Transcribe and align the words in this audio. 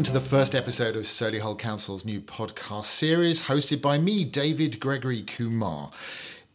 welcome 0.00 0.14
to 0.14 0.18
the 0.18 0.26
first 0.26 0.54
episode 0.54 0.96
of 0.96 1.02
Solihull 1.02 1.58
Council's 1.58 2.06
new 2.06 2.22
podcast 2.22 2.86
series, 2.86 3.42
hosted 3.42 3.82
by 3.82 3.98
me, 3.98 4.24
David 4.24 4.80
Gregory 4.80 5.20
Kumar. 5.20 5.90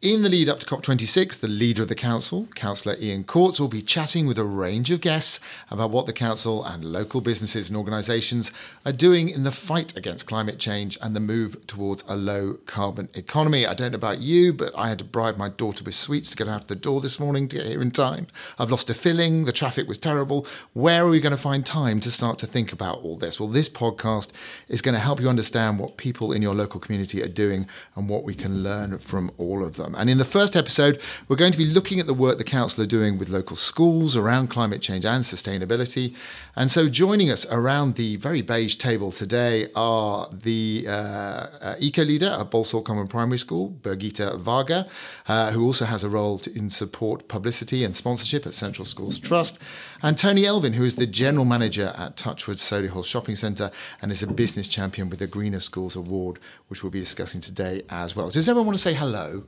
In 0.05 0.21
the 0.21 0.29
lead 0.29 0.49
up 0.49 0.59
to 0.59 0.67
COP26, 0.67 1.39
the 1.39 1.47
leader 1.47 1.81
of 1.81 1.87
the 1.87 1.95
council, 1.95 2.47
Councillor 2.53 2.95
Ian 2.99 3.23
Courts, 3.23 3.59
will 3.59 3.67
be 3.67 3.81
chatting 3.81 4.27
with 4.27 4.37
a 4.37 4.43
range 4.43 4.91
of 4.91 5.01
guests 5.01 5.39
about 5.71 5.89
what 5.89 6.05
the 6.05 6.13
council 6.13 6.63
and 6.63 6.85
local 6.85 7.21
businesses 7.21 7.69
and 7.69 7.75
organisations 7.75 8.51
are 8.85 8.91
doing 8.91 9.29
in 9.29 9.41
the 9.41 9.51
fight 9.51 9.97
against 9.97 10.27
climate 10.27 10.59
change 10.59 10.95
and 11.01 11.15
the 11.15 11.19
move 11.19 11.65
towards 11.65 12.03
a 12.07 12.15
low 12.15 12.59
carbon 12.67 13.09
economy. 13.15 13.65
I 13.65 13.73
don't 13.73 13.93
know 13.93 13.95
about 13.95 14.19
you, 14.21 14.53
but 14.53 14.77
I 14.77 14.89
had 14.89 14.99
to 14.99 15.05
bribe 15.05 15.37
my 15.37 15.49
daughter 15.49 15.83
with 15.83 15.95
sweets 15.95 16.29
to 16.29 16.35
get 16.35 16.47
out 16.47 16.61
of 16.61 16.67
the 16.67 16.75
door 16.75 17.01
this 17.01 17.19
morning 17.19 17.47
to 17.47 17.55
get 17.55 17.65
here 17.65 17.81
in 17.81 17.89
time. 17.89 18.27
I've 18.59 18.69
lost 18.69 18.91
a 18.91 18.93
filling, 18.93 19.45
the 19.45 19.51
traffic 19.51 19.87
was 19.87 19.97
terrible. 19.97 20.45
Where 20.73 21.03
are 21.05 21.09
we 21.09 21.19
going 21.19 21.31
to 21.31 21.35
find 21.35 21.65
time 21.65 21.99
to 22.01 22.11
start 22.11 22.37
to 22.39 22.45
think 22.45 22.71
about 22.71 22.99
all 22.99 23.17
this? 23.17 23.39
Well, 23.39 23.49
this 23.49 23.69
podcast 23.69 24.29
is 24.67 24.83
going 24.83 24.93
to 24.93 24.99
help 25.01 25.19
you 25.19 25.29
understand 25.29 25.79
what 25.79 25.97
people 25.97 26.31
in 26.31 26.43
your 26.43 26.53
local 26.53 26.79
community 26.79 27.23
are 27.23 27.27
doing 27.27 27.65
and 27.95 28.07
what 28.07 28.23
we 28.23 28.35
can 28.35 28.61
learn 28.61 28.99
from 28.99 29.31
all 29.39 29.65
of 29.65 29.77
them. 29.77 29.94
And 29.97 30.09
in 30.09 30.17
the 30.17 30.25
first 30.25 30.55
episode, 30.55 31.01
we're 31.27 31.35
going 31.35 31.51
to 31.51 31.57
be 31.57 31.65
looking 31.65 31.99
at 31.99 32.07
the 32.07 32.13
work 32.13 32.37
the 32.37 32.43
Council 32.43 32.83
are 32.83 32.87
doing 32.87 33.17
with 33.17 33.29
local 33.29 33.55
schools 33.55 34.15
around 34.15 34.49
climate 34.49 34.81
change 34.81 35.05
and 35.05 35.23
sustainability. 35.23 36.15
And 36.55 36.71
so 36.71 36.89
joining 36.89 37.29
us 37.29 37.45
around 37.47 37.95
the 37.95 38.15
very 38.17 38.41
beige 38.41 38.75
table 38.75 39.11
today 39.11 39.69
are 39.75 40.29
the 40.31 40.85
uh, 40.87 40.91
uh, 40.91 41.75
eco 41.79 42.03
leader 42.03 42.27
at 42.27 42.51
Balsall 42.51 42.83
Common 42.83 43.07
Primary 43.07 43.37
School, 43.37 43.77
Birgitta 43.81 44.39
Varga, 44.39 44.87
uh, 45.27 45.51
who 45.51 45.65
also 45.65 45.85
has 45.85 46.03
a 46.03 46.09
role 46.09 46.39
to, 46.39 46.55
in 46.57 46.69
support 46.69 47.27
publicity 47.27 47.83
and 47.83 47.95
sponsorship 47.95 48.45
at 48.45 48.53
Central 48.53 48.85
Schools 48.85 49.19
Trust, 49.19 49.59
and 50.01 50.17
Tony 50.17 50.45
Elvin, 50.45 50.73
who 50.73 50.83
is 50.83 50.95
the 50.95 51.07
general 51.07 51.45
manager 51.45 51.93
at 51.97 52.17
Touchwood 52.17 52.57
Solihull 52.57 53.05
Shopping 53.05 53.35
Centre 53.35 53.71
and 54.01 54.11
is 54.11 54.23
a 54.23 54.27
business 54.27 54.67
champion 54.67 55.09
with 55.09 55.19
the 55.19 55.27
Greener 55.27 55.59
Schools 55.59 55.95
Award, 55.95 56.39
which 56.67 56.83
we'll 56.83 56.91
be 56.91 56.99
discussing 56.99 57.41
today 57.41 57.83
as 57.89 58.15
well. 58.15 58.29
Does 58.29 58.47
everyone 58.47 58.67
want 58.67 58.77
to 58.77 58.83
say 58.83 58.93
hello? 58.93 59.43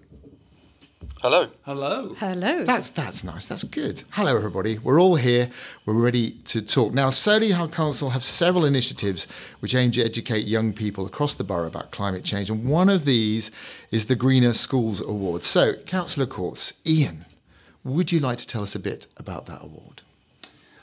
Hello. 1.21 1.49
Hello. 1.63 2.15
Hello. 2.19 2.63
That's 2.63 2.89
that's 2.89 3.23
nice. 3.23 3.45
That's 3.45 3.63
good. 3.63 4.03
Hello, 4.11 4.35
everybody. 4.35 4.77
We're 4.77 4.99
all 4.99 5.15
here. 5.15 5.49
We're 5.85 5.93
ready 5.93 6.31
to 6.45 6.61
talk. 6.61 6.93
Now, 6.93 7.09
Solihull 7.09 7.71
Council 7.71 8.11
have 8.11 8.23
several 8.23 8.65
initiatives 8.65 9.27
which 9.59 9.75
aim 9.75 9.91
to 9.91 10.03
educate 10.03 10.45
young 10.45 10.73
people 10.73 11.05
across 11.05 11.33
the 11.33 11.43
borough 11.43 11.67
about 11.67 11.91
climate 11.91 12.23
change, 12.23 12.49
and 12.49 12.65
one 12.65 12.89
of 12.89 13.05
these 13.05 13.51
is 13.91 14.07
the 14.07 14.15
Greener 14.15 14.53
Schools 14.53 15.01
Award. 15.01 15.43
So, 15.43 15.75
Councillor 15.85 16.27
Courts, 16.27 16.73
Ian, 16.85 17.25
would 17.83 18.11
you 18.11 18.19
like 18.19 18.37
to 18.39 18.47
tell 18.47 18.63
us 18.63 18.75
a 18.75 18.79
bit 18.79 19.07
about 19.17 19.45
that 19.47 19.63
award? 19.63 20.01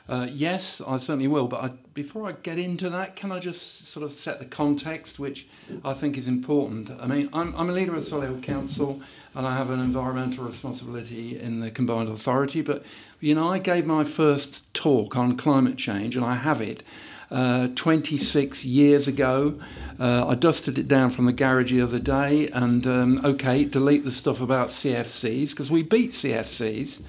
Uh, 0.08 0.26
yes, 0.30 0.82
I 0.86 0.98
certainly 0.98 1.28
will. 1.28 1.48
But 1.48 1.64
I, 1.64 1.68
before 1.94 2.28
I 2.28 2.32
get 2.32 2.58
into 2.58 2.90
that, 2.90 3.16
can 3.16 3.32
I 3.32 3.38
just 3.38 3.86
sort 3.86 4.04
of 4.04 4.12
set 4.12 4.38
the 4.38 4.44
context, 4.44 5.18
which 5.18 5.48
I 5.84 5.94
think 5.94 6.18
is 6.18 6.26
important? 6.26 6.90
I 7.00 7.06
mean, 7.06 7.30
I'm, 7.32 7.54
I'm 7.56 7.70
a 7.70 7.72
leader 7.72 7.94
of 7.94 8.02
Solihull 8.02 8.42
Council 8.42 9.00
and 9.34 9.46
I 9.46 9.56
have 9.56 9.70
an 9.70 9.80
environmental 9.80 10.44
responsibility 10.44 11.38
in 11.38 11.60
the 11.60 11.70
combined 11.70 12.08
authority. 12.08 12.62
But, 12.62 12.84
you 13.20 13.34
know, 13.34 13.50
I 13.50 13.58
gave 13.58 13.86
my 13.86 14.04
first 14.04 14.62
talk 14.74 15.16
on 15.16 15.36
climate 15.36 15.76
change, 15.76 16.16
and 16.16 16.24
I 16.24 16.34
have 16.34 16.60
it. 16.60 16.82
Uh, 17.30 17.68
26 17.74 18.64
years 18.64 19.08
ago. 19.08 19.58
Uh, 19.98 20.28
I 20.28 20.34
dusted 20.34 20.78
it 20.78 20.86
down 20.86 21.10
from 21.10 21.24
the 21.24 21.32
garage 21.32 21.72
the 21.72 21.80
other 21.80 21.98
day, 21.98 22.48
and 22.50 22.86
um, 22.86 23.24
okay, 23.24 23.64
delete 23.64 24.04
the 24.04 24.12
stuff 24.12 24.40
about 24.40 24.68
CFCs 24.68 25.50
because 25.50 25.70
we 25.70 25.82
beat 25.82 26.12
CFCs, 26.12 27.00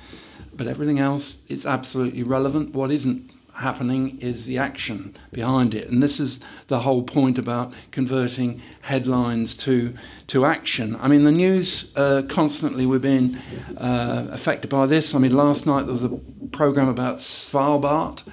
but 0.55 0.67
everything 0.67 0.99
else 0.99 1.35
is 1.47 1.65
absolutely 1.65 2.23
relevant. 2.23 2.73
What 2.73 2.91
isn't 2.91 3.29
happening 3.55 4.19
is 4.19 4.45
the 4.45 4.57
action 4.57 5.15
behind 5.31 5.73
it. 5.73 5.89
And 5.89 6.03
this 6.03 6.19
is 6.19 6.39
the 6.67 6.79
whole 6.79 7.03
point 7.03 7.37
about 7.37 7.73
converting 7.91 8.61
headlines 8.81 9.55
to, 9.57 9.95
to 10.27 10.45
action. 10.45 10.97
I 10.99 11.07
mean, 11.07 11.23
the 11.23 11.31
news 11.31 11.91
uh, 11.95 12.23
constantly, 12.27 12.85
we're 12.85 12.99
being 12.99 13.37
uh, 13.77 14.27
affected 14.31 14.69
by 14.69 14.85
this. 14.85 15.15
I 15.15 15.19
mean, 15.19 15.35
last 15.35 15.65
night 15.65 15.83
there 15.83 15.93
was 15.93 16.03
a 16.03 16.19
program 16.51 16.89
about 16.89 17.17
Svalbard. 17.17 18.23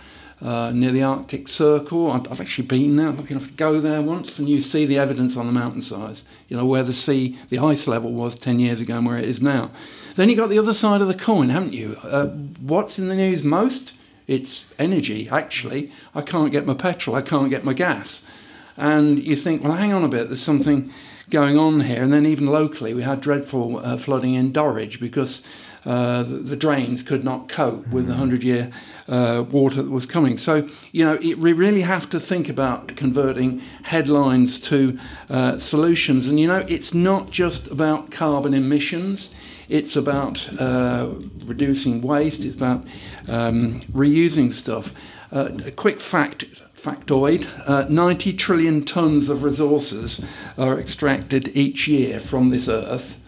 Uh, 0.41 0.73
near 0.73 0.91
the 0.91 1.05
Arctic 1.05 1.47
Circle. 1.47 2.11
I've 2.11 2.41
actually 2.41 2.67
been 2.67 2.97
there, 2.97 3.07
I'm 3.07 3.17
lucky 3.17 3.33
enough 3.33 3.47
to 3.47 3.53
go 3.53 3.81
there 3.81 4.03
once, 4.03 4.41
and 4.41 4.49
you 4.49 4.61
see 4.61 4.85
the 4.85 4.99
evidence 4.99 5.37
on 5.37 5.47
the 5.47 5.53
mountainsides, 5.53 6.25
you 6.49 6.57
know, 6.57 6.67
where 6.67 6.83
the 6.83 6.93
sea, 6.93 7.39
the 7.49 7.61
ice 7.61 7.87
level 7.87 8.13
was 8.13 8.35
10 8.35 8.59
years 8.59 8.81
ago 8.81 8.97
and 8.97 9.07
where 9.07 9.19
it 9.19 9.25
is 9.25 9.41
now. 9.41 9.71
Then 10.17 10.29
you 10.29 10.35
got 10.35 10.51
the 10.51 10.59
other 10.59 10.75
side 10.75 11.01
of 11.01 11.07
the 11.07 11.15
coin, 11.15 11.51
haven't 11.51 11.75
you? 11.75 11.97
Uh, 12.03 12.27
what's 12.27 12.99
in 12.99 13.07
the 13.07 13.15
news 13.15 13.45
most? 13.45 13.93
It's 14.27 14.73
energy, 14.79 15.29
actually. 15.29 15.93
I 16.15 16.23
can't 16.23 16.53
get 16.53 16.67
my 16.67 16.75
petrol, 16.75 17.17
I 17.17 17.23
can't 17.23 17.51
get 17.51 17.65
my 17.65 17.73
gas. 17.73 18.23
And 18.77 19.23
you 19.23 19.37
think, 19.37 19.63
well, 19.63 19.73
hang 19.73 19.93
on 19.93 20.05
a 20.05 20.09
bit, 20.09 20.29
there's 20.29 20.43
something 20.43 20.93
going 21.31 21.59
on 21.59 21.83
here. 21.83 22.03
And 22.03 22.13
then, 22.13 22.27
even 22.27 22.47
locally, 22.47 22.95
we 22.95 23.03
had 23.03 23.21
dreadful 23.21 23.79
uh, 23.79 23.97
flooding 23.97 24.35
in 24.35 24.53
Dorridge 24.53 25.01
because 25.01 25.43
uh, 25.85 26.23
the, 26.23 26.37
the, 26.37 26.57
drains 26.57 27.03
could 27.03 27.25
not 27.25 27.49
cope 27.49 27.89
with 27.89 28.07
the 28.07 28.13
100 28.13 28.45
year 28.45 28.71
uh, 29.09 29.45
water 29.51 29.83
that 29.83 29.91
was 29.91 30.07
coming. 30.07 30.39
So, 30.39 30.69
you 30.93 31.05
know, 31.05 31.19
it, 31.21 31.39
we 31.39 31.53
really 31.53 31.81
have 31.81 32.09
to 32.11 32.21
think 32.21 32.49
about 32.49 32.95
converting 32.97 33.61
headlines 33.83 34.61
to 34.69 34.99
uh, 35.29 35.59
solutions. 35.59 36.29
And, 36.29 36.39
you 36.39 36.47
know, 36.47 36.65
it's 36.69 36.95
not 36.95 37.31
just 37.31 37.67
about 37.67 38.13
carbon 38.13 38.55
emissions. 38.55 39.31
It's 39.73 39.97
about 39.97 40.47
uh, 40.61 41.09
reducing 41.47 42.03
waste. 42.03 42.45
It's 42.45 42.55
about 42.55 42.85
um, 43.27 43.81
reusing 43.91 44.53
stuff. 44.53 44.93
Uh, 45.33 45.49
a 45.65 45.71
quick 45.71 45.99
fact 45.99 46.45
factoid 46.77 47.47
uh, 47.67 47.87
90 47.89 48.35
trillion 48.35 48.85
tons 48.85 49.31
of 49.31 49.45
resources 49.45 50.23
are 50.59 50.79
extracted 50.79 51.57
each 51.57 51.89
year 51.89 52.21
from 52.21 52.51
this 52.51 52.69
earth, 52.69 53.19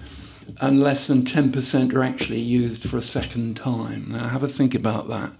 and 0.61 0.81
less 0.81 1.07
than 1.07 1.23
10% 1.23 1.95
are 1.95 2.03
actually 2.03 2.41
used 2.41 2.87
for 2.87 2.99
a 2.99 3.03
second 3.03 3.57
time. 3.57 4.09
Now, 4.11 4.29
have 4.29 4.43
a 4.43 4.49
think 4.49 4.75
about 4.75 5.09
that. 5.09 5.31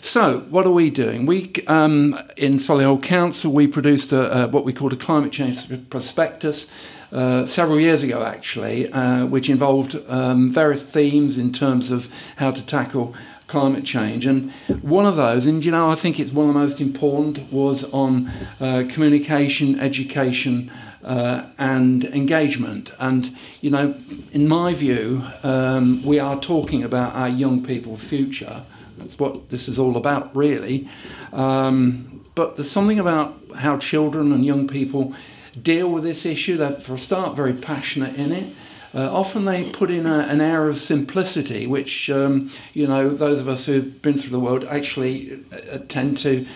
So, 0.00 0.46
what 0.48 0.64
are 0.64 0.70
we 0.70 0.90
doing? 0.90 1.26
We 1.26 1.52
um, 1.66 2.16
in 2.36 2.58
Solihull 2.58 3.02
Council 3.02 3.50
we 3.50 3.66
produced 3.66 4.12
a, 4.12 4.44
a, 4.44 4.46
what 4.46 4.64
we 4.64 4.72
called 4.72 4.92
a 4.92 4.96
climate 4.96 5.32
change 5.32 5.90
prospectus 5.90 6.68
uh, 7.12 7.46
several 7.46 7.80
years 7.80 8.02
ago, 8.02 8.22
actually, 8.22 8.90
uh, 8.92 9.26
which 9.26 9.48
involved 9.48 9.96
um, 10.08 10.50
various 10.50 10.82
themes 10.82 11.38
in 11.38 11.52
terms 11.52 11.90
of 11.90 12.10
how 12.36 12.50
to 12.50 12.64
tackle 12.64 13.14
climate 13.46 13.84
change. 13.84 14.26
And 14.26 14.52
one 14.82 15.06
of 15.06 15.16
those, 15.16 15.46
and 15.46 15.64
you 15.64 15.70
know, 15.70 15.90
I 15.90 15.94
think 15.94 16.18
it's 16.18 16.32
one 16.32 16.48
of 16.48 16.54
the 16.54 16.60
most 16.60 16.80
important, 16.80 17.52
was 17.52 17.84
on 17.92 18.30
uh, 18.60 18.84
communication, 18.88 19.78
education, 19.78 20.70
uh, 21.04 21.46
and 21.56 22.04
engagement. 22.06 22.92
And, 22.98 23.34
you 23.60 23.70
know, 23.70 23.94
in 24.32 24.48
my 24.48 24.74
view, 24.74 25.24
um, 25.44 26.02
we 26.02 26.18
are 26.18 26.38
talking 26.40 26.82
about 26.82 27.14
our 27.14 27.28
young 27.28 27.64
people's 27.64 28.04
future. 28.04 28.64
That's 28.98 29.18
what 29.18 29.50
this 29.50 29.68
is 29.68 29.78
all 29.78 29.96
about, 29.96 30.34
really. 30.34 30.88
Um, 31.32 32.24
but 32.34 32.56
there's 32.56 32.70
something 32.70 32.98
about 32.98 33.38
how 33.54 33.78
children 33.78 34.32
and 34.32 34.44
young 34.44 34.66
people 34.66 35.14
deal 35.60 35.88
with 35.88 36.04
this 36.04 36.26
issue. 36.26 36.56
They're, 36.56 36.72
for 36.72 36.94
a 36.94 36.98
start, 36.98 37.36
very 37.36 37.54
passionate 37.54 38.16
in 38.16 38.32
it. 38.32 38.54
Uh, 38.94 39.12
often 39.12 39.44
they 39.44 39.68
put 39.70 39.90
in 39.90 40.06
a, 40.06 40.20
an 40.20 40.40
air 40.40 40.68
of 40.68 40.78
simplicity, 40.78 41.66
which, 41.66 42.08
um, 42.08 42.50
you 42.72 42.86
know, 42.86 43.10
those 43.10 43.40
of 43.40 43.48
us 43.48 43.66
who've 43.66 44.00
been 44.00 44.16
through 44.16 44.30
the 44.30 44.40
world 44.40 44.64
actually 44.64 45.44
uh, 45.52 45.78
tend 45.88 46.16
to 46.16 46.46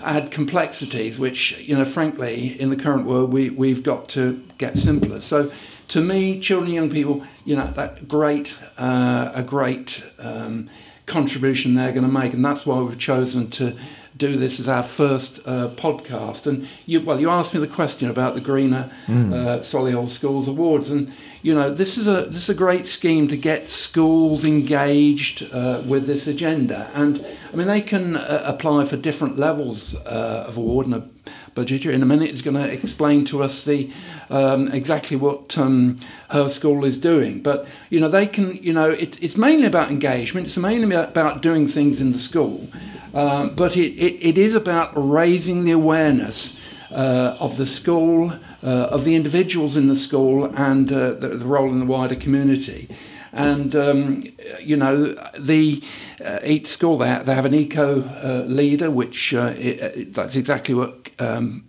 add 0.00 0.30
complexities, 0.30 1.18
which, 1.18 1.58
you 1.58 1.76
know, 1.76 1.84
frankly, 1.84 2.58
in 2.58 2.70
the 2.70 2.76
current 2.76 3.04
world, 3.04 3.30
we, 3.30 3.50
we've 3.50 3.82
got 3.82 4.08
to 4.08 4.42
get 4.56 4.78
simpler. 4.78 5.20
So, 5.20 5.52
to 5.88 6.00
me, 6.00 6.40
children 6.40 6.68
and 6.68 6.74
young 6.74 6.90
people, 6.90 7.26
you 7.44 7.56
know, 7.56 7.70
that 7.72 8.06
great, 8.06 8.54
uh, 8.78 9.32
a 9.34 9.42
great 9.42 10.02
um, 10.18 10.70
contribution 11.06 11.74
they're 11.74 11.92
going 11.92 12.06
to 12.06 12.12
make, 12.12 12.32
and 12.32 12.44
that's 12.44 12.64
why 12.64 12.80
we've 12.80 12.98
chosen 12.98 13.50
to 13.50 13.76
do 14.20 14.36
this 14.36 14.60
as 14.60 14.68
our 14.68 14.84
first 14.84 15.40
uh, 15.46 15.70
podcast. 15.70 16.46
And 16.46 16.68
you, 16.86 17.00
well, 17.00 17.18
you 17.18 17.28
asked 17.30 17.54
me 17.54 17.58
the 17.58 17.66
question 17.66 18.08
about 18.08 18.34
the 18.34 18.40
Greener 18.40 18.92
mm. 19.06 19.32
uh, 19.32 19.58
Solihull 19.60 20.08
Schools 20.10 20.46
Awards, 20.46 20.90
and 20.90 21.12
you 21.42 21.54
know 21.54 21.72
this 21.72 21.96
is 21.96 22.06
a 22.06 22.26
this 22.26 22.44
is 22.44 22.50
a 22.50 22.54
great 22.54 22.86
scheme 22.86 23.26
to 23.28 23.36
get 23.36 23.68
schools 23.68 24.44
engaged 24.44 25.50
uh, 25.52 25.82
with 25.86 26.06
this 26.06 26.26
agenda. 26.26 26.90
And 26.94 27.26
I 27.52 27.56
mean, 27.56 27.66
they 27.66 27.80
can 27.80 28.16
uh, 28.16 28.42
apply 28.44 28.84
for 28.84 28.96
different 28.96 29.38
levels 29.38 29.94
uh, 29.96 30.44
of 30.46 30.56
award, 30.56 30.86
and 30.86 30.94
a 30.94 31.08
budgeter 31.56 31.92
in 31.92 32.02
a 32.02 32.06
minute 32.06 32.30
is 32.30 32.42
going 32.42 32.56
to 32.56 32.70
explain 32.70 33.24
to 33.24 33.42
us 33.42 33.64
the 33.64 33.90
um, 34.28 34.68
exactly 34.68 35.16
what 35.16 35.56
um, 35.58 35.98
her 36.28 36.48
school 36.48 36.84
is 36.84 36.98
doing. 36.98 37.42
But 37.42 37.66
you 37.88 37.98
know, 37.98 38.08
they 38.08 38.26
can. 38.26 38.56
You 38.56 38.74
know, 38.74 38.90
it, 38.90 39.20
it's 39.22 39.38
mainly 39.38 39.66
about 39.66 39.90
engagement. 39.90 40.46
It's 40.46 40.58
mainly 40.58 40.94
about 40.94 41.40
doing 41.40 41.66
things 41.66 42.00
in 42.00 42.12
the 42.12 42.18
school. 42.18 42.68
Um, 43.14 43.54
but 43.54 43.76
it, 43.76 43.92
it, 43.94 44.24
it 44.24 44.38
is 44.38 44.54
about 44.54 44.92
raising 44.94 45.64
the 45.64 45.72
awareness 45.72 46.56
uh, 46.90 47.36
of 47.38 47.56
the 47.56 47.66
school, 47.66 48.32
uh, 48.62 48.66
of 48.66 49.04
the 49.04 49.14
individuals 49.14 49.76
in 49.76 49.86
the 49.86 49.96
school, 49.96 50.44
and 50.44 50.90
uh, 50.92 51.12
the, 51.12 51.28
the, 51.28 51.46
role 51.46 51.68
in 51.68 51.78
the 51.78 51.86
wider 51.86 52.14
community. 52.14 52.88
And 53.32 53.76
um, 53.76 54.24
you 54.60 54.76
know, 54.76 55.14
the 55.38 55.82
uh, 56.24 56.40
each 56.44 56.66
school 56.66 56.98
they 56.98 57.22
they 57.24 57.34
have 57.34 57.46
an 57.46 57.54
eco 57.54 58.02
uh, 58.02 58.44
leader, 58.46 58.90
which 58.90 59.32
it, 59.32 60.12
that's 60.12 60.34
exactly 60.34 60.74
what 60.74 61.10
um, 61.20 61.64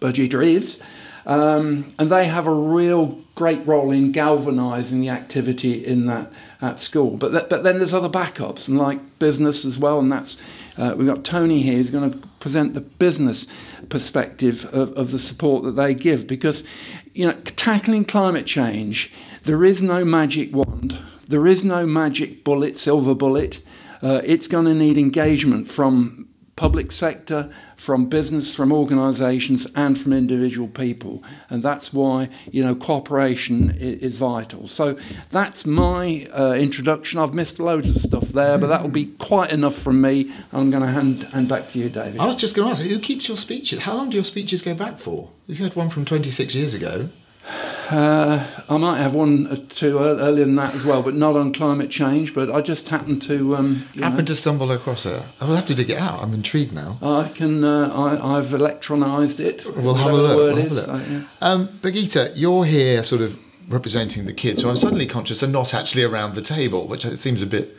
is. 0.00 0.78
Um, 1.26 1.94
and 1.98 2.10
they 2.10 2.26
have 2.26 2.46
a 2.46 2.54
real 2.54 3.18
great 3.34 3.66
role 3.66 3.90
in 3.90 4.12
galvanising 4.12 5.00
the 5.00 5.08
activity 5.08 5.84
in 5.84 6.06
that 6.06 6.30
at 6.60 6.78
school. 6.78 7.16
But 7.16 7.30
th- 7.30 7.48
but 7.48 7.62
then 7.62 7.78
there's 7.78 7.94
other 7.94 8.08
backups, 8.08 8.68
and 8.68 8.78
like 8.78 9.18
business 9.18 9.64
as 9.64 9.78
well, 9.78 9.98
and 9.98 10.10
that's 10.10 10.36
uh, 10.76 10.94
we've 10.96 11.06
got 11.06 11.24
Tony 11.24 11.62
here 11.62 11.74
who's 11.74 11.90
going 11.90 12.10
to 12.10 12.18
present 12.40 12.74
the 12.74 12.80
business 12.80 13.46
perspective 13.88 14.66
of, 14.66 14.92
of 14.94 15.10
the 15.12 15.18
support 15.18 15.62
that 15.64 15.72
they 15.72 15.94
give 15.94 16.26
because 16.26 16.64
you 17.12 17.26
know 17.26 17.32
tackling 17.56 18.04
climate 18.04 18.46
change 18.46 19.12
there 19.44 19.64
is 19.64 19.80
no 19.80 20.04
magic 20.04 20.54
wand 20.54 20.98
there 21.28 21.46
is 21.46 21.64
no 21.64 21.86
magic 21.86 22.44
bullet 22.44 22.76
silver 22.76 23.14
bullet. 23.14 23.60
Uh, 24.02 24.20
it's 24.24 24.46
going 24.46 24.66
to 24.66 24.74
need 24.74 24.98
engagement 24.98 25.68
from 25.68 26.28
public 26.56 26.92
sector, 26.92 27.52
from 27.76 28.06
business, 28.06 28.54
from 28.54 28.72
organisations, 28.72 29.66
and 29.74 29.98
from 29.98 30.12
individual 30.12 30.68
people. 30.68 31.22
And 31.50 31.62
that's 31.62 31.92
why 31.92 32.28
you 32.50 32.62
know 32.62 32.74
cooperation 32.74 33.70
is, 33.70 34.00
is 34.00 34.18
vital. 34.18 34.68
So 34.68 34.98
that's 35.30 35.66
my 35.66 36.26
uh, 36.32 36.52
introduction. 36.52 37.18
I've 37.18 37.34
missed 37.34 37.58
loads 37.58 37.90
of 37.90 37.98
stuff 37.98 38.28
there, 38.28 38.58
but 38.58 38.68
that 38.68 38.82
will 38.82 38.90
be 38.90 39.06
quite 39.06 39.50
enough 39.50 39.74
from 39.74 40.00
me. 40.00 40.32
I'm 40.52 40.70
going 40.70 40.82
to 40.82 40.88
hand 40.88 41.24
hand 41.24 41.48
back 41.48 41.70
to 41.72 41.78
you, 41.78 41.88
David. 41.88 42.20
I 42.20 42.26
was 42.26 42.36
just 42.36 42.54
going 42.54 42.66
to 42.66 42.72
ask, 42.72 42.82
who 42.82 42.98
keeps 42.98 43.28
your 43.28 43.36
speeches? 43.36 43.80
How 43.80 43.94
long 43.94 44.10
do 44.10 44.16
your 44.16 44.24
speeches 44.24 44.62
go 44.62 44.74
back 44.74 44.98
for? 44.98 45.30
You 45.46 45.56
had 45.56 45.76
one 45.76 45.90
from 45.90 46.04
26 46.04 46.54
years 46.54 46.74
ago. 46.74 47.08
Uh, 47.46 48.46
I 48.68 48.76
might 48.78 48.98
have 48.98 49.14
one 49.14 49.46
or 49.46 49.56
two 49.56 49.98
earlier 49.98 50.44
than 50.44 50.56
that 50.56 50.74
as 50.74 50.84
well, 50.84 51.02
but 51.02 51.14
not 51.14 51.36
on 51.36 51.52
climate 51.52 51.90
change. 51.90 52.34
But 52.34 52.50
I 52.50 52.60
just 52.62 52.88
happened 52.88 53.20
to 53.22 53.56
um, 53.56 53.76
happen 54.00 54.24
to 54.24 54.34
stumble 54.34 54.72
across 54.72 55.04
it. 55.04 55.22
I 55.40 55.44
will 55.44 55.54
have 55.54 55.66
to 55.66 55.74
dig 55.74 55.90
it 55.90 55.98
out. 55.98 56.22
I'm 56.22 56.32
intrigued 56.32 56.72
now. 56.72 56.98
I 57.02 57.28
can. 57.28 57.62
Uh, 57.62 57.92
I, 57.94 58.36
have 58.36 58.52
electronised 58.54 59.40
it. 59.40 59.64
We'll 59.76 59.94
have 59.94 60.12
a 60.12 60.16
look. 60.16 60.36
We'll 60.36 60.56
have 60.56 60.72
a 60.72 60.74
look. 60.74 60.84
So, 60.86 60.96
yeah. 60.96 61.22
um, 61.42 61.68
Birgitta, 61.82 62.32
you're 62.34 62.64
here, 62.64 63.04
sort 63.04 63.20
of 63.20 63.38
representing 63.68 64.24
the 64.24 64.32
kids. 64.32 64.62
So 64.62 64.70
I'm 64.70 64.76
suddenly 64.76 65.06
conscious 65.06 65.40
they're 65.40 65.48
not 65.48 65.74
actually 65.74 66.04
around 66.04 66.34
the 66.34 66.42
table, 66.42 66.86
which 66.86 67.04
it 67.04 67.20
seems 67.20 67.42
a 67.42 67.46
bit, 67.46 67.76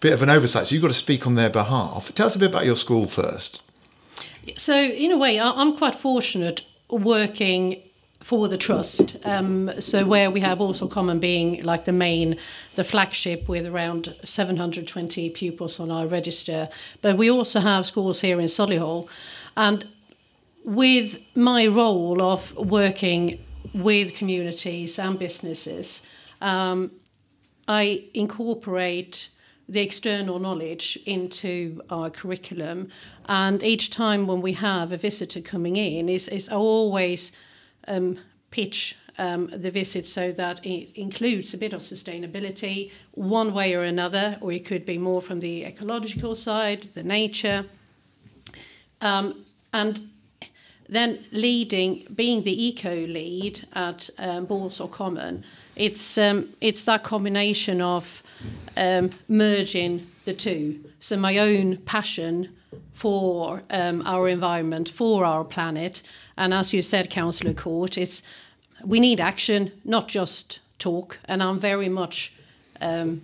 bit 0.00 0.12
of 0.12 0.22
an 0.22 0.30
oversight. 0.30 0.66
So 0.66 0.74
you've 0.74 0.82
got 0.82 0.88
to 0.88 0.94
speak 0.94 1.26
on 1.26 1.34
their 1.36 1.50
behalf. 1.50 2.12
Tell 2.14 2.26
us 2.26 2.34
a 2.34 2.38
bit 2.38 2.50
about 2.50 2.66
your 2.66 2.76
school 2.76 3.06
first. 3.06 3.62
So 4.56 4.76
in 4.76 5.10
a 5.10 5.16
way, 5.16 5.40
I'm 5.40 5.76
quite 5.76 5.94
fortunate 5.94 6.62
working 6.90 7.82
for 8.24 8.48
the 8.48 8.56
trust. 8.56 9.16
Um, 9.24 9.70
so 9.80 10.06
where 10.06 10.30
we 10.30 10.40
have 10.40 10.56
Balsall 10.56 10.90
Common 10.90 11.20
being 11.20 11.62
like 11.62 11.84
the 11.84 11.92
main, 11.92 12.38
the 12.74 12.82
flagship 12.82 13.46
with 13.50 13.66
around 13.66 14.16
720 14.24 15.28
pupils 15.28 15.78
on 15.78 15.90
our 15.90 16.06
register. 16.06 16.70
But 17.02 17.18
we 17.18 17.30
also 17.30 17.60
have 17.60 17.84
schools 17.84 18.22
here 18.22 18.40
in 18.40 18.46
Solihull. 18.46 19.08
And 19.58 19.86
with 20.64 21.20
my 21.34 21.66
role 21.66 22.22
of 22.22 22.56
working 22.56 23.44
with 23.74 24.14
communities 24.14 24.98
and 24.98 25.18
businesses, 25.18 26.00
um, 26.40 26.92
I 27.68 28.04
incorporate 28.14 29.28
the 29.68 29.80
external 29.80 30.38
knowledge 30.38 30.98
into 31.04 31.82
our 31.90 32.08
curriculum. 32.08 32.88
And 33.26 33.62
each 33.62 33.90
time 33.90 34.26
when 34.26 34.40
we 34.40 34.54
have 34.54 34.92
a 34.92 34.96
visitor 34.96 35.42
coming 35.42 35.76
in, 35.76 36.08
is 36.08 36.28
is 36.28 36.48
always 36.48 37.30
um, 37.88 38.18
pitch 38.50 38.96
um, 39.18 39.48
the 39.52 39.70
visit 39.70 40.06
so 40.06 40.32
that 40.32 40.64
it 40.64 40.90
includes 40.98 41.54
a 41.54 41.58
bit 41.58 41.72
of 41.72 41.80
sustainability 41.80 42.90
one 43.12 43.52
way 43.54 43.74
or 43.74 43.82
another, 43.82 44.38
or 44.40 44.52
it 44.52 44.64
could 44.64 44.84
be 44.84 44.98
more 44.98 45.22
from 45.22 45.40
the 45.40 45.64
ecological 45.64 46.34
side, 46.34 46.82
the 46.94 47.02
nature. 47.02 47.66
Um, 49.00 49.44
and 49.72 50.08
then 50.88 51.24
leading, 51.32 52.06
being 52.14 52.42
the 52.42 52.66
eco 52.66 53.06
lead 53.06 53.66
at 53.72 54.10
um, 54.18 54.46
Balsall 54.46 54.90
Common, 54.90 55.44
it's 55.76 56.18
um, 56.18 56.50
it's 56.60 56.84
that 56.84 57.02
combination 57.02 57.80
of 57.80 58.22
um, 58.76 59.10
merging 59.28 60.06
the 60.24 60.34
two. 60.34 60.84
So 61.00 61.16
my 61.16 61.38
own 61.38 61.78
passion 61.78 62.54
for 62.92 63.62
um, 63.70 64.02
our 64.06 64.28
environment, 64.28 64.88
for 64.88 65.24
our 65.24 65.44
planet, 65.44 66.02
and 66.36 66.52
as 66.52 66.72
you 66.72 66.82
said, 66.82 67.10
Councillor 67.10 67.54
Court, 67.54 67.96
it's 67.98 68.22
we 68.84 69.00
need 69.00 69.20
action, 69.20 69.72
not 69.84 70.08
just 70.08 70.60
talk. 70.78 71.18
And 71.24 71.42
I'm 71.42 71.58
very 71.58 71.88
much 71.88 72.32
um, 72.80 73.22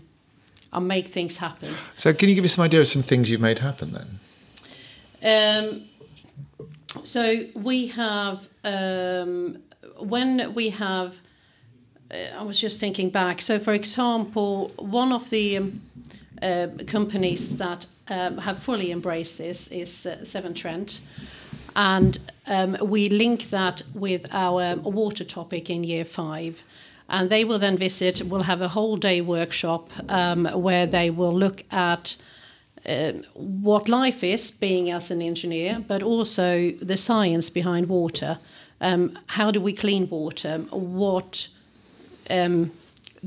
I'll 0.73 0.81
make 0.81 1.09
things 1.09 1.37
happen. 1.37 1.75
So, 1.97 2.13
can 2.13 2.29
you 2.29 2.35
give 2.35 2.45
us 2.45 2.55
some 2.55 2.65
idea 2.65 2.81
of 2.81 2.87
some 2.87 3.03
things 3.03 3.29
you've 3.29 3.41
made 3.41 3.59
happen 3.59 3.93
then? 3.93 4.19
Um, 5.23 5.85
so 7.05 7.45
we 7.55 7.89
have 7.89 8.49
um, 8.65 9.59
when 9.99 10.55
we 10.55 10.71
have. 10.71 11.15
Uh, 12.11 12.41
I 12.41 12.43
was 12.43 12.59
just 12.59 12.81
thinking 12.81 13.11
back. 13.11 13.41
So, 13.41 13.59
for 13.61 13.73
example, 13.73 14.73
one 14.77 15.13
of 15.13 15.31
the 15.31 15.59
um, 15.59 15.81
uh, 16.43 16.67
companies 16.87 17.57
that 17.57 17.87
um, 18.11 18.39
have 18.39 18.59
fully 18.59 18.91
embraced 18.91 19.39
this 19.39 19.69
is 19.69 20.07
uh, 20.07 20.25
Severn 20.25 20.55
Trent, 20.55 21.01
and 21.75 22.19
um, 22.47 22.77
we 22.83 23.09
link 23.09 23.51
that 23.51 23.83
with 23.95 24.27
our 24.33 24.77
water 24.77 25.25
topic 25.25 25.71
in 25.71 25.85
year 25.85 26.05
five. 26.05 26.63
And 27.13 27.29
they 27.29 27.45
will 27.45 27.59
then 27.59 27.77
visit, 27.77 28.23
we'll 28.23 28.45
have 28.45 28.61
a 28.61 28.69
whole 28.69 28.97
day 28.97 29.21
workshop 29.21 29.91
um, 30.09 30.45
where 30.45 30.87
they 30.87 31.11
will 31.11 31.37
look 31.37 31.65
at 31.73 32.15
uh, 32.87 33.13
what 33.35 33.89
life 33.89 34.23
is, 34.23 34.51
being 34.53 34.93
as 34.93 35.11
an 35.11 35.21
engineer, 35.21 35.85
but 35.87 36.03
also 36.05 36.71
the 36.81 36.97
science 36.97 37.51
behind 37.51 37.89
water. 37.89 38.39
Um, 38.81 39.19
how 39.27 39.51
do 39.51 39.61
we 39.61 39.73
clean 39.73 40.09
water? 40.09 40.59
What 40.71 41.49
um, 42.31 42.71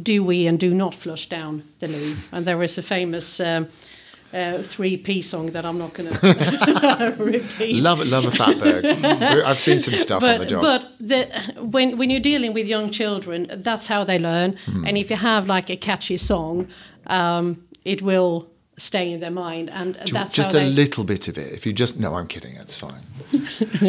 do 0.01 0.24
we 0.24 0.47
and 0.47 0.57
do 0.57 0.74
not 0.74 0.95
flush 0.95 1.27
down 1.27 1.63
the 1.79 1.88
loo? 1.88 2.15
And 2.31 2.45
there 2.45 2.63
is 2.63 2.77
a 2.77 2.81
famous 2.81 3.41
uh, 4.33 4.63
three 4.63 4.97
P 4.97 5.21
song 5.21 5.47
that 5.51 5.65
I'm 5.65 5.77
not 5.77 5.94
going 5.94 6.09
to 6.13 7.15
repeat. 7.19 7.81
Love 7.81 8.01
it, 8.01 8.07
love 8.07 8.25
a 8.25 8.31
fatberg. 8.31 8.83
I've 9.45 9.59
seen 9.59 9.80
some 9.80 9.95
stuff 9.95 10.22
but, 10.22 10.36
on 10.36 10.39
the 10.39 10.46
job. 10.46 10.62
But 10.62 10.91
the, 11.00 11.25
when 11.62 11.98
when 11.98 12.10
you're 12.10 12.19
dealing 12.19 12.53
with 12.53 12.67
young 12.67 12.89
children, 12.91 13.48
that's 13.58 13.88
how 13.88 14.03
they 14.03 14.19
learn. 14.19 14.58
Hmm. 14.65 14.86
And 14.86 14.98
if 14.98 15.10
you 15.10 15.17
have 15.17 15.48
like 15.48 15.69
a 15.69 15.77
catchy 15.77 16.17
song, 16.17 16.67
um, 17.08 17.63
it 17.86 18.01
will 18.01 18.50
stay 18.75 19.12
in 19.12 19.19
their 19.19 19.31
mind, 19.31 19.69
and 19.69 19.96
that's 20.12 20.36
just 20.36 20.50
a 20.50 20.53
they... 20.53 20.69
little 20.69 21.03
bit 21.03 21.27
of 21.27 21.38
it. 21.38 21.53
If 21.53 21.65
you 21.65 21.74
just 21.74 22.00
no, 22.00 22.15
I'm 22.15 22.27
kidding. 22.27 22.55
It's 22.55 22.75
fine. 22.75 23.03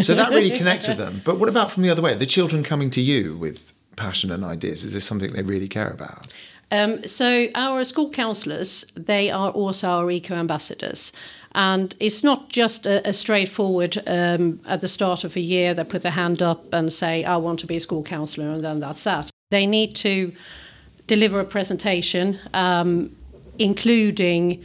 so 0.03 0.15
that 0.15 0.31
really 0.31 0.57
connects 0.57 0.87
with 0.89 0.99
them. 0.99 1.23
But 1.25 1.39
what 1.39 1.49
about 1.49 1.71
from 1.71 1.83
the 1.83 1.91
other 1.91 2.03
way? 2.03 2.15
The 2.15 2.27
children 2.27 2.63
coming 2.63 2.91
to 2.91 3.01
you 3.01 3.37
with 3.37 3.73
passion 3.97 4.31
and 4.31 4.45
ideas. 4.45 4.85
Is 4.85 4.93
this 4.93 5.05
something 5.05 5.33
they 5.33 5.43
really 5.43 5.69
care 5.69 5.91
about? 5.91 6.33
Um, 6.75 7.05
so 7.05 7.47
our 7.55 7.85
school 7.85 8.11
counsellors, 8.11 8.85
they 8.97 9.31
are 9.31 9.51
also 9.51 9.89
our 9.89 10.11
eco 10.11 10.35
ambassadors. 10.35 11.13
And 11.55 11.95
it's 12.01 12.25
not 12.25 12.49
just 12.49 12.85
a, 12.85 13.09
a 13.09 13.13
straightforward 13.13 14.03
um, 14.09 14.61
at 14.67 14.81
the 14.81 14.89
start 14.89 15.23
of 15.23 15.37
a 15.37 15.41
year 15.41 15.73
they 15.73 15.85
put 15.85 16.03
their 16.03 16.13
hand 16.13 16.43
up 16.43 16.73
and 16.73 16.93
say, 16.93 17.23
I 17.23 17.37
want 17.37 17.61
to 17.61 17.67
be 17.67 17.77
a 17.77 17.81
school 17.81 18.03
counsellor, 18.03 18.51
and 18.51 18.65
then 18.65 18.81
that's 18.81 19.05
that. 19.05 19.31
They 19.51 19.67
need 19.67 19.95
to 19.97 20.33
deliver 21.07 21.39
a 21.39 21.45
presentation, 21.45 22.41
um, 22.55 23.15
including 23.59 24.65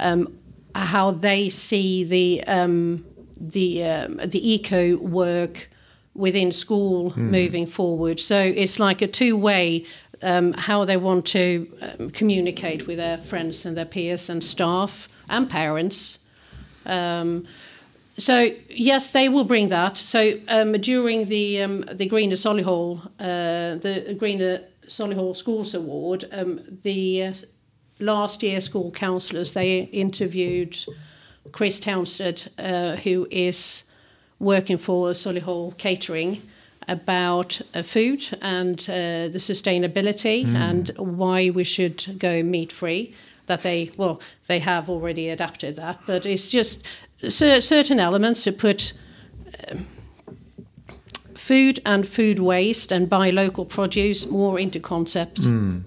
um, 0.00 0.36
how 0.74 1.12
they 1.12 1.50
see 1.50 2.02
the 2.02 2.42
um, 2.48 3.04
the 3.40 3.84
um, 3.84 4.16
the 4.24 4.52
eco 4.52 4.96
work 4.96 5.68
within 6.14 6.50
school 6.52 7.12
mm. 7.12 7.16
moving 7.16 7.66
forward. 7.66 8.18
So 8.18 8.40
it's 8.40 8.80
like 8.80 9.02
a 9.02 9.06
two 9.06 9.36
way 9.36 9.86
um, 10.24 10.52
how 10.54 10.84
they 10.84 10.96
want 10.96 11.26
to 11.26 11.70
um, 11.80 12.10
communicate 12.10 12.86
with 12.86 12.96
their 12.96 13.18
friends 13.18 13.66
and 13.66 13.76
their 13.76 13.84
peers 13.84 14.28
and 14.30 14.42
staff 14.42 15.08
and 15.28 15.48
parents. 15.48 16.18
Um, 16.86 17.46
so 18.16 18.50
yes, 18.70 19.08
they 19.08 19.28
will 19.28 19.44
bring 19.44 19.68
that. 19.68 19.96
So 19.96 20.40
um, 20.48 20.72
during 20.72 21.26
the 21.26 21.62
um, 21.62 21.84
the 21.92 22.06
Greener 22.06 22.36
Solihull 22.36 23.04
uh, 23.20 23.78
the 23.78 24.16
Greener 24.18 24.62
Solihull 24.86 25.36
Schools 25.36 25.74
Award, 25.74 26.24
um, 26.32 26.60
the 26.82 27.24
uh, 27.24 27.34
last 28.00 28.42
year 28.42 28.60
school 28.60 28.90
counsellors 28.90 29.52
they 29.52 29.80
interviewed 29.80 30.76
Chris 31.52 31.80
Townsend, 31.80 32.50
uh, 32.58 32.96
who 32.96 33.26
is 33.30 33.84
working 34.38 34.78
for 34.78 35.10
Solihull 35.10 35.76
Catering 35.76 36.42
about 36.88 37.60
uh, 37.74 37.82
food 37.82 38.36
and 38.40 38.80
uh, 38.82 39.28
the 39.28 39.38
sustainability 39.38 40.44
mm. 40.44 40.56
and 40.56 40.90
why 40.96 41.50
we 41.50 41.64
should 41.64 42.18
go 42.18 42.42
meat 42.42 42.72
free. 42.72 43.14
That 43.46 43.62
they 43.62 43.90
well 43.98 44.20
they 44.46 44.58
have 44.60 44.88
already 44.88 45.28
adapted 45.28 45.76
that, 45.76 46.00
but 46.06 46.24
it's 46.24 46.48
just 46.48 46.82
cer- 47.28 47.60
certain 47.60 48.00
elements 48.00 48.44
to 48.44 48.52
put. 48.52 48.92
Um, 49.68 49.86
food 51.34 51.78
and 51.84 52.08
food 52.08 52.38
waste 52.38 52.90
and 52.90 53.10
buy 53.10 53.28
local 53.28 53.66
produce 53.66 54.26
more 54.26 54.58
into 54.58 54.80
concept. 54.80 55.42
Mm. 55.42 55.82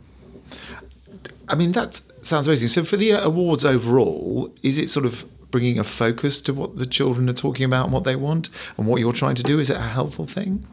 I 1.49 1.55
mean, 1.55 1.71
that 1.71 1.99
sounds 2.21 2.45
amazing. 2.45 2.67
So, 2.67 2.83
for 2.83 2.97
the 2.97 3.11
awards 3.11 3.65
overall, 3.65 4.53
is 4.61 4.77
it 4.77 4.89
sort 4.89 5.05
of 5.05 5.25
bringing 5.49 5.79
a 5.79 5.83
focus 5.83 6.41
to 6.41 6.53
what 6.53 6.77
the 6.77 6.85
children 6.85 7.29
are 7.29 7.33
talking 7.33 7.65
about 7.65 7.85
and 7.85 7.93
what 7.93 8.03
they 8.03 8.15
want 8.15 8.49
and 8.77 8.85
what 8.85 8.99
you're 8.99 9.13
trying 9.13 9.35
to 9.35 9.43
do? 9.43 9.59
Is 9.59 9.69
it 9.69 9.77
a 9.77 9.81
helpful 9.81 10.25
thing? 10.25 10.65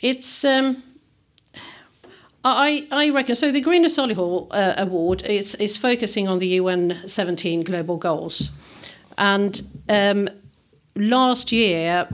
It's 0.00 0.44
um, 0.44 0.82
I 2.44 2.86
I 2.90 3.10
reckon 3.10 3.36
so. 3.36 3.52
The 3.52 3.60
Greener 3.60 3.88
Solihull 3.88 4.48
uh, 4.50 4.74
Award 4.78 5.22
is 5.22 5.54
is 5.56 5.76
focusing 5.76 6.28
on 6.28 6.38
the 6.38 6.46
UN 6.48 7.02
17 7.06 7.62
global 7.62 7.96
goals, 7.96 8.50
and 9.18 9.60
um, 9.88 10.28
last 10.96 11.52
year. 11.52 12.08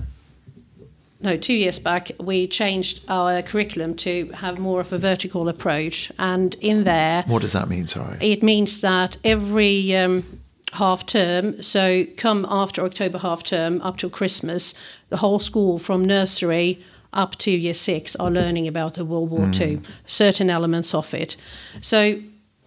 No, 1.19 1.35
two 1.39 1.55
years 1.55 1.79
back, 1.79 2.11
we 2.21 2.47
changed 2.47 3.01
our 3.09 3.41
curriculum 3.41 3.95
to 3.97 4.31
have 4.33 4.59
more 4.59 4.81
of 4.81 4.93
a 4.93 4.99
vertical 4.99 5.49
approach. 5.49 6.13
And 6.19 6.55
in 6.57 6.85
there, 6.85 7.25
What 7.27 7.41
does 7.41 7.53
that 7.53 7.71
mean? 7.71 7.87
Sorry. 7.87 8.19
it 8.21 8.43
means 8.43 8.83
that 8.83 9.17
every 9.25 9.97
um, 9.97 10.41
half 10.75 11.07
term, 11.07 11.61
so 11.63 12.05
come 12.19 12.47
after 12.51 12.85
October 12.85 13.17
half 13.19 13.43
term 13.45 13.81
up 13.81 13.97
till 13.97 14.11
Christmas, 14.11 14.75
the 15.09 15.17
whole 15.17 15.39
school 15.39 15.79
from 15.79 16.05
nursery 16.05 16.85
up 17.17 17.37
to 17.37 17.51
year 17.51 17.75
six 17.75 18.15
are 18.17 18.31
learning 18.31 18.69
about 18.69 18.95
the 18.95 19.05
World 19.05 19.31
War 19.31 19.51
II, 19.53 19.81
certain 20.07 20.51
elements 20.51 20.95
of 20.95 21.13
it. 21.15 21.37
So 21.81 22.21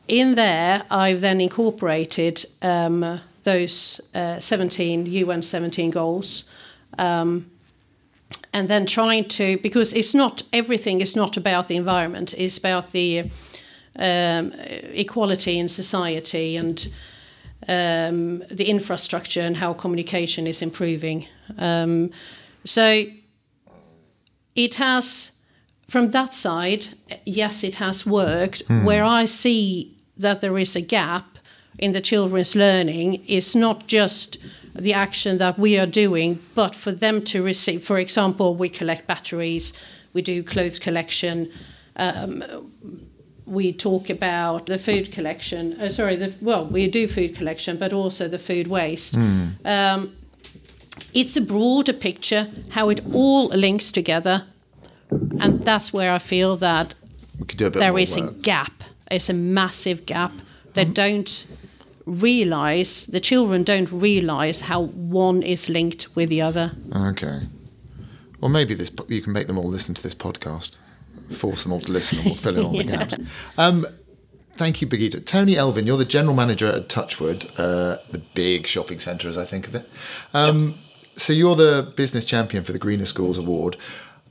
in 0.08 0.36
there, 0.36 0.84
I've 0.90 1.22
then 1.22 1.40
incorporated 1.40 2.46
um, 2.62 3.22
those 3.44 4.02
uh, 4.14 4.40
17 4.40 5.06
UN 5.06 5.42
17 5.42 5.92
goals. 5.92 6.44
Um, 6.98 7.50
and 8.54 8.68
then 8.68 8.86
trying 8.86 9.28
to 9.28 9.58
because 9.60 9.94
it's 9.94 10.14
not 10.14 10.44
everything 10.52 11.02
is 11.02 11.16
not 11.16 11.38
about 11.38 11.68
the 11.68 11.76
environment 11.76 12.34
it's 12.34 12.58
about 12.58 12.92
the 12.92 13.30
um, 13.96 14.54
equality 14.94 15.58
in 15.60 15.70
society 15.70 16.56
and 16.56 16.92
um, 17.68 18.44
the 18.50 18.66
infrastructure 18.66 19.42
and 19.42 19.58
how 19.58 19.74
communication 19.74 20.48
is 20.48 20.62
improving 20.62 21.28
um, 21.58 22.12
so 22.66 23.06
it 24.66 24.76
has 24.76 25.32
from 25.88 26.12
that 26.12 26.34
side 26.34 26.84
yes 27.26 27.64
it 27.64 27.76
has 27.76 28.06
worked 28.06 28.62
where 28.88 29.06
i 29.20 29.26
see 29.26 29.96
that 30.18 30.42
there 30.42 30.58
is 30.58 30.76
a 30.76 30.82
gap 30.82 31.26
in 31.80 31.92
the 31.94 32.02
children's 32.02 32.56
learning 32.56 33.24
is 33.26 33.56
not 33.56 33.88
just 33.88 34.38
the 34.76 34.94
action 34.94 35.38
that 35.38 35.58
we 35.58 35.78
are 35.78 35.86
doing, 35.86 36.40
but 36.56 36.76
for 36.76 36.92
them 36.92 37.24
to 37.24 37.42
receive. 37.44 37.84
For 37.84 37.98
example, 37.98 38.56
we 38.56 38.70
collect 38.70 39.08
batteries, 39.08 39.74
we 40.14 40.22
do 40.22 40.44
clothes 40.44 40.80
collection, 40.80 41.52
um, 41.96 42.44
we 43.46 43.74
talk 43.74 44.10
about 44.10 44.68
the 44.68 44.78
food 44.78 45.12
collection. 45.12 45.80
Uh, 45.80 45.90
sorry, 45.90 46.16
the, 46.16 46.34
well, 46.42 46.66
we 46.66 46.88
do 46.88 47.08
food 47.08 47.36
collection, 47.36 47.78
but 47.78 47.92
also 47.94 48.28
the 48.28 48.40
food 48.40 48.68
waste. 48.68 49.16
Um, 49.66 50.16
it's 51.14 51.36
a 51.38 51.42
broader 51.42 51.94
picture, 51.94 52.50
how 52.70 52.90
it 52.90 53.02
all 53.14 53.48
links 53.48 53.92
together, 53.92 54.46
and 55.10 55.66
that's 55.66 55.92
where 55.94 56.12
I 56.12 56.20
feel 56.20 56.56
that 56.58 56.94
there 57.40 57.68
is 57.68 57.68
a 57.68 57.72
bit 57.72 57.80
there 57.80 57.92
more 57.92 58.00
is 58.00 58.16
a 58.18 58.22
work. 58.22 58.42
gap. 58.42 58.84
It's 59.10 59.30
a 59.30 59.34
massive 59.34 60.06
gap. 60.06 60.32
They 60.74 60.86
don't 60.86 61.46
realize 62.06 63.06
the 63.06 63.20
children 63.20 63.64
don't 63.64 63.92
realize 63.92 64.62
how 64.62 64.84
one 64.84 65.44
is 65.44 65.70
linked 65.70 66.16
with 66.16 66.30
the 66.30 66.42
other. 66.42 66.72
Okay. 66.96 67.48
Well, 68.40 68.50
maybe 68.50 68.74
this 68.74 68.92
you 69.08 69.22
can 69.22 69.34
make 69.34 69.48
them 69.48 69.58
all 69.58 69.68
listen 69.68 69.96
to 69.96 70.02
this 70.02 70.16
podcast, 70.16 70.78
force 71.30 71.64
them 71.64 71.74
all 71.74 71.82
to 71.82 71.92
listen, 71.92 72.20
and 72.20 72.26
we'll 72.28 72.36
fill 72.36 72.58
in 72.58 72.66
all 72.66 72.72
the 72.72 72.84
gaps. 72.96 73.16
Um, 73.58 73.86
thank 74.54 74.82
you, 74.82 74.88
Brigitte. 74.88 75.26
Tony 75.26 75.58
Elvin, 75.58 75.86
you're 75.86 75.98
the 75.98 76.06
general 76.06 76.36
manager 76.36 76.68
at 76.68 76.88
Touchwood, 76.88 77.46
uh, 77.58 77.98
the 78.12 78.22
big 78.34 78.66
shopping 78.66 79.00
centre, 79.00 79.28
as 79.28 79.38
I 79.38 79.46
think 79.46 79.68
of 79.68 79.76
it. 79.76 79.90
Um, 80.34 80.76
So 81.20 81.34
you're 81.34 81.56
the 81.56 81.92
business 81.96 82.26
champion 82.26 82.64
for 82.64 82.72
the 82.72 82.80
Greener 82.80 83.06
Schools 83.06 83.38
Award. 83.38 83.76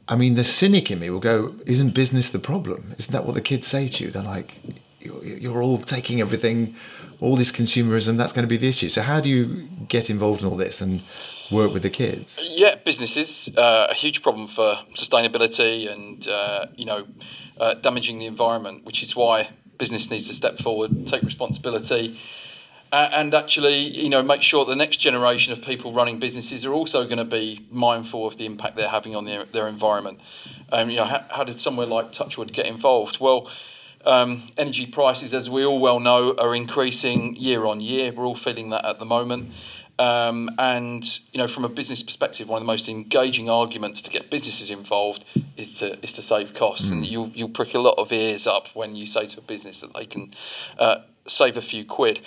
I 0.09 0.17
mean, 0.17 0.35
the 0.37 0.45
cynic 0.45 0.91
in 0.91 1.01
me 1.01 1.11
will 1.11 1.21
go, 1.21 1.55
"Isn't 1.67 1.91
business 1.91 2.31
the 2.31 2.39
problem? 2.39 2.95
Isn't 2.99 3.13
that 3.13 3.27
what 3.27 3.35
the 3.35 3.43
kids 3.43 3.67
say 3.67 3.89
to 3.89 4.05
you? 4.05 4.11
They're 4.11 4.23
like, 4.23 4.59
you're, 5.01 5.63
all 5.63 5.79
taking 5.79 6.21
everything." 6.21 6.75
All 7.21 7.35
this 7.35 7.51
consumerism, 7.51 8.17
that's 8.17 8.33
going 8.33 8.45
to 8.45 8.49
be 8.49 8.57
the 8.57 8.69
issue. 8.69 8.89
So, 8.89 9.03
how 9.03 9.19
do 9.19 9.29
you 9.29 9.69
get 9.89 10.09
involved 10.09 10.41
in 10.43 10.49
all 10.49 10.57
this 10.57 10.81
and 10.81 11.03
work 11.51 11.73
with 11.73 11.83
the 11.83 11.91
kids? 11.91 12.39
Yeah, 12.41 12.77
business 12.77 13.17
is 13.17 13.51
uh, 13.57 13.89
a 13.91 13.95
huge 13.95 14.23
problem 14.23 14.47
for 14.47 14.79
sustainability 14.95 15.93
and 15.93 16.29
uh, 16.29 16.67
you 16.77 16.85
know 16.85 17.09
uh, 17.59 17.75
damaging 17.75 18.21
the 18.21 18.27
environment, 18.27 18.85
which 18.85 19.03
is 19.03 19.17
why 19.17 19.51
business 19.79 20.11
needs 20.11 20.29
to 20.29 20.35
step 20.35 20.59
forward, 20.59 21.09
take 21.09 21.23
responsibility, 21.23 22.17
uh, 22.93 23.09
and 23.13 23.35
actually 23.35 23.79
you 23.79 24.09
know 24.09 24.23
make 24.23 24.43
sure 24.43 24.65
the 24.65 24.77
next 24.77 24.99
generation 24.99 25.53
of 25.53 25.63
people 25.63 25.93
running 25.93 26.19
businesses 26.19 26.65
are 26.65 26.73
also 26.73 27.05
going 27.05 27.19
to 27.19 27.25
be 27.25 27.67
mindful 27.71 28.27
of 28.27 28.37
the 28.37 28.47
impact 28.47 28.77
they're 28.77 28.89
having 28.89 29.15
on 29.15 29.25
their, 29.25 29.45
their 29.45 29.69
environment. 29.69 30.21
Um, 30.71 30.91
you 30.91 30.97
know, 30.97 31.05
how, 31.05 31.25
how 31.31 31.45
did 31.45 31.59
somewhere 31.61 31.87
like 31.87 32.13
Touchwood 32.13 32.53
get 32.53 32.67
involved? 32.67 33.21
Well. 33.21 33.51
Um, 34.07 34.45
energy 34.57 34.87
prices, 34.87 35.35
as 35.35 35.51
we 35.51 35.65
all 35.65 35.81
well 35.81 35.99
know, 35.99 36.33
are 36.39 36.55
increasing 36.55 37.35
year 37.35 37.67
on 37.67 37.81
year. 37.81 38.13
We're 38.13 38.25
all 38.25 38.37
feeling 38.37 38.71
that 38.71 38.85
at 38.85 39.01
the 39.01 39.05
moment. 39.05 39.51
Um, 39.99 40.49
and 40.59 41.05
you 41.33 41.39
know, 41.39 41.49
from 41.49 41.65
a 41.65 41.69
business 41.69 42.03
perspective, 42.03 42.49
one 42.49 42.59
of 42.59 42.63
the 42.63 42.67
most 42.67 42.89
engaging 42.89 43.51
arguments 43.51 44.01
to 44.03 44.11
get 44.11 44.31
businesses 44.31 44.71
involved 44.71 45.25
is 45.57 45.75
to 45.81 46.03
is 46.03 46.13
to 46.15 46.23
save 46.23 46.55
costs. 46.55 46.89
And 46.89 47.05
you'll 47.05 47.33
you'll 47.35 47.49
prick 47.49 47.75
a 47.75 47.81
lot 47.81 47.97
of 47.99 48.13
ears 48.13 48.47
up 48.47 48.69
when 48.75 48.95
you 48.95 49.07
say 49.07 49.27
to 49.27 49.39
a 49.39 49.43
business 49.43 49.81
that 49.81 49.93
they 49.95 50.07
can 50.07 50.33
uh, 50.79 50.99
save 51.27 51.57
a 51.57 51.63
few 51.63 51.85
quid. 51.85 52.21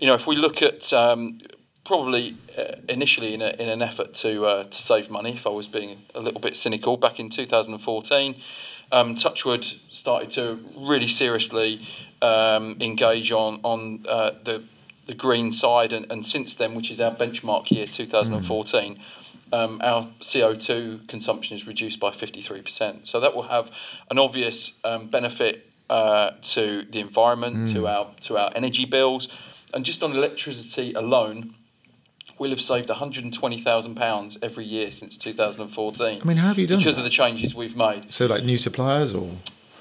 You 0.00 0.06
know, 0.06 0.14
if 0.14 0.26
we 0.26 0.36
look 0.36 0.62
at 0.62 0.92
um, 0.92 1.40
probably 1.84 2.36
uh, 2.56 2.76
initially 2.88 3.34
in, 3.34 3.42
a, 3.42 3.50
in 3.50 3.68
an 3.68 3.82
effort 3.82 4.14
to 4.14 4.46
uh, 4.46 4.64
to 4.64 4.82
save 4.82 5.10
money, 5.10 5.34
if 5.34 5.46
I 5.46 5.50
was 5.50 5.68
being 5.68 6.02
a 6.14 6.20
little 6.20 6.40
bit 6.40 6.56
cynical, 6.56 6.96
back 6.96 7.20
in 7.20 7.28
2014, 7.28 8.36
um, 8.90 9.14
Touchwood 9.14 9.64
started 9.90 10.30
to 10.30 10.64
really 10.76 11.08
seriously 11.08 11.86
um, 12.20 12.76
engage 12.80 13.32
on 13.32 13.60
on 13.62 14.04
uh, 14.08 14.32
the 14.44 14.64
the 15.06 15.14
green 15.14 15.52
side, 15.52 15.92
and, 15.92 16.10
and 16.10 16.24
since 16.24 16.54
then, 16.54 16.74
which 16.74 16.90
is 16.90 17.00
our 17.00 17.14
benchmark 17.14 17.70
year 17.70 17.86
2014. 17.86 18.98
Um, 19.52 19.80
our 19.82 20.08
CO2 20.20 21.06
consumption 21.08 21.54
is 21.54 21.66
reduced 21.66 22.00
by 22.00 22.08
53%. 22.08 23.06
So 23.06 23.20
that 23.20 23.34
will 23.34 23.48
have 23.48 23.70
an 24.10 24.18
obvious 24.18 24.78
um, 24.82 25.08
benefit 25.08 25.66
uh, 25.90 26.30
to 26.40 26.86
the 26.90 27.00
environment, 27.00 27.68
to 27.74 27.86
our 27.86 28.14
to 28.22 28.38
our 28.38 28.50
energy 28.54 28.86
bills, 28.86 29.28
and 29.72 29.84
just 29.84 30.02
on 30.02 30.12
electricity 30.12 30.92
alone, 30.94 31.54
we'll 32.38 32.50
have 32.50 32.60
saved 32.60 32.88
120,000 32.88 33.94
pounds 33.94 34.38
every 34.42 34.64
year 34.64 34.92
since 34.92 35.16
2014. 35.16 36.20
I 36.20 36.24
mean, 36.24 36.36
how 36.36 36.48
have 36.48 36.58
you 36.58 36.66
done 36.66 36.78
because 36.78 36.96
that? 36.96 37.02
of 37.02 37.04
the 37.04 37.10
changes 37.10 37.54
we've 37.54 37.76
made. 37.76 38.12
So, 38.12 38.26
like 38.26 38.44
new 38.44 38.58
suppliers, 38.58 39.14
or 39.14 39.30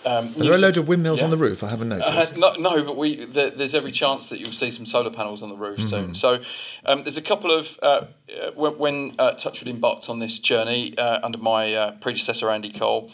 Um, 0.04 0.30
are 0.30 0.44
there 0.44 0.54
a 0.54 0.58
load 0.58 0.78
of 0.78 0.88
windmills 0.88 1.22
on 1.22 1.30
the 1.30 1.38
roof? 1.38 1.64
I 1.64 1.70
haven't 1.70 1.90
noticed. 1.90 2.34
Uh, 2.34 2.38
no, 2.38 2.54
no, 2.54 2.84
but 2.84 2.98
we 2.98 3.26
there, 3.26 3.52
there's 3.52 3.76
every 3.76 3.92
chance 3.92 4.30
that 4.30 4.40
you'll 4.40 4.52
see 4.52 4.72
some 4.72 4.86
solar 4.88 5.12
panels 5.12 5.44
on 5.44 5.50
the 5.50 5.56
roof 5.56 5.84
soon. 5.84 6.16
So 6.16 6.42
um, 6.86 7.04
there's 7.04 7.18
a 7.18 7.22
couple 7.22 7.52
of 7.52 7.78
uh, 7.84 7.86
uh, 7.86 8.52
when, 8.56 8.78
when 8.80 9.16
uh, 9.20 9.34
Touchwood 9.34 9.68
embarked 9.68 10.10
on 10.10 10.18
this 10.18 10.40
journey 10.40 10.98
uh, 10.98 11.20
under 11.22 11.38
my 11.38 11.74
uh, 11.74 11.92
predecessor 11.98 12.50
Andy 12.50 12.72
Cole. 12.72 13.12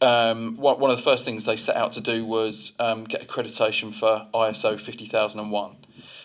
Um, 0.00 0.56
one, 0.56 0.80
one 0.80 0.90
of 0.90 0.96
the 0.96 1.02
first 1.02 1.26
things 1.26 1.44
they 1.44 1.58
set 1.58 1.76
out 1.76 1.92
to 1.92 2.00
do 2.00 2.24
was 2.24 2.72
um, 2.78 3.04
get 3.04 3.26
accreditation 3.28 3.94
for 3.94 4.26
ISO 4.32 4.80
50001. 4.80 5.76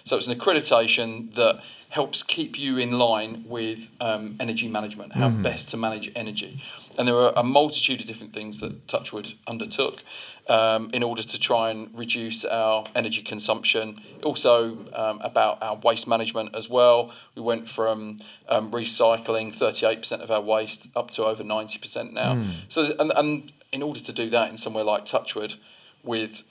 So 0.05 0.17
it's 0.17 0.27
an 0.27 0.37
accreditation 0.37 1.33
that 1.33 1.61
helps 1.89 2.21
keep 2.23 2.59
you 2.59 2.77
in 2.77 2.91
line 2.99 3.43
with 3.47 3.89
um, 4.01 4.35
energy 4.39 4.67
management, 4.67 5.13
how 5.13 5.29
best 5.29 5.69
to 5.69 5.77
manage 5.77 6.11
energy. 6.15 6.61
And 6.97 7.07
there 7.07 7.15
are 7.15 7.33
a 7.35 7.43
multitude 7.43 8.01
of 8.01 8.05
different 8.05 8.33
things 8.33 8.59
that 8.59 8.87
Touchwood 8.87 9.33
undertook 9.47 10.03
um, 10.47 10.89
in 10.93 11.01
order 11.03 11.23
to 11.23 11.39
try 11.39 11.71
and 11.71 11.89
reduce 11.97 12.45
our 12.45 12.85
energy 12.93 13.21
consumption. 13.21 14.01
Also 14.23 14.85
um, 14.93 15.21
about 15.21 15.63
our 15.63 15.77
waste 15.77 16.07
management 16.07 16.53
as 16.53 16.69
well. 16.69 17.13
We 17.33 17.41
went 17.41 17.69
from 17.69 18.19
um, 18.49 18.71
recycling 18.71 19.55
38% 19.57 20.19
of 20.19 20.29
our 20.29 20.41
waste 20.41 20.87
up 20.95 21.11
to 21.11 21.23
over 21.23 21.43
90% 21.43 22.11
now. 22.11 22.45
So 22.69 22.93
and, 22.99 23.11
and 23.15 23.53
in 23.71 23.81
order 23.81 24.01
to 24.01 24.11
do 24.11 24.29
that 24.29 24.51
in 24.51 24.57
somewhere 24.57 24.83
like 24.83 25.05
Touchwood, 25.05 25.55
with 26.03 26.43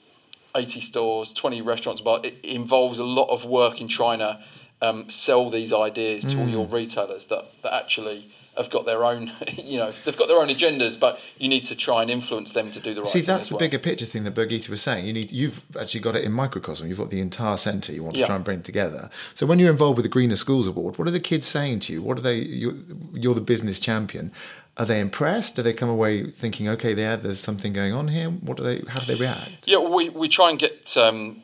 80 0.54 0.80
stores, 0.80 1.32
20 1.32 1.62
restaurants, 1.62 2.00
but 2.00 2.24
it 2.24 2.36
involves 2.44 2.98
a 2.98 3.04
lot 3.04 3.28
of 3.30 3.44
work 3.44 3.80
in 3.80 3.88
trying 3.88 4.20
to 4.20 4.42
um, 4.82 5.08
sell 5.10 5.50
these 5.50 5.72
ideas 5.72 6.24
to 6.26 6.38
all 6.40 6.48
your 6.48 6.66
retailers 6.66 7.26
that, 7.26 7.46
that 7.62 7.72
actually 7.72 8.30
have 8.56 8.70
got 8.70 8.86
their 8.86 9.04
own, 9.04 9.32
you 9.56 9.76
know, 9.78 9.90
they've 10.04 10.16
got 10.16 10.28
their 10.28 10.38
own 10.38 10.46
agendas, 10.48 10.98
but 10.98 11.18
you 11.38 11.48
need 11.48 11.64
to 11.64 11.74
try 11.74 12.02
and 12.02 12.10
influence 12.10 12.52
them 12.52 12.70
to 12.70 12.78
do 12.78 12.94
the 12.94 13.00
right 13.00 13.10
thing. 13.10 13.22
See, 13.22 13.26
that's 13.26 13.48
the 13.48 13.54
well. 13.54 13.58
bigger 13.58 13.80
picture 13.80 14.06
thing 14.06 14.22
that 14.24 14.34
Birgitta 14.34 14.68
was 14.68 14.80
saying. 14.80 15.06
You 15.06 15.12
need, 15.12 15.32
you've 15.32 15.60
actually 15.80 16.00
got 16.00 16.14
it 16.14 16.22
in 16.22 16.30
microcosm. 16.32 16.88
You've 16.88 16.98
got 16.98 17.10
the 17.10 17.20
entire 17.20 17.56
centre 17.56 17.92
you 17.92 18.04
want 18.04 18.14
to 18.14 18.20
Yeah. 18.20 18.26
try 18.26 18.36
and 18.36 18.44
bring 18.44 18.62
together. 18.62 19.10
So 19.34 19.44
when 19.46 19.58
you're 19.58 19.72
involved 19.72 19.96
with 19.96 20.04
the 20.04 20.08
Greener 20.08 20.36
Schools 20.36 20.68
Award, 20.68 20.98
what 20.98 21.08
are 21.08 21.10
the 21.12 21.18
kids 21.18 21.46
saying 21.46 21.80
to 21.80 21.92
you? 21.92 22.00
What 22.02 22.16
are 22.16 22.20
they? 22.20 22.36
You're, 22.36 22.74
you're 23.12 23.34
the 23.34 23.40
business 23.40 23.80
champion. 23.80 24.30
Are 24.76 24.84
they 24.84 24.98
impressed? 24.98 25.54
Do 25.56 25.62
they 25.62 25.72
come 25.72 25.88
away 25.88 26.30
thinking, 26.30 26.68
okay, 26.68 26.94
there, 26.94 27.16
there's 27.16 27.38
something 27.38 27.72
going 27.72 27.92
on 27.92 28.08
here? 28.08 28.28
What 28.30 28.56
do 28.56 28.64
they? 28.64 28.82
How 28.88 29.00
do 29.00 29.06
they 29.06 29.14
react? 29.14 29.68
Yeah, 29.68 29.78
we, 29.78 30.08
we 30.08 30.28
try 30.28 30.50
and 30.50 30.58
get 30.58 30.96
um, 30.96 31.42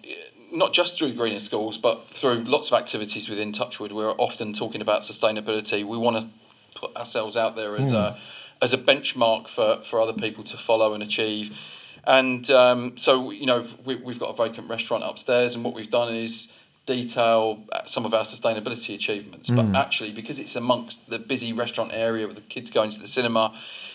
not 0.52 0.72
just 0.72 0.98
through 0.98 1.12
greener 1.14 1.38
schools, 1.38 1.78
but 1.78 2.10
through 2.10 2.42
lots 2.44 2.72
of 2.72 2.78
activities 2.78 3.28
within 3.28 3.52
Touchwood. 3.52 3.92
We're 3.92 4.10
often 4.12 4.52
talking 4.52 4.80
about 4.80 5.02
sustainability. 5.02 5.84
We 5.84 5.96
want 5.96 6.20
to 6.20 6.28
put 6.74 6.96
ourselves 6.96 7.36
out 7.36 7.54
there 7.54 7.76
as 7.76 7.92
a 7.92 8.18
as 8.62 8.72
a 8.72 8.78
benchmark 8.78 9.48
for, 9.48 9.80
for 9.82 10.00
other 10.00 10.12
people 10.12 10.44
to 10.44 10.56
follow 10.56 10.92
and 10.92 11.02
achieve. 11.02 11.56
And 12.04 12.50
um, 12.50 12.98
so, 12.98 13.30
you 13.30 13.46
know, 13.46 13.66
we, 13.84 13.94
we've 13.96 14.18
got 14.18 14.38
a 14.38 14.48
vacant 14.48 14.68
restaurant 14.68 15.04
upstairs, 15.04 15.54
and 15.54 15.64
what 15.64 15.74
we've 15.74 15.90
done 15.90 16.14
is 16.14 16.52
detail 16.94 17.40
uh, 17.72 17.84
some 17.84 18.04
of 18.08 18.12
our 18.18 18.24
sustainability 18.24 18.92
achievements. 18.94 19.48
But 19.50 19.66
actually, 19.84 20.12
because 20.20 20.38
it's 20.42 20.56
amongst 20.56 20.96
the 21.12 21.18
busy 21.18 21.52
restaurant 21.52 21.90
area 21.92 22.24
with 22.28 22.36
the 22.36 22.48
kids 22.54 22.70
going 22.70 22.90
to 22.96 23.00
the 23.00 23.06
cinema, 23.06 23.44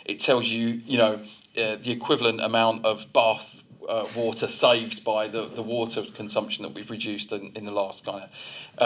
it 0.05 0.19
tells 0.19 0.45
you, 0.55 0.65
you 0.91 0.97
know, 0.97 1.13
uh, 1.57 1.75
the 1.85 1.91
equivalent 1.91 2.39
amount 2.41 2.85
of 2.85 2.95
bath 3.13 3.47
uh, 3.87 4.07
water 4.15 4.47
saved 4.47 5.03
by 5.03 5.27
the, 5.27 5.43
the 5.59 5.61
water 5.61 6.03
consumption 6.13 6.63
that 6.63 6.73
we've 6.73 6.89
reduced 6.89 7.31
in, 7.31 7.51
in 7.55 7.65
the 7.65 7.71
last 7.71 8.05
kind 8.05 8.23
of 8.23 8.31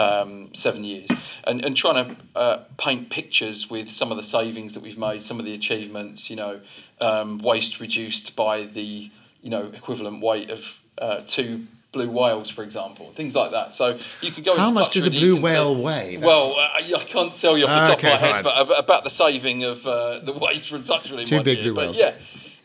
um, 0.02 0.54
seven 0.54 0.84
years. 0.84 1.08
And, 1.44 1.64
and 1.64 1.76
trying 1.76 1.98
to 2.04 2.16
uh, 2.36 2.56
paint 2.76 3.10
pictures 3.10 3.70
with 3.70 3.88
some 3.88 4.10
of 4.10 4.16
the 4.16 4.24
savings 4.38 4.74
that 4.74 4.82
we've 4.82 4.98
made, 4.98 5.22
some 5.22 5.38
of 5.38 5.46
the 5.46 5.54
achievements, 5.54 6.30
you 6.30 6.36
know, 6.36 6.60
um, 7.00 7.38
waste 7.38 7.80
reduced 7.80 8.36
by 8.36 8.56
the, 8.78 9.10
you 9.42 9.50
know, 9.50 9.64
equivalent 9.80 10.22
weight 10.22 10.50
of 10.50 10.80
uh, 10.98 11.20
two 11.26 11.66
blue 11.92 12.08
whales, 12.10 12.48
for 12.50 12.62
example, 12.62 13.12
things 13.14 13.34
like 13.34 13.50
that. 13.52 13.74
So 13.74 13.98
you 14.20 14.30
can 14.30 14.42
go. 14.44 14.56
How 14.56 14.70
much 14.70 14.90
does 14.92 15.06
a 15.06 15.10
blue 15.10 15.40
whale 15.40 15.74
see- 15.74 15.82
weigh? 15.82 16.16
Well, 16.18 16.56
uh, 16.56 16.68
I 16.78 17.04
can't 17.06 17.34
tell 17.34 17.58
you 17.58 17.66
off 17.66 17.70
the 17.88 17.94
top 17.94 17.98
Okay, 17.98 18.12
of 18.14 18.20
my 18.20 18.26
fine. 18.26 18.34
head, 18.36 18.44
but 18.44 18.78
about 18.78 19.04
the 19.04 19.10
saving 19.10 19.64
of 19.64 19.86
uh, 19.86 20.20
the 20.20 20.32
waste 20.32 20.68
from 20.68 20.82
Touchwood 20.82 21.26
Two 21.26 21.42
big 21.42 21.58
year. 21.58 21.64
blue 21.64 21.74
But 21.74 21.80
whales. 21.86 21.98
yeah. 21.98 22.14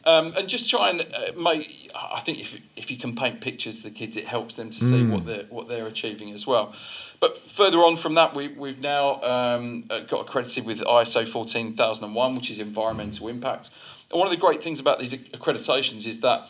Um, 0.07 0.35
and 0.37 0.47
just 0.47 0.69
try 0.69 0.91
and 0.91 1.01
uh, 1.01 1.31
make. 1.35 1.89
I 1.95 2.19
think 2.19 2.39
if 2.39 2.59
if 2.75 2.91
you 2.91 2.97
can 2.97 3.15
paint 3.15 3.41
pictures 3.41 3.77
to 3.77 3.83
the 3.83 3.89
kids, 3.89 4.15
it 4.15 4.27
helps 4.27 4.53
them 4.53 4.69
to 4.69 4.79
see 4.79 5.01
Mm. 5.01 5.09
what 5.11 5.25
they're 5.25 5.45
what 5.49 5.67
they're 5.67 5.87
achieving 5.87 6.31
as 6.31 6.45
well. 6.45 6.75
But 7.19 7.49
further 7.49 7.79
on 7.79 7.97
from 7.97 8.13
that, 8.13 8.35
we 8.35 8.49
we've 8.49 8.79
now 8.79 9.19
um, 9.23 9.85
uh, 9.89 10.01
got 10.01 10.21
accredited 10.21 10.63
with 10.63 10.81
ISO 10.81 11.27
fourteen 11.27 11.73
thousand 11.75 12.03
and 12.03 12.13
one, 12.13 12.35
which 12.35 12.51
is 12.51 12.59
environmental 12.59 13.27
impact. 13.29 13.71
And 14.11 14.19
one 14.19 14.27
of 14.27 14.31
the 14.31 14.37
great 14.37 14.61
things 14.61 14.79
about 14.79 14.99
these 14.99 15.13
accreditations 15.15 16.05
is 16.05 16.19
that 16.19 16.47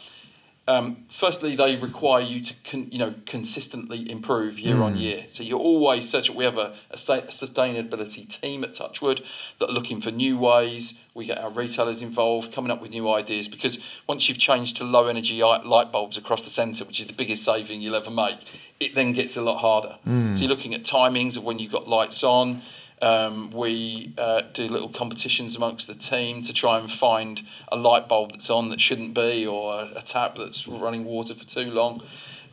um, 0.68 1.06
firstly, 1.10 1.56
they 1.56 1.76
require 1.76 2.24
you 2.24 2.42
to 2.42 2.54
con, 2.64 2.88
you 2.92 2.98
know 2.98 3.14
consistently 3.28 4.10
improve 4.10 4.58
year 4.58 4.82
on 4.82 4.98
year. 4.98 5.26
So 5.30 5.44
you're 5.44 5.60
always 5.60 6.10
searching. 6.10 6.36
We 6.36 6.44
have 6.44 6.58
a, 6.58 6.76
a, 6.90 6.98
sustainability 6.98 8.28
team 8.28 8.64
at 8.64 8.74
Touchwood 8.74 9.24
that 9.60 9.70
are 9.70 9.74
looking 9.74 10.02
for 10.02 10.10
new 10.10 10.40
ways. 10.40 10.96
We 11.14 11.28
get 11.28 11.38
our 11.38 11.52
retailers 11.52 12.02
involved, 12.02 12.52
coming 12.52 12.72
up 12.72 12.82
with 12.82 12.90
new 12.90 13.12
ideas. 13.12 13.48
Because 13.48 13.78
once 14.08 14.28
you've 14.28 14.40
changed 14.40 14.78
to 14.78 14.84
low 14.84 15.06
energy 15.06 15.42
light 15.44 15.92
bulbs 15.92 16.18
across 16.18 16.42
the 16.42 16.50
centre, 16.50 16.84
which 16.84 17.00
is 17.00 17.08
the 17.08 17.14
biggest 17.14 17.44
saving 17.44 17.82
you'll 17.82 17.96
ever 17.96 18.10
make, 18.10 18.40
it 18.80 18.96
then 18.96 19.14
gets 19.14 19.38
a 19.38 19.42
lot 19.44 19.60
harder. 19.60 19.98
So 20.36 20.42
you're 20.42 20.50
looking 20.50 20.74
at 20.74 20.84
timings 20.84 21.38
of 21.38 21.44
when 21.44 21.60
you've 21.60 21.72
got 21.72 21.88
lights 21.88 22.24
on. 22.24 22.64
Um, 23.02 23.52
we 23.52 24.14
uh, 24.18 24.44
do 24.54 24.68
little 24.70 24.90
competitions 24.90 25.56
amongst 25.56 25.88
the 25.88 25.96
team 25.96 26.42
to 26.44 26.54
try 26.54 26.80
and 26.80 26.90
find 26.90 27.42
a 27.68 27.76
light 27.76 28.08
bulb 28.08 28.32
that's 28.32 28.50
on 28.50 28.70
that 28.70 28.80
shouldn't 28.80 29.14
be, 29.14 29.46
or 29.46 29.74
a, 29.74 29.92
a 29.98 30.02
tap 30.02 30.38
that's 30.38 30.68
running 30.68 31.04
water 31.04 31.34
for 31.34 31.46
too 31.46 31.70
long, 31.70 32.02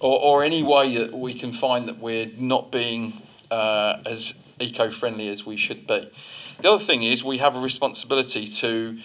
or, 0.01 0.19
or 0.21 0.45
any 0.45 0.63
way 0.63 0.97
that 0.97 1.13
we 1.13 1.33
can 1.33 1.53
find 1.53 1.89
that 1.89 1.99
we're 1.99 2.31
not 2.37 2.73
being 2.73 3.23
uh, 3.51 4.03
as 4.05 4.35
eco 4.59 4.91
friendly 4.91 5.29
as 5.29 5.47
we 5.47 5.57
should 5.57 5.87
be. 5.87 6.11
The 6.61 6.71
other 6.71 6.85
thing 6.85 7.03
is 7.03 7.25
we 7.25 7.39
have 7.39 7.57
a 7.57 7.61
responsibility 7.61 8.47
to 8.49 8.99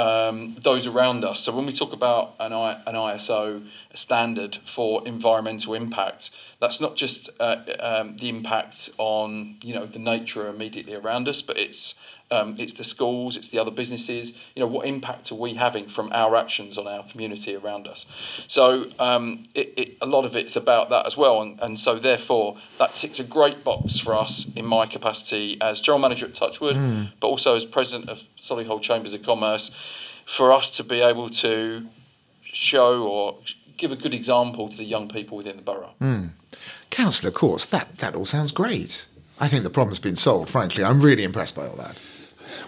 um, 0.00 0.56
those 0.62 0.86
around 0.86 1.24
us. 1.24 1.40
So 1.40 1.54
when 1.54 1.66
we 1.66 1.72
talk 1.72 1.92
about 1.92 2.34
an, 2.40 2.54
I, 2.54 2.80
an 2.86 2.94
ISO 2.94 3.66
standard 3.92 4.56
for 4.64 5.06
environmental 5.06 5.74
impact, 5.74 6.30
that's 6.58 6.80
not 6.80 6.96
just 6.96 7.28
uh, 7.38 7.56
um, 7.78 8.16
the 8.16 8.30
impact 8.30 8.88
on 8.96 9.56
you 9.62 9.74
know 9.74 9.84
the 9.84 9.98
nature 9.98 10.48
immediately 10.48 10.94
around 10.94 11.28
us, 11.28 11.42
but 11.42 11.58
it's 11.58 11.94
um, 12.30 12.54
it's 12.58 12.72
the 12.72 12.84
schools, 12.84 13.36
it's 13.36 13.48
the 13.48 13.58
other 13.58 13.70
businesses. 13.70 14.32
You 14.54 14.60
know 14.60 14.66
what 14.66 14.86
impact 14.86 15.32
are 15.32 15.34
we 15.34 15.54
having 15.54 15.88
from 15.88 16.10
our 16.12 16.36
actions 16.36 16.78
on 16.78 16.86
our 16.86 17.04
community 17.04 17.56
around 17.56 17.86
us? 17.86 18.06
So 18.46 18.90
um, 18.98 19.42
it, 19.54 19.72
it, 19.76 19.96
a 20.00 20.06
lot 20.06 20.24
of 20.24 20.36
it's 20.36 20.54
about 20.56 20.90
that 20.90 21.06
as 21.06 21.16
well, 21.16 21.42
and, 21.42 21.58
and 21.60 21.78
so 21.78 21.98
therefore 21.98 22.56
that 22.78 22.94
ticks 22.94 23.18
a 23.18 23.24
great 23.24 23.64
box 23.64 23.98
for 23.98 24.14
us 24.14 24.46
in 24.54 24.64
my 24.64 24.86
capacity 24.86 25.60
as 25.60 25.80
general 25.80 26.00
manager 26.00 26.26
at 26.26 26.34
Touchwood, 26.34 26.76
but 27.20 27.26
also 27.26 27.56
as 27.56 27.64
president 27.64 28.08
of 28.08 28.22
Solihull 28.38 28.80
Chambers 28.80 29.14
of 29.14 29.22
Commerce, 29.22 29.70
for 30.24 30.52
us 30.52 30.70
to 30.72 30.84
be 30.84 31.00
able 31.00 31.28
to 31.30 31.88
show 32.42 33.06
or 33.06 33.38
give 33.76 33.90
a 33.90 33.96
good 33.96 34.14
example 34.14 34.68
to 34.68 34.76
the 34.76 34.84
young 34.84 35.08
people 35.08 35.36
within 35.36 35.56
the 35.56 35.62
borough. 35.62 35.94
Councillor, 36.90 37.28
of 37.28 37.34
course, 37.34 37.64
that, 37.66 37.98
that 37.98 38.14
all 38.14 38.24
sounds 38.24 38.52
great. 38.52 39.06
I 39.38 39.48
think 39.48 39.62
the 39.62 39.70
problem's 39.70 39.98
been 40.00 40.16
solved, 40.16 40.50
frankly. 40.50 40.84
I'm 40.84 41.00
really 41.00 41.24
impressed 41.24 41.54
by 41.56 41.66
all 41.66 41.76
that. 41.76 41.96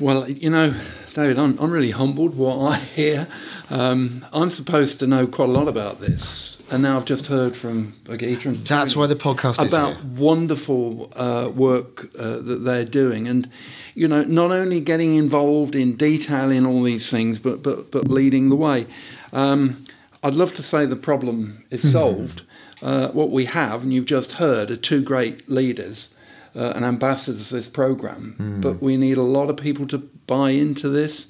Well, 0.01 0.29
you 0.29 0.51
know, 0.51 0.75
David, 1.15 1.39
I'm, 1.39 1.59
I'm 1.59 1.71
really 1.71 1.91
humbled 1.91 2.35
what 2.35 2.57
I 2.59 2.79
hear. 2.79 3.29
Um, 3.71 4.25
I'm 4.33 4.51
supposed 4.51 4.99
to 5.01 5.07
know 5.07 5.27
quite 5.27 5.49
a 5.49 5.53
lot 5.53 5.69
about 5.69 6.01
this, 6.01 6.59
and 6.71 6.83
now 6.83 6.97
I've 6.97 7.05
just 7.05 7.27
heard 7.27 7.57
from 7.57 7.95
Agita 8.05 8.47
and 8.47 8.67
That's 8.67 8.97
why 8.97 9.07
the 9.07 9.17
podcast 9.17 9.65
is 9.65 9.73
about 9.73 10.03
wonderful 10.05 11.13
uh, 11.15 11.51
work 11.55 12.11
uh, 12.19 12.37
that 12.39 12.65
they're 12.65 12.85
doing, 12.85 13.29
and 13.29 13.49
you 13.95 14.09
know, 14.09 14.25
not 14.25 14.51
only 14.51 14.81
getting 14.81 15.15
involved 15.17 15.75
in 15.75 15.97
detail 15.97 16.51
in 16.51 16.67
all 16.67 16.83
these 16.83 17.09
things, 17.11 17.39
but 17.39 17.63
but 17.63 17.91
but 17.91 18.09
leading 18.09 18.49
the 18.49 18.57
way. 18.57 18.87
Um, 19.33 19.85
I'd 20.23 20.35
love 20.35 20.55
to 20.55 20.63
say 20.63 20.87
the 20.87 20.97
problem 20.97 21.65
is 21.71 21.91
solved. 21.93 22.43
Uh, 22.81 23.09
what 23.09 23.31
we 23.31 23.45
have, 23.45 23.85
and 23.85 23.93
you've 23.93 24.07
just 24.07 24.33
heard, 24.33 24.69
are 24.71 24.77
two 24.77 25.03
great 25.03 25.49
leaders 25.49 26.09
uh, 26.55 26.73
and 26.75 26.85
ambassadors 26.85 27.53
of 27.53 27.57
this 27.57 27.69
program. 27.69 28.35
But 28.61 28.83
we 28.83 28.97
need 28.97 29.19
a 29.19 29.23
lot 29.23 29.51
of 29.51 29.57
people 29.57 29.87
to 29.89 29.99
buy 30.27 30.51
into 30.51 30.89
this. 30.89 31.27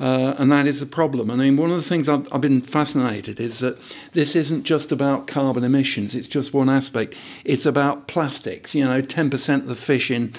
Uh, 0.00 0.34
and 0.38 0.50
that 0.50 0.66
is 0.66 0.80
the 0.80 0.86
problem. 0.86 1.30
I 1.30 1.36
mean, 1.36 1.56
one 1.56 1.70
of 1.70 1.76
the 1.76 1.88
things 1.88 2.08
I've, 2.08 2.26
I've 2.32 2.40
been 2.40 2.62
fascinated 2.62 3.38
is 3.38 3.60
that 3.60 3.78
this 4.12 4.34
isn't 4.34 4.64
just 4.64 4.90
about 4.90 5.28
carbon 5.28 5.62
emissions. 5.62 6.16
It's 6.16 6.26
just 6.26 6.52
one 6.52 6.68
aspect. 6.68 7.14
It's 7.44 7.64
about 7.64 8.08
plastics. 8.08 8.74
You 8.74 8.84
know, 8.84 9.00
ten 9.00 9.30
percent 9.30 9.62
of 9.62 9.68
the 9.68 9.76
fish 9.76 10.10
in 10.10 10.34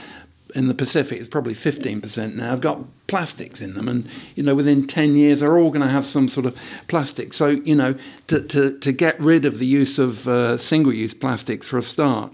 in 0.53 0.67
the 0.67 0.73
Pacific 0.73 1.19
is 1.19 1.29
probably 1.29 1.53
fifteen 1.53 2.01
percent 2.01 2.35
now. 2.35 2.51
I've 2.51 2.59
got 2.59 2.81
plastics 3.07 3.61
in 3.61 3.75
them, 3.75 3.87
and 3.87 4.09
you 4.35 4.43
know, 4.43 4.55
within 4.55 4.87
ten 4.87 5.15
years, 5.15 5.39
they're 5.39 5.57
all 5.57 5.69
going 5.69 5.85
to 5.85 5.89
have 5.89 6.05
some 6.05 6.27
sort 6.27 6.45
of 6.45 6.57
plastic. 6.89 7.33
So 7.33 7.47
you 7.47 7.75
know, 7.75 7.95
to 8.27 8.41
to, 8.41 8.77
to 8.79 8.91
get 8.91 9.17
rid 9.21 9.45
of 9.45 9.59
the 9.59 9.65
use 9.65 9.97
of 9.97 10.27
uh, 10.27 10.57
single-use 10.57 11.13
plastics 11.13 11.67
for 11.67 11.77
a 11.77 11.83
start, 11.83 12.33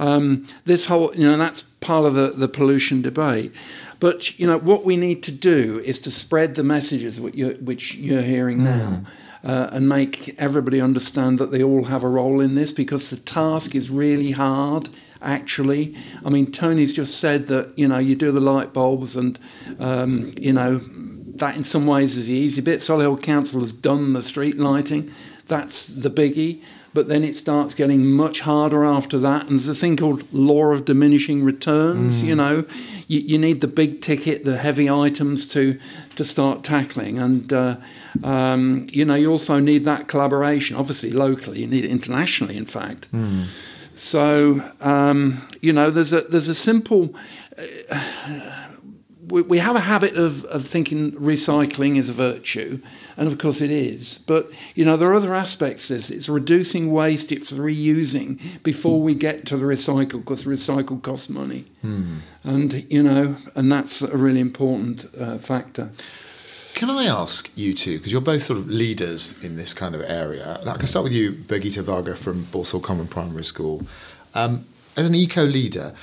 um, 0.00 0.48
this 0.64 0.86
whole 0.86 1.14
you 1.14 1.30
know 1.30 1.36
that's 1.36 1.60
part 1.80 2.06
of 2.06 2.14
the, 2.14 2.30
the 2.30 2.48
pollution 2.48 3.02
debate. 3.02 3.52
But 4.00 4.38
you 4.40 4.46
know 4.46 4.58
what 4.58 4.84
we 4.84 4.96
need 4.96 5.22
to 5.24 5.32
do 5.32 5.80
is 5.84 6.00
to 6.00 6.10
spread 6.10 6.54
the 6.54 6.64
messages 6.64 7.20
which 7.20 7.34
you're, 7.34 7.54
which 7.54 7.94
you're 7.94 8.22
hearing 8.22 8.64
now, 8.64 9.02
uh, 9.44 9.68
and 9.70 9.88
make 9.88 10.34
everybody 10.38 10.80
understand 10.80 11.38
that 11.38 11.50
they 11.50 11.62
all 11.62 11.84
have 11.84 12.02
a 12.02 12.08
role 12.08 12.40
in 12.40 12.54
this 12.54 12.72
because 12.72 13.10
the 13.10 13.18
task 13.18 13.74
is 13.74 13.90
really 13.90 14.32
hard. 14.32 14.88
Actually, 15.22 15.94
I 16.24 16.30
mean, 16.30 16.50
Tony's 16.50 16.94
just 16.94 17.20
said 17.20 17.48
that 17.48 17.78
you 17.78 17.86
know 17.86 17.98
you 17.98 18.16
do 18.16 18.32
the 18.32 18.40
light 18.40 18.72
bulbs, 18.72 19.16
and 19.16 19.38
um, 19.78 20.32
you 20.40 20.54
know 20.54 20.80
that 21.36 21.56
in 21.56 21.64
some 21.64 21.86
ways 21.86 22.16
is 22.16 22.26
the 22.26 22.32
easy 22.32 22.62
bit. 22.62 22.80
Solihull 22.80 23.22
Council 23.22 23.60
has 23.60 23.72
done 23.72 24.14
the 24.14 24.22
street 24.22 24.56
lighting. 24.56 25.12
That's 25.46 25.86
the 25.86 26.10
biggie. 26.10 26.62
But 26.92 27.06
then 27.08 27.22
it 27.22 27.36
starts 27.36 27.74
getting 27.74 28.04
much 28.06 28.40
harder 28.40 28.84
after 28.84 29.18
that. 29.20 29.42
And 29.42 29.50
there's 29.50 29.68
a 29.68 29.74
thing 29.74 29.96
called 29.96 30.24
law 30.32 30.72
of 30.72 30.84
diminishing 30.84 31.44
returns. 31.44 32.20
You 32.22 32.34
know, 32.34 32.64
you, 33.06 33.20
you 33.20 33.38
need 33.38 33.60
the 33.60 33.68
big 33.68 34.00
ticket, 34.00 34.44
the 34.44 34.56
heavy 34.56 34.90
items 34.90 35.46
to 35.48 35.78
to 36.16 36.24
start 36.24 36.64
tackling. 36.64 37.18
And 37.18 37.52
uh, 37.52 37.76
um, 38.24 38.88
you 38.90 39.04
know, 39.04 39.14
you 39.14 39.30
also 39.30 39.60
need 39.60 39.84
that 39.84 40.08
collaboration. 40.08 40.76
Obviously, 40.76 41.10
locally, 41.12 41.60
you 41.60 41.68
need 41.68 41.84
it 41.84 41.90
internationally. 41.90 42.56
In 42.56 42.66
fact. 42.66 43.06
So 43.94 44.62
um, 44.80 45.46
you 45.60 45.72
know, 45.72 45.90
there's 45.90 46.12
a 46.12 46.22
there's 46.22 46.48
a 46.48 46.54
simple. 46.54 47.14
We, 49.30 49.42
we 49.42 49.58
have 49.58 49.76
a 49.76 49.80
habit 49.80 50.16
of, 50.16 50.44
of 50.46 50.66
thinking 50.66 51.12
recycling 51.12 51.96
is 51.96 52.08
a 52.08 52.12
virtue, 52.12 52.80
and 53.16 53.26
of 53.28 53.38
course 53.38 53.60
it 53.60 53.70
is. 53.70 54.18
But 54.26 54.50
you 54.74 54.84
know 54.84 54.96
there 54.96 55.10
are 55.10 55.14
other 55.14 55.34
aspects 55.34 55.86
to 55.86 55.94
this. 55.94 56.10
It's 56.10 56.28
reducing 56.28 56.92
waste. 56.92 57.32
It's 57.32 57.52
reusing 57.52 58.62
before 58.62 59.00
we 59.00 59.14
get 59.14 59.46
to 59.46 59.56
the 59.56 59.64
recycle, 59.64 60.20
because 60.20 60.44
recycle 60.44 61.00
costs 61.02 61.28
money, 61.28 61.64
and 62.44 62.86
you 62.90 63.02
know, 63.02 63.36
and 63.54 63.70
that's 63.70 64.02
a 64.02 64.16
really 64.16 64.40
important 64.40 65.06
uh, 65.18 65.38
factor. 65.38 65.90
Can 66.74 66.88
I 66.88 67.06
ask 67.06 67.50
you 67.56 67.74
two, 67.74 67.98
because 67.98 68.12
you're 68.12 68.20
both 68.20 68.42
sort 68.42 68.58
of 68.58 68.68
leaders 68.68 69.34
in 69.44 69.56
this 69.56 69.74
kind 69.74 69.94
of 69.94 70.00
area. 70.02 70.60
I 70.64 70.76
can 70.76 70.86
start 70.86 71.02
with 71.04 71.12
you, 71.12 71.32
Birgitta 71.32 71.82
Varga 71.82 72.16
from 72.16 72.44
Balsall 72.44 72.82
Common 72.82 73.06
Primary 73.06 73.44
School. 73.44 73.86
Um, 74.34 74.64
as 74.96 75.06
an 75.06 75.14
eco 75.14 75.44
leader, 75.44 75.94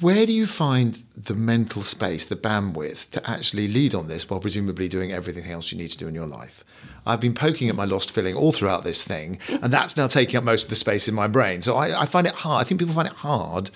Where 0.00 0.26
do 0.26 0.32
you 0.32 0.46
find 0.46 1.02
the 1.16 1.34
mental 1.34 1.82
space, 1.82 2.24
the 2.24 2.36
bandwidth 2.36 3.10
to 3.10 3.30
actually 3.30 3.68
lead 3.68 3.94
on 3.94 4.08
this 4.08 4.28
while 4.28 4.40
presumably 4.40 4.88
doing 4.88 5.12
everything 5.12 5.50
else 5.50 5.70
you 5.70 5.78
need 5.78 5.88
to 5.88 5.98
do 5.98 6.08
in 6.08 6.14
your 6.14 6.26
life? 6.26 6.64
I've 7.06 7.20
been 7.20 7.34
poking 7.34 7.68
at 7.68 7.76
my 7.76 7.84
lost 7.84 8.10
filling 8.10 8.34
all 8.34 8.52
throughout 8.52 8.82
this 8.82 9.02
thing, 9.02 9.38
and 9.48 9.72
that's 9.72 9.96
now 9.96 10.06
taking 10.06 10.36
up 10.36 10.44
most 10.44 10.64
of 10.64 10.70
the 10.70 10.76
space 10.76 11.06
in 11.06 11.14
my 11.14 11.26
brain. 11.26 11.60
So 11.60 11.76
I, 11.76 12.02
I 12.02 12.06
find 12.06 12.26
it 12.26 12.34
hard. 12.34 12.64
I 12.64 12.68
think 12.68 12.80
people 12.80 12.94
find 12.94 13.08
it 13.08 13.14
hard 13.14 13.70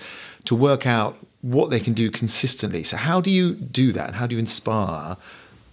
to 0.45 0.55
work 0.55 0.87
out 0.87 1.17
what 1.41 1.69
they 1.69 1.79
can 1.79 1.93
do 1.93 2.09
consistently. 2.09 2.83
So, 2.83 2.97
how 2.97 3.21
do 3.21 3.29
you 3.29 3.53
do 3.53 3.91
that? 3.93 4.07
And 4.07 4.15
how 4.15 4.27
do 4.27 4.35
you 4.35 4.39
inspire 4.39 5.15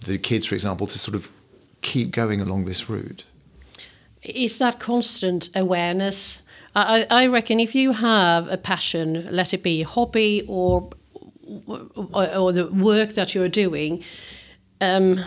the 0.01 0.17
kids, 0.17 0.45
for 0.45 0.55
example, 0.55 0.87
to 0.87 0.99
sort 0.99 1.15
of 1.15 1.29
keep 1.81 2.11
going 2.11 2.41
along 2.41 2.65
this 2.65 2.89
route? 2.89 3.25
It's 4.21 4.57
that 4.57 4.79
constant 4.79 5.49
awareness. 5.55 6.41
I, 6.77 7.07
I 7.09 7.27
reckon 7.27 7.59
if 7.59 7.73
you 7.73 7.91
have 7.93 8.47
a 8.49 8.57
passion, 8.57 9.27
let 9.31 9.53
it 9.53 9.63
be 9.63 9.81
a 9.81 9.87
hobby 9.87 10.45
or 10.47 10.89
or, 11.65 12.35
or 12.35 12.51
the 12.51 12.67
work 12.67 13.13
that 13.13 13.33
you're 13.33 13.49
doing, 13.49 14.03
um, 14.81 15.23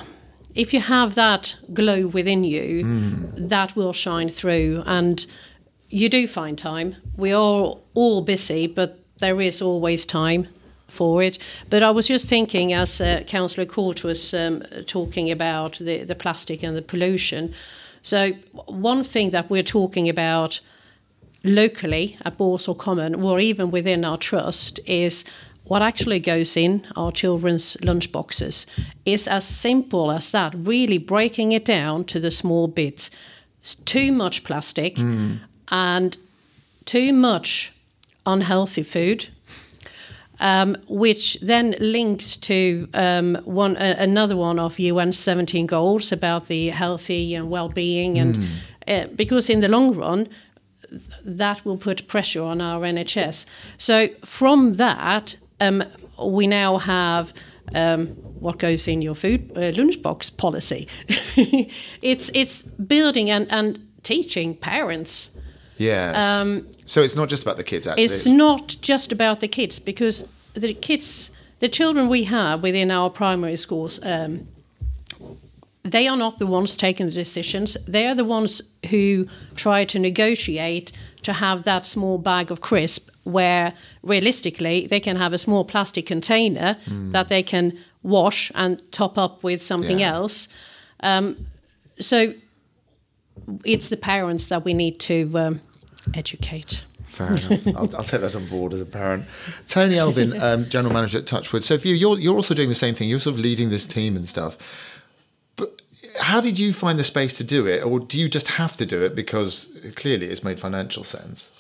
if 0.55 0.75
you 0.75 0.81
have 0.81 1.15
that 1.15 1.57
glow 1.73 2.07
within 2.07 2.45
you, 2.45 2.85
mm. 2.85 3.49
that 3.49 3.75
will 3.75 3.93
shine 3.93 4.29
through. 4.29 4.83
And 4.87 5.25
you 5.89 6.09
do 6.09 6.27
find 6.27 6.59
time. 6.59 6.97
We 7.17 7.33
are 7.33 7.77
all 7.95 8.23
busy, 8.23 8.67
but 8.67 9.03
there 9.19 9.41
is 9.41 9.63
always 9.63 10.05
time 10.05 10.49
for 10.89 11.23
it. 11.23 11.39
But 11.69 11.83
I 11.83 11.91
was 11.91 12.07
just 12.09 12.27
thinking, 12.27 12.73
as 12.73 13.01
uh, 13.01 13.23
Councillor 13.27 13.67
Court 13.67 14.05
was 14.05 14.35
um, 14.35 14.63
talking 14.87 15.31
about 15.31 15.79
the, 15.79 16.05
the 16.05 16.15
plastic 16.15 16.63
and 16.63 16.77
the 16.77 16.83
pollution. 16.83 17.55
So, 18.03 18.33
one 18.67 19.05
thing 19.05 19.31
that 19.31 19.51
we're 19.51 19.63
talking 19.63 20.09
about 20.09 20.61
locally 21.45 22.19
at 22.25 22.39
Balsall 22.39 22.77
Common, 22.77 23.15
or 23.15 23.41
even 23.41 23.71
within 23.71 24.05
our 24.05 24.19
trust, 24.19 24.81
is 24.87 25.25
what 25.71 25.83
actually 25.83 26.19
goes 26.19 26.57
in 26.57 26.85
our 26.97 27.13
children's 27.13 27.77
lunch 27.83 28.11
boxes 28.11 28.67
is 29.05 29.29
as 29.29 29.47
simple 29.47 30.11
as 30.11 30.33
that, 30.33 30.53
really 30.57 30.99
breaking 30.99 31.53
it 31.53 31.65
down 31.65 32.05
to 32.05 32.19
the 32.19 32.31
small 32.33 32.67
bits. 32.67 33.09
It's 33.61 33.77
too 33.77 34.11
much 34.11 34.43
plastic 34.43 34.97
mm. 34.97 35.39
and 35.69 36.17
too 36.87 37.13
much 37.13 37.73
unhealthy 38.27 38.83
food. 38.83 39.29
Um, 40.43 40.79
which 40.89 41.39
then 41.43 41.75
links 41.81 42.35
to 42.37 42.89
um, 42.95 43.37
one 43.45 43.77
uh, 43.77 43.95
another 43.99 44.39
one 44.39 44.59
of 44.59 44.79
UN 44.79 45.13
17 45.13 45.67
goals 45.67 46.13
about 46.13 46.47
the 46.47 46.69
healthy 46.69 47.35
and 47.35 47.51
well-being, 47.51 48.19
and 48.19 48.37
mm. 48.37 48.49
uh, 48.89 49.07
because 49.15 49.51
in 49.51 49.61
the 49.61 49.69
long 49.69 49.95
run, 49.95 50.31
that 51.25 51.65
will 51.65 51.77
put 51.77 52.07
pressure 52.09 52.43
on 52.43 52.61
our 52.61 52.81
NHS. 52.81 53.47
So 53.79 54.09
from 54.25 54.75
that, 54.75 55.37
um, 55.61 55.85
we 56.23 56.47
now 56.47 56.79
have 56.79 57.33
um, 57.75 58.09
what 58.41 58.59
goes 58.59 58.89
in 58.89 59.03
your 59.03 59.15
food 59.15 59.53
uh, 59.55 59.73
lunchbox 59.73 60.37
policy. 60.37 60.89
it's 62.03 62.31
it's 62.35 62.63
building 62.63 63.31
and, 63.31 63.51
and 63.51 63.87
teaching 64.03 64.57
parents. 64.57 65.31
Yes. 65.77 66.23
Um, 66.23 66.67
so 66.85 67.01
it's 67.03 67.17
not 67.17 67.29
just 67.29 67.43
about 67.43 67.57
the 67.57 67.65
kids. 67.65 67.87
Actually, 67.87 68.05
it's 68.05 68.27
not 68.27 68.77
just 68.81 69.13
about 69.13 69.41
the 69.41 69.49
kids 69.49 69.79
because 69.79 70.27
the 70.55 70.75
kids, 70.75 71.31
the 71.61 71.69
children 71.69 72.09
we 72.09 72.25
have 72.25 72.63
within 72.63 72.91
our 72.91 73.11
primary 73.11 73.57
schools. 73.57 74.01
Um, 74.03 74.49
they 75.83 76.07
are 76.07 76.17
not 76.17 76.39
the 76.39 76.47
ones 76.47 76.77
taking 76.77 77.07
the 77.07 77.13
decisions. 77.13 77.77
They 77.87 78.07
are 78.07 78.15
the 78.15 78.25
ones 78.25 78.61
who 78.91 79.27
try 79.55 79.85
to 79.87 79.99
negotiate 79.99 80.93
to 81.23 81.33
have 81.33 81.65
that 81.65 81.87
small 81.87 82.19
bag 82.19 82.51
of 82.51 82.61
crisp 82.61 83.11
where 83.25 83.75
realistically 84.03 84.87
they 84.87 85.01
can 85.01 85.17
have 85.17 85.33
a 85.33 85.39
small 85.39 85.65
plastic 85.65 86.07
container 86.07 86.77
mm. 86.87 87.13
that 87.13 87.29
they 87.29 87.43
can 87.43 87.79
wash 88.03 88.51
and 88.55 88.81
top 88.93 89.19
up 89.19 89.43
with 89.43 89.63
something 89.63 90.01
yeah. 90.01 90.15
else. 90.15 90.49
Um, 91.01 91.47
so 91.99 92.35
it's 93.65 93.89
the 93.89 93.97
parents 93.97 94.47
that 94.47 94.65
we 94.65 94.75
need 94.75 94.99
to 95.01 95.31
um, 95.39 95.61
educate. 96.15 96.85
Fair 97.05 97.37
enough. 97.37 97.67
I'll, 97.67 97.97
I'll, 97.97 98.05
take 98.05 98.21
that 98.21 98.37
on 98.37 98.47
board 98.47 98.73
as 98.73 98.81
a 98.81 98.87
parent. 98.87 99.25
Tony 99.67 99.99
Elvin, 99.99 100.41
um, 100.41 100.69
general 100.69 100.95
manager 100.95 101.19
at 101.19 101.27
Touchwood. 101.27 101.65
So, 101.65 101.75
if 101.75 101.85
you, 101.85 101.95
you're 101.95 102.19
you're 102.19 102.37
also 102.37 102.55
doing 102.55 102.69
the 102.69 102.75
same 102.75 102.95
thing. 102.95 103.09
You're 103.09 103.19
sort 103.19 103.35
of 103.35 103.41
leading 103.41 103.69
this 103.69 103.85
team 103.85 104.17
and 104.17 104.29
stuff. 104.29 104.57
How 106.19 106.41
did 106.41 106.59
you 106.59 106.73
find 106.73 106.99
the 106.99 107.05
space 107.05 107.35
to 107.35 107.45
do 107.45 107.67
it, 107.67 107.85
or 107.85 108.01
do 108.01 108.19
you 108.19 108.29
just 108.29 108.49
have 108.49 108.77
to 108.79 108.87
do 108.87 109.03
it 109.05 109.15
because 109.15 109.69
clearly 109.95 110.27
it's 110.27 110.43
made 110.43 110.59
financial 110.59 111.05
sense? 111.05 111.51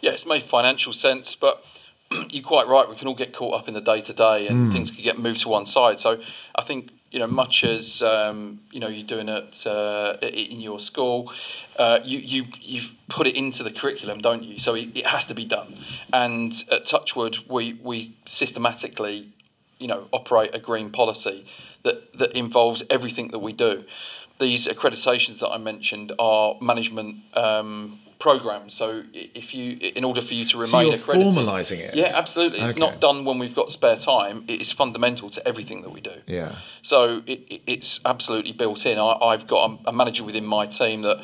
yeah, 0.00 0.12
it's 0.12 0.26
made 0.26 0.42
financial 0.42 0.92
sense, 0.92 1.34
but 1.34 1.64
you're 2.30 2.44
quite 2.44 2.66
right. 2.66 2.88
We 2.88 2.96
can 2.96 3.08
all 3.08 3.14
get 3.14 3.32
caught 3.32 3.54
up 3.54 3.68
in 3.68 3.74
the 3.74 3.80
day 3.80 4.00
to 4.00 4.12
day, 4.12 4.46
and 4.46 4.68
mm. 4.68 4.72
things 4.72 4.90
can 4.90 5.02
get 5.02 5.18
moved 5.18 5.40
to 5.42 5.48
one 5.48 5.66
side. 5.66 6.00
So 6.00 6.20
I 6.54 6.62
think 6.62 6.90
you 7.10 7.18
know, 7.18 7.26
much 7.26 7.64
as 7.64 8.02
um, 8.02 8.60
you 8.70 8.78
know, 8.78 8.88
you're 8.88 9.06
doing 9.06 9.28
it 9.28 9.66
uh, 9.66 10.16
in 10.22 10.60
your 10.60 10.78
school, 10.78 11.32
uh, 11.76 11.98
you 12.04 12.18
you 12.18 12.46
you've 12.60 12.94
put 13.08 13.26
it 13.26 13.36
into 13.36 13.62
the 13.62 13.70
curriculum, 13.70 14.20
don't 14.20 14.44
you? 14.44 14.58
So 14.60 14.74
it, 14.74 14.90
it 14.94 15.06
has 15.06 15.26
to 15.26 15.34
be 15.34 15.44
done. 15.44 15.76
And 16.12 16.52
at 16.70 16.86
Touchwood, 16.86 17.38
we 17.48 17.74
we 17.74 18.14
systematically, 18.26 19.28
you 19.80 19.88
know, 19.88 20.08
operate 20.12 20.54
a 20.54 20.58
green 20.58 20.90
policy 20.90 21.44
that 21.82 22.12
that 22.18 22.32
involves 22.32 22.82
everything 22.88 23.28
that 23.28 23.40
we 23.40 23.52
do. 23.52 23.84
These 24.38 24.66
accreditations 24.68 25.40
that 25.40 25.48
I 25.48 25.58
mentioned 25.58 26.12
are 26.18 26.56
management. 26.60 27.16
Um, 27.34 28.00
program. 28.20 28.68
So 28.68 29.02
if 29.14 29.52
you, 29.54 29.78
in 29.80 30.04
order 30.04 30.20
for 30.20 30.34
you 30.34 30.44
to 30.44 30.58
remain 30.58 30.70
so 30.70 30.80
you're 30.82 30.94
accredited, 30.94 31.32
formalising 31.32 31.78
it. 31.78 31.94
Yeah, 31.94 32.12
absolutely. 32.14 32.60
It's 32.60 32.76
not 32.76 33.00
done 33.00 33.24
when 33.24 33.38
we've 33.38 33.54
got 33.54 33.72
spare 33.72 33.96
time. 33.96 34.44
It 34.46 34.60
is 34.60 34.70
fundamental 34.70 35.30
to 35.30 35.48
everything 35.48 35.82
that 35.82 35.90
we 35.90 36.00
do. 36.00 36.12
Yeah. 36.26 36.56
So 36.82 37.22
it, 37.26 37.62
it's 37.66 37.98
absolutely 38.04 38.52
built 38.52 38.86
in. 38.86 38.98
I, 38.98 39.32
have 39.32 39.46
got 39.48 39.70
a, 39.70 39.88
a, 39.88 39.92
manager 39.92 40.22
within 40.22 40.44
my 40.44 40.66
team 40.66 41.02
that, 41.02 41.16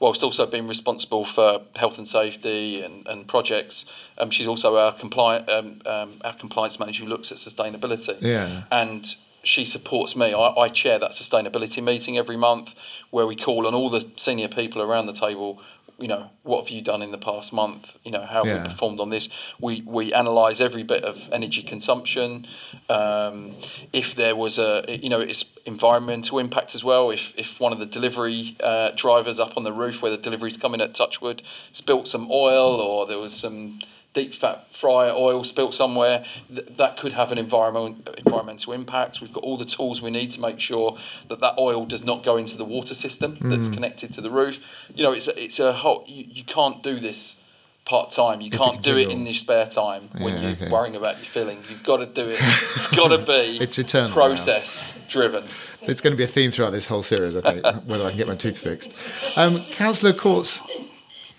whilst 0.00 0.22
also 0.22 0.46
being 0.46 0.68
responsible 0.68 1.24
for 1.24 1.62
health 1.76 1.98
and 1.98 2.06
safety 2.06 2.82
and, 2.82 3.06
and 3.06 3.26
projects, 3.26 3.84
um, 4.18 4.30
she's 4.30 4.46
also 4.46 4.76
our 4.76 4.92
compliant 4.92 5.48
um, 5.48 5.80
um, 5.86 6.20
our 6.24 6.34
compliance 6.34 6.78
manager 6.78 7.04
who 7.04 7.10
looks 7.10 7.32
at 7.32 7.38
sustainability. 7.38 8.16
Yeah. 8.20 8.64
And 8.70 9.14
she 9.42 9.64
supports 9.64 10.16
me. 10.16 10.34
I, 10.34 10.48
I, 10.48 10.68
chair 10.68 10.98
that 10.98 11.12
sustainability 11.12 11.82
meeting 11.82 12.18
every 12.18 12.36
month 12.36 12.74
where 13.10 13.26
we 13.26 13.36
call 13.36 13.66
on 13.66 13.74
all 13.74 13.88
the 13.88 14.10
senior 14.16 14.48
people 14.48 14.82
around 14.82 15.06
the 15.06 15.12
table 15.12 15.62
you 15.98 16.06
know, 16.06 16.30
what 16.44 16.60
have 16.62 16.70
you 16.70 16.80
done 16.80 17.02
in 17.02 17.10
the 17.10 17.18
past 17.18 17.52
month? 17.52 17.98
You 18.04 18.12
know, 18.12 18.24
how 18.24 18.44
have 18.44 18.46
yeah. 18.46 18.62
we 18.62 18.68
performed 18.68 19.00
on 19.00 19.10
this? 19.10 19.28
We 19.60 19.82
we 19.84 20.12
analyse 20.12 20.60
every 20.60 20.84
bit 20.84 21.02
of 21.02 21.28
energy 21.32 21.62
consumption. 21.62 22.46
Um, 22.88 23.54
if 23.92 24.14
there 24.14 24.36
was 24.36 24.58
a, 24.58 24.84
you 24.88 25.08
know, 25.08 25.20
it's 25.20 25.44
environmental 25.66 26.38
impact 26.38 26.74
as 26.76 26.84
well. 26.84 27.10
If 27.10 27.32
if 27.36 27.58
one 27.58 27.72
of 27.72 27.80
the 27.80 27.86
delivery 27.86 28.56
uh, 28.60 28.92
drivers 28.94 29.40
up 29.40 29.56
on 29.56 29.64
the 29.64 29.72
roof 29.72 30.00
where 30.00 30.12
the 30.12 30.18
delivery's 30.18 30.56
coming 30.56 30.80
at 30.80 30.94
Touchwood 30.94 31.42
spilt 31.72 32.06
some 32.06 32.28
oil 32.30 32.80
or 32.80 33.04
there 33.04 33.18
was 33.18 33.34
some 33.34 33.80
deep 34.14 34.34
fat 34.34 34.72
fryer 34.74 35.12
oil 35.14 35.44
spilt 35.44 35.74
somewhere, 35.74 36.24
th- 36.52 36.66
that 36.76 36.96
could 36.96 37.12
have 37.12 37.30
an 37.30 37.38
environment, 37.38 38.08
environmental 38.18 38.72
impact. 38.72 39.20
We've 39.20 39.32
got 39.32 39.44
all 39.44 39.56
the 39.56 39.64
tools 39.64 40.02
we 40.02 40.10
need 40.10 40.30
to 40.32 40.40
make 40.40 40.60
sure 40.60 40.96
that 41.28 41.40
that 41.40 41.54
oil 41.58 41.86
does 41.86 42.04
not 42.04 42.24
go 42.24 42.36
into 42.36 42.56
the 42.56 42.64
water 42.64 42.94
system 42.94 43.36
mm. 43.36 43.50
that's 43.50 43.68
connected 43.68 44.12
to 44.14 44.20
the 44.20 44.30
roof. 44.30 44.58
You 44.94 45.04
know, 45.04 45.12
it's 45.12 45.28
a, 45.28 45.42
it's 45.42 45.58
a 45.58 45.72
whole, 45.72 46.04
you, 46.06 46.24
you 46.28 46.44
can't 46.44 46.82
do 46.82 46.98
this 46.98 47.40
part 47.84 48.10
time. 48.10 48.40
You 48.40 48.50
it's 48.52 48.62
can't 48.62 48.82
do 48.82 48.96
it 48.96 49.10
in 49.10 49.24
your 49.24 49.34
spare 49.34 49.66
time 49.66 50.10
when 50.18 50.34
yeah, 50.34 50.40
you're 50.40 50.50
okay. 50.52 50.70
worrying 50.70 50.94
about 50.94 51.16
your 51.16 51.26
filling. 51.26 51.62
You've 51.68 51.82
got 51.82 51.98
to 51.98 52.06
do 52.06 52.28
it. 52.28 52.38
It's 52.76 52.86
got 52.86 53.08
to 53.08 53.18
be 53.18 53.58
it's 53.60 53.78
eternal 53.78 54.12
process 54.12 54.94
now. 54.94 55.02
driven. 55.08 55.44
It's 55.82 56.00
going 56.00 56.12
to 56.12 56.16
be 56.18 56.24
a 56.24 56.28
theme 56.28 56.50
throughout 56.50 56.72
this 56.72 56.86
whole 56.86 57.02
series, 57.02 57.34
I 57.34 57.40
think, 57.40 57.64
whether 57.86 58.04
I 58.04 58.10
can 58.10 58.18
get 58.18 58.28
my 58.28 58.34
tooth 58.34 58.58
fixed. 58.58 58.92
Um, 59.36 59.64
Councillor 59.70 60.12
Courts 60.12 60.60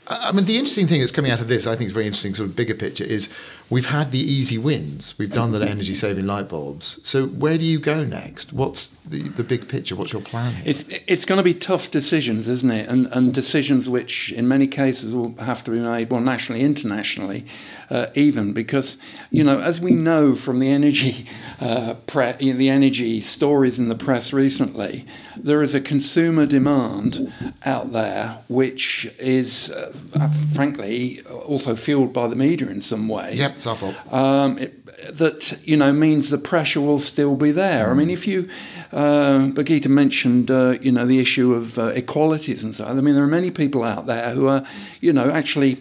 I 0.10 0.32
mean, 0.32 0.46
the 0.46 0.58
interesting 0.58 0.88
thing 0.88 1.02
that's 1.02 1.12
coming 1.12 1.32
out 1.32 1.40
of 1.40 1.48
this, 1.48 1.68
I 1.68 1.76
think, 1.76 1.88
is 1.88 1.94
very 1.94 2.06
interesting. 2.08 2.34
Sort 2.34 2.50
of 2.50 2.56
bigger 2.56 2.74
picture 2.74 3.04
is 3.04 3.30
we've 3.70 3.88
had 3.88 4.12
the 4.12 4.20
easy 4.20 4.58
wins. 4.58 5.18
We've 5.18 5.32
done 5.32 5.52
the 5.52 5.60
energy 5.62 5.94
saving 5.94 6.26
light 6.26 6.50
bulbs. 6.50 7.00
So 7.04 7.28
where 7.28 7.58
do 7.58 7.66
you 7.66 7.80
go 7.80 8.04
next? 8.04 8.52
What's 8.54 8.88
the, 9.06 9.24
the 9.30 9.44
big 9.44 9.68
picture? 9.68 9.96
What's 9.96 10.14
your 10.14 10.22
plan? 10.22 10.54
Here? 10.54 10.64
It's 10.66 10.86
it's 11.08 11.26
going 11.26 11.38
to 11.38 11.44
be 11.44 11.54
tough 11.54 11.92
decisions, 11.92 12.48
isn't 12.48 12.72
it? 12.72 12.90
And 12.90 13.08
and 13.08 13.34
decisions 13.34 13.88
which, 13.90 14.32
in 14.32 14.48
many 14.48 14.68
cases, 14.68 15.14
will 15.14 15.36
have 15.36 15.64
to 15.66 15.72
be 15.72 15.80
made 15.80 16.10
well 16.10 16.22
nationally, 16.22 16.62
internationally, 16.62 17.46
uh, 17.90 18.08
even 18.16 18.54
because 18.54 18.98
you 19.32 19.44
know, 19.44 19.60
as 19.60 19.80
we 19.80 19.92
know 19.92 20.36
from 20.36 20.60
the 20.60 20.70
energy 20.70 21.28
uh, 21.60 21.96
pre- 22.08 22.34
the 22.34 22.70
energy 22.70 23.22
stories 23.22 23.80
in 23.80 23.90
the 23.90 23.96
press 23.96 24.34
recently, 24.34 25.06
there 25.36 25.62
is 25.62 25.74
a 25.74 25.82
consumer 25.82 26.46
demand 26.46 27.32
out 27.66 27.92
there 27.92 28.40
which 28.48 29.12
is, 29.20 29.72
uh, 29.72 29.92
frankly, 30.54 31.22
also 31.46 31.76
fueled 31.76 32.14
by 32.14 32.28
the 32.28 32.36
media 32.36 32.68
in 32.68 32.82
some 32.82 33.08
ways. 33.08 33.38
Yep, 33.38 33.59
fault. 33.62 33.96
Um, 34.14 34.58
it, 34.58 34.86
that 35.18 35.58
you 35.64 35.78
know 35.78 35.94
means 35.94 36.30
the 36.30 36.38
pressure 36.38 36.82
will 36.82 37.00
still 37.00 37.36
be 37.36 37.52
there. 37.52 37.90
I 37.90 37.94
mean, 37.94 38.10
if 38.10 38.28
you, 38.28 38.50
uh, 38.92 39.52
mentioned, 39.88 40.52
uh, 40.52 40.78
you 40.82 40.92
know, 40.92 41.06
the 41.06 41.20
issue 41.20 41.54
of 41.54 41.78
uh, 41.78 41.88
equalities 41.88 42.64
and 42.64 42.76
so. 42.76 42.86
on. 42.86 42.98
I 42.98 43.02
mean, 43.02 43.16
there 43.16 43.24
are 43.24 43.28
many 43.28 43.52
people 43.52 43.84
out 43.84 44.08
there 44.08 44.32
who 44.32 44.48
are, 44.48 44.66
you 45.00 45.14
know, 45.14 45.32
actually 45.32 45.80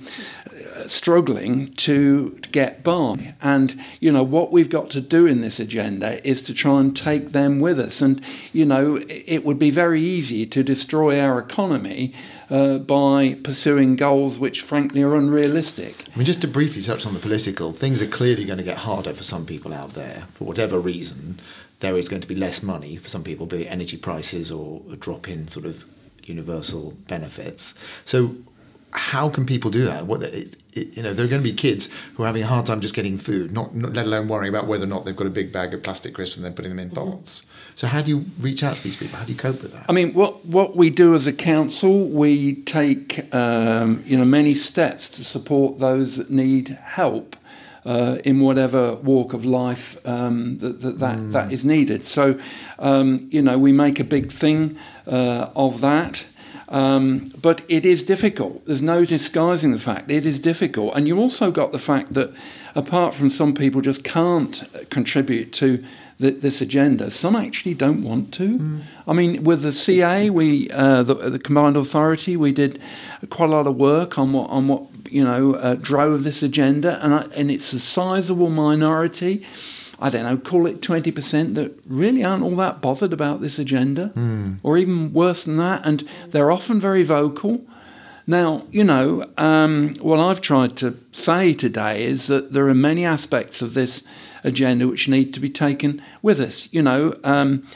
struggling 0.87 1.73
to, 1.75 2.39
get 2.53 2.83
by. 2.83 3.35
And, 3.43 3.79
you 4.01 4.11
know, 4.11 4.23
what 4.23 4.51
we've 4.51 4.71
got 4.71 4.89
to 4.91 5.03
do 5.03 5.27
in 5.27 5.43
this 5.43 5.61
agenda 5.61 6.27
is 6.27 6.41
to 6.43 6.55
try 6.55 6.81
and 6.81 6.97
take 6.97 7.33
them 7.33 7.61
with 7.61 7.79
us. 7.79 8.01
And, 8.01 8.25
you 8.53 8.65
know, 8.65 9.05
it 9.09 9.45
would 9.45 9.59
be 9.59 9.71
very 9.71 10.01
easy 10.01 10.47
to 10.47 10.63
destroy 10.63 11.21
our 11.21 11.39
economy 11.39 12.15
uh, 12.51 12.79
by 12.79 13.35
pursuing 13.43 13.97
goals 13.97 14.39
which, 14.39 14.63
frankly, 14.63 15.03
are 15.03 15.15
unrealistic. 15.15 16.05
I 16.13 16.17
mean, 16.17 16.27
just 16.27 16.41
to 16.43 16.49
briefly 16.49 16.83
touch 16.83 17.07
on 17.07 17.15
the 17.15 17.21
political, 17.21 17.73
things 17.73 18.01
are 18.01 18.07
clearly 18.07 18.45
going 18.45 18.59
to 18.59 18.65
get 18.65 18.79
harder 18.79 19.15
for 19.15 19.23
some 19.23 19.47
people 19.47 19.75
out 19.75 19.95
there 19.95 20.25
for 20.33 20.45
whatever 20.45 20.79
reason. 20.79 21.41
There 21.81 21.97
is 21.97 22.09
going 22.09 22.23
to 22.23 22.29
be 22.29 22.35
less 22.35 22.63
money 22.63 22.97
for 22.97 23.09
some 23.09 23.23
people, 23.23 23.47
be 23.47 23.65
it 23.65 23.67
energy 23.67 23.97
prices 23.97 24.51
or 24.51 24.83
a 24.91 24.97
drop 24.97 25.29
in 25.29 25.49
sort 25.49 25.67
of 25.67 25.85
universal 26.25 26.97
benefits. 27.07 27.75
So, 28.05 28.37
how 28.93 29.29
can 29.29 29.45
people 29.45 29.71
do 29.71 29.85
that? 29.85 30.07
What 30.07 30.23
it, 30.23 30.57
it, 30.73 30.97
you 30.97 31.03
know, 31.03 31.13
there 31.13 31.25
are 31.25 31.29
going 31.29 31.43
to 31.43 31.49
be 31.49 31.55
kids 31.55 31.89
who 32.15 32.23
are 32.23 32.27
having 32.27 32.43
a 32.43 32.47
hard 32.47 32.67
time 32.67 32.81
just 32.81 32.95
getting 32.95 33.19
food, 33.19 33.53
not, 33.53 33.75
not 33.75 33.93
let 33.93 34.07
alone 34.07 34.29
worrying 34.29 34.55
about 34.55 34.67
whether 34.67 34.85
or 34.85 34.89
not 34.89 35.05
they've 35.05 35.17
got 35.17 35.27
a 35.27 35.31
big 35.31 35.53
bag 35.53 35.75
of 35.75 35.83
plastic 35.83 36.15
crisps 36.15 36.37
and 36.37 36.45
then 36.45 36.55
putting 36.55 36.71
them 36.71 36.79
in 36.79 36.91
pots. 36.91 37.41
Mm-hmm. 37.41 37.53
So, 37.75 37.87
how 37.87 38.03
do 38.03 38.11
you 38.11 38.25
reach 38.41 38.65
out 38.65 38.77
to 38.77 38.83
these 38.83 38.97
people? 38.97 39.19
How 39.19 39.25
do 39.25 39.33
you 39.33 39.39
cope 39.39 39.63
with 39.63 39.73
that? 39.73 39.87
I 39.89 39.93
mean, 39.93 40.13
what 40.15 40.45
what 40.45 40.75
we 40.75 40.91
do 40.91 41.15
as 41.15 41.27
a 41.27 41.33
council, 41.33 42.09
we 42.09 42.57
take 42.63 43.33
um, 43.35 44.03
you 44.05 44.17
know 44.17 44.25
many 44.25 44.55
steps 44.55 45.09
to 45.11 45.25
support 45.25 45.79
those 45.79 46.17
that 46.17 46.31
need 46.31 46.69
help. 46.69 47.37
Uh, 47.87 48.19
in 48.25 48.41
whatever 48.41 48.97
walk 48.97 49.33
of 49.33 49.47
life 49.47 49.97
um, 50.05 50.59
that 50.59 50.83
that, 50.83 50.99
that, 50.99 51.17
mm. 51.17 51.33
that 51.33 51.51
is 51.51 51.65
needed. 51.65 52.05
So, 52.05 52.39
um, 52.79 53.29
you 53.31 53.41
know, 53.41 53.57
we 53.57 53.73
make 53.73 53.99
a 53.99 54.05
big 54.05 54.31
thing 54.31 54.77
uh, 55.07 55.49
of 55.57 55.81
that. 55.81 56.25
Um, 56.69 57.33
but 57.41 57.63
it 57.69 57.87
is 57.87 58.03
difficult. 58.03 58.65
There's 58.67 58.83
no 58.83 59.05
disguising 59.05 59.73
the 59.73 59.79
fact 59.79 60.11
it 60.11 60.27
is 60.27 60.39
difficult. 60.39 60.95
And 60.95 61.09
you've 61.09 61.19
also 61.19 61.51
got 61.51 61.73
the 61.73 61.79
fact 61.79 62.15
that, 62.15 62.33
apart 62.75 63.15
from 63.15 63.31
some 63.31 63.55
people 63.55 63.81
just 63.81 64.05
can't 64.05 64.63
contribute 64.91 65.53
to 65.55 65.83
the, 66.19 66.31
this 66.31 66.61
agenda, 66.61 67.11
some 67.11 67.37
actually 67.37 67.75
don't 67.75 68.03
want 68.03 68.35
to. 68.35 68.59
Mm. 68.59 68.83
I 69.07 69.13
mean, 69.15 69.45
with 69.45 69.63
the 69.63 69.73
CA, 69.73 70.29
we 70.29 70.71
uh, 70.71 71.03
the, 71.03 71.15
the, 71.15 71.39
combined 71.39 71.77
authority, 71.77 72.37
we 72.37 72.53
did 72.53 72.81
quite 73.31 73.49
a 73.49 73.53
lot 73.53 73.67
of 73.67 73.77
work 73.77 74.19
on 74.19 74.33
what 74.33 74.51
on 74.51 74.69
what 74.69 74.83
you 75.09 75.25
know 75.25 75.55
uh, 75.55 75.77
drove 75.77 76.25
this 76.25 76.43
agenda, 76.43 77.03
and 77.05 77.15
I, 77.15 77.23
and 77.35 77.51
it's 77.51 77.73
a 77.73 77.81
sizable 77.81 78.51
minority 78.51 79.47
I 80.01 80.11
don't 80.11 80.25
know, 80.25 80.37
call 80.37 80.67
it 80.67 80.81
20% 80.81 81.55
that 81.55 81.77
really 81.87 82.25
aren't 82.25 82.45
all 82.45 82.55
that 82.57 82.81
bothered 82.81 83.13
about 83.13 83.41
this 83.41 83.59
agenda, 83.59 84.13
mm. 84.15 84.59
or 84.63 84.79
even 84.79 85.13
worse 85.13 85.45
than 85.45 85.57
that, 85.57 85.85
and 85.85 86.09
they're 86.29 86.53
often 86.53 86.79
very 86.79 87.03
vocal. 87.03 87.65
Now, 88.27 88.65
you 88.71 88.85
know, 88.85 89.29
um, 89.37 89.97
what 90.01 90.21
I've 90.21 90.41
tried 90.41 90.77
to 90.77 90.99
say 91.13 91.53
today 91.53 92.05
is 92.05 92.29
that 92.29 92.53
there 92.53 92.69
are 92.69 92.75
many 92.75 93.05
aspects 93.05 93.61
of 93.61 93.75
this 93.75 94.05
agenda 94.45 94.87
which 94.87 95.09
need 95.09 95.35
to 95.35 95.41
be 95.41 95.51
taken 95.51 96.01
with 96.23 96.39
us. 96.39 96.69
You 96.71 96.83
know, 96.83 97.19
um, 97.25 97.67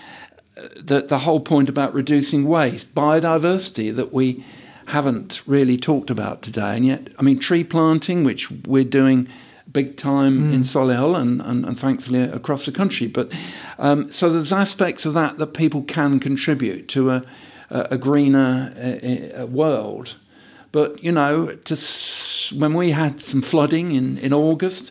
the, 0.76 1.02
the 1.02 1.20
whole 1.20 1.40
point 1.40 1.68
about 1.68 1.94
reducing 1.94 2.46
waste, 2.46 2.94
biodiversity 2.94 3.94
that 3.96 4.12
we 4.12 4.44
haven't 4.86 5.42
really 5.46 5.76
talked 5.76 6.10
about 6.10 6.42
today, 6.42 6.76
and 6.76 6.86
yet, 6.86 7.08
I 7.18 7.22
mean, 7.22 7.38
tree 7.38 7.64
planting, 7.64 8.22
which 8.22 8.50
we're 8.50 8.84
doing 8.84 9.28
big 9.72 9.96
time 9.96 10.50
mm. 10.50 10.52
in 10.52 10.60
Solihull 10.62 11.18
and, 11.18 11.40
and, 11.40 11.64
and, 11.64 11.78
thankfully 11.78 12.20
across 12.22 12.66
the 12.66 12.72
country. 12.72 13.06
But 13.06 13.32
um, 13.78 14.12
so 14.12 14.30
there's 14.30 14.52
aspects 14.52 15.06
of 15.06 15.14
that 15.14 15.38
that 15.38 15.54
people 15.54 15.82
can 15.82 16.20
contribute 16.20 16.88
to 16.88 17.10
a, 17.10 17.24
a, 17.70 17.88
a 17.92 17.98
greener 17.98 18.72
a, 18.76 19.32
a 19.42 19.46
world. 19.46 20.16
But 20.72 21.02
you 21.02 21.12
know, 21.12 21.54
to, 21.54 22.56
when 22.56 22.74
we 22.74 22.90
had 22.90 23.20
some 23.20 23.42
flooding 23.42 23.92
in, 23.92 24.18
in 24.18 24.32
August, 24.32 24.90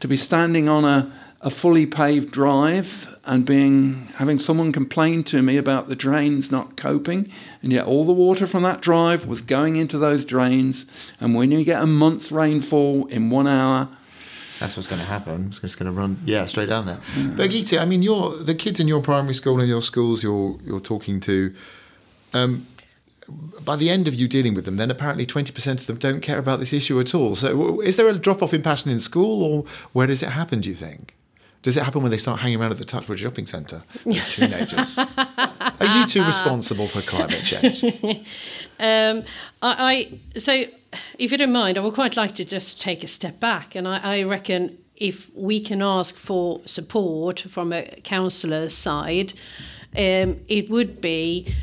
to 0.00 0.08
be 0.08 0.16
standing 0.16 0.68
on 0.68 0.84
a, 0.84 1.12
a 1.40 1.50
fully 1.50 1.86
paved 1.86 2.32
drive 2.32 3.08
and 3.24 3.46
being 3.46 4.08
having 4.16 4.38
someone 4.38 4.72
complain 4.72 5.22
to 5.24 5.42
me 5.42 5.56
about 5.56 5.88
the 5.88 5.96
drains 5.96 6.50
not 6.50 6.76
coping, 6.76 7.30
and 7.62 7.72
yet 7.72 7.86
all 7.86 8.04
the 8.04 8.12
water 8.12 8.46
from 8.46 8.62
that 8.64 8.80
drive 8.80 9.26
was 9.26 9.40
going 9.40 9.76
into 9.76 9.96
those 9.96 10.24
drains. 10.24 10.86
And 11.20 11.34
when 11.34 11.50
you 11.50 11.64
get 11.64 11.82
a 11.82 11.86
month's 11.86 12.32
rainfall 12.32 13.06
in 13.06 13.30
one 13.30 13.46
hour, 13.46 13.88
that's 14.62 14.76
what's 14.76 14.86
going 14.86 15.00
to 15.00 15.06
happen. 15.06 15.48
It's 15.48 15.58
just 15.58 15.76
going 15.76 15.92
to 15.92 16.00
run, 16.00 16.20
yeah, 16.24 16.46
straight 16.46 16.68
down 16.68 16.86
there. 16.86 17.00
Mm. 17.14 17.36
But 17.36 17.50
Gita, 17.50 17.80
I 17.80 17.84
mean, 17.84 18.00
you're 18.00 18.36
the 18.36 18.54
kids 18.54 18.78
in 18.78 18.86
your 18.86 19.02
primary 19.02 19.34
school 19.34 19.58
and 19.58 19.68
your 19.68 19.82
schools 19.82 20.22
you're 20.22 20.56
you're 20.64 20.80
talking 20.80 21.18
to. 21.20 21.52
Um, 22.32 22.68
by 23.60 23.74
the 23.74 23.90
end 23.90 24.06
of 24.06 24.14
you 24.14 24.28
dealing 24.28 24.54
with 24.54 24.64
them, 24.64 24.76
then 24.76 24.90
apparently 24.90 25.26
20% 25.26 25.80
of 25.80 25.86
them 25.86 25.96
don't 25.96 26.20
care 26.20 26.38
about 26.38 26.60
this 26.60 26.72
issue 26.72 27.00
at 27.00 27.14
all. 27.14 27.34
So, 27.34 27.80
is 27.80 27.96
there 27.96 28.08
a 28.08 28.14
drop 28.14 28.42
off 28.42 28.54
in 28.54 28.62
passion 28.62 28.90
in 28.90 29.00
school, 29.00 29.42
or 29.42 29.64
where 29.92 30.06
does 30.06 30.22
it 30.22 30.30
happen, 30.30 30.60
do 30.60 30.68
you 30.68 30.76
think? 30.76 31.16
Does 31.62 31.76
it 31.76 31.82
happen 31.84 32.02
when 32.02 32.10
they 32.10 32.16
start 32.16 32.40
hanging 32.40 32.60
around 32.60 32.72
at 32.72 32.78
the 32.78 32.84
Touchwood 32.84 33.18
shopping 33.18 33.46
centre 33.46 33.82
as 34.06 34.26
teenagers? 34.34 34.98
Are 34.98 35.98
you 35.98 36.06
two 36.06 36.24
responsible 36.24 36.88
for 36.88 37.00
climate 37.02 37.44
change? 37.44 37.84
um, 38.78 39.24
I, 39.62 40.18
I, 40.32 40.38
so 40.38 40.64
if 41.18 41.32
you 41.32 41.38
don't 41.38 41.52
mind, 41.52 41.78
I 41.78 41.80
would 41.80 41.94
quite 41.94 42.16
like 42.16 42.34
to 42.36 42.44
just 42.44 42.80
take 42.80 43.02
a 43.02 43.06
step 43.06 43.40
back, 43.40 43.74
and 43.74 43.86
I, 43.88 43.98
I 43.98 44.22
reckon 44.24 44.78
if 44.96 45.30
we 45.34 45.60
can 45.60 45.82
ask 45.82 46.16
for 46.16 46.60
support 46.64 47.40
from 47.40 47.72
a 47.72 47.84
councillor's 48.04 48.76
side, 48.76 49.32
um, 49.96 50.40
it 50.48 50.70
would 50.70 51.00
be 51.00 51.54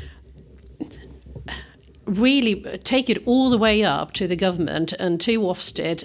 really 2.10 2.60
take 2.82 3.08
it 3.08 3.22
all 3.24 3.50
the 3.50 3.58
way 3.58 3.84
up 3.84 4.12
to 4.12 4.26
the 4.26 4.36
government 4.36 4.92
and 4.94 5.20
to 5.20 5.38
Ofsted. 5.40 6.04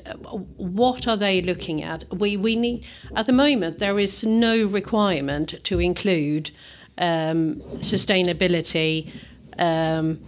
What 0.58 1.08
are 1.08 1.18
they 1.18 1.42
looking 1.42 1.82
at? 1.84 2.04
We 2.14 2.38
we 2.38 2.56
need 2.56 2.86
at 3.16 3.26
the 3.26 3.34
moment 3.34 3.80
there 3.80 4.00
is 4.00 4.24
no 4.24 4.66
requirement 4.66 5.56
to 5.64 5.80
include 5.80 6.52
um, 6.98 7.56
sustainability. 7.80 9.12
Um, 9.58 10.20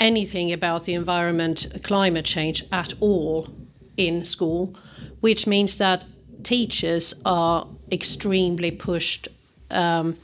anything 0.00 0.52
about 0.52 0.84
the 0.84 0.94
environment, 0.94 1.66
climate 1.82 2.24
change 2.24 2.64
at 2.72 2.94
all 3.00 3.48
in 3.96 4.24
school, 4.24 4.74
which 5.20 5.46
means 5.46 5.76
that 5.76 6.04
teachers 6.42 7.14
are 7.24 7.66
extremely 7.90 8.70
pushed 8.70 9.28
um, 9.70 10.16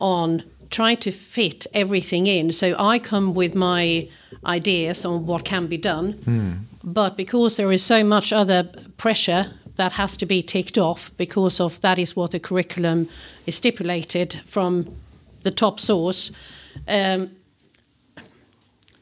on 0.00 0.42
trying 0.70 0.96
to 0.96 1.12
fit 1.12 1.66
everything 1.74 2.26
in. 2.26 2.52
So 2.52 2.74
I 2.78 2.98
come 2.98 3.34
with 3.34 3.54
my 3.54 4.08
ideas 4.44 5.04
on 5.04 5.26
what 5.26 5.44
can 5.44 5.66
be 5.66 5.76
done, 5.76 6.14
mm. 6.14 6.58
but 6.82 7.16
because 7.16 7.56
there 7.56 7.70
is 7.70 7.82
so 7.82 8.02
much 8.02 8.32
other 8.32 8.70
pressure 8.96 9.52
that 9.76 9.92
has 9.92 10.16
to 10.18 10.26
be 10.26 10.42
ticked 10.42 10.78
off 10.78 11.10
because 11.16 11.60
of 11.60 11.80
that 11.80 11.98
is 11.98 12.16
what 12.16 12.30
the 12.30 12.40
curriculum 12.40 13.08
is 13.46 13.56
stipulated 13.56 14.40
from 14.46 14.94
the 15.42 15.50
top 15.50 15.80
source. 15.80 16.30
Um, 16.88 17.30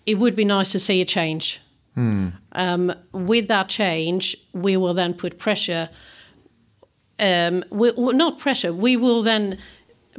it 0.06 0.14
would 0.14 0.36
be 0.36 0.44
nice 0.44 0.72
to 0.72 0.78
see 0.78 1.00
a 1.00 1.04
change. 1.04 1.60
Mm. 1.96 2.32
Um, 2.52 2.94
with 3.12 3.48
that 3.48 3.68
change, 3.68 4.36
we 4.52 4.76
will 4.76 4.94
then 4.94 5.14
put 5.14 5.38
pressure. 5.38 5.90
Um, 7.18 7.64
we, 7.70 7.90
well, 7.92 8.14
not 8.14 8.38
pressure. 8.38 8.72
We 8.72 8.96
will 8.96 9.22
then 9.22 9.58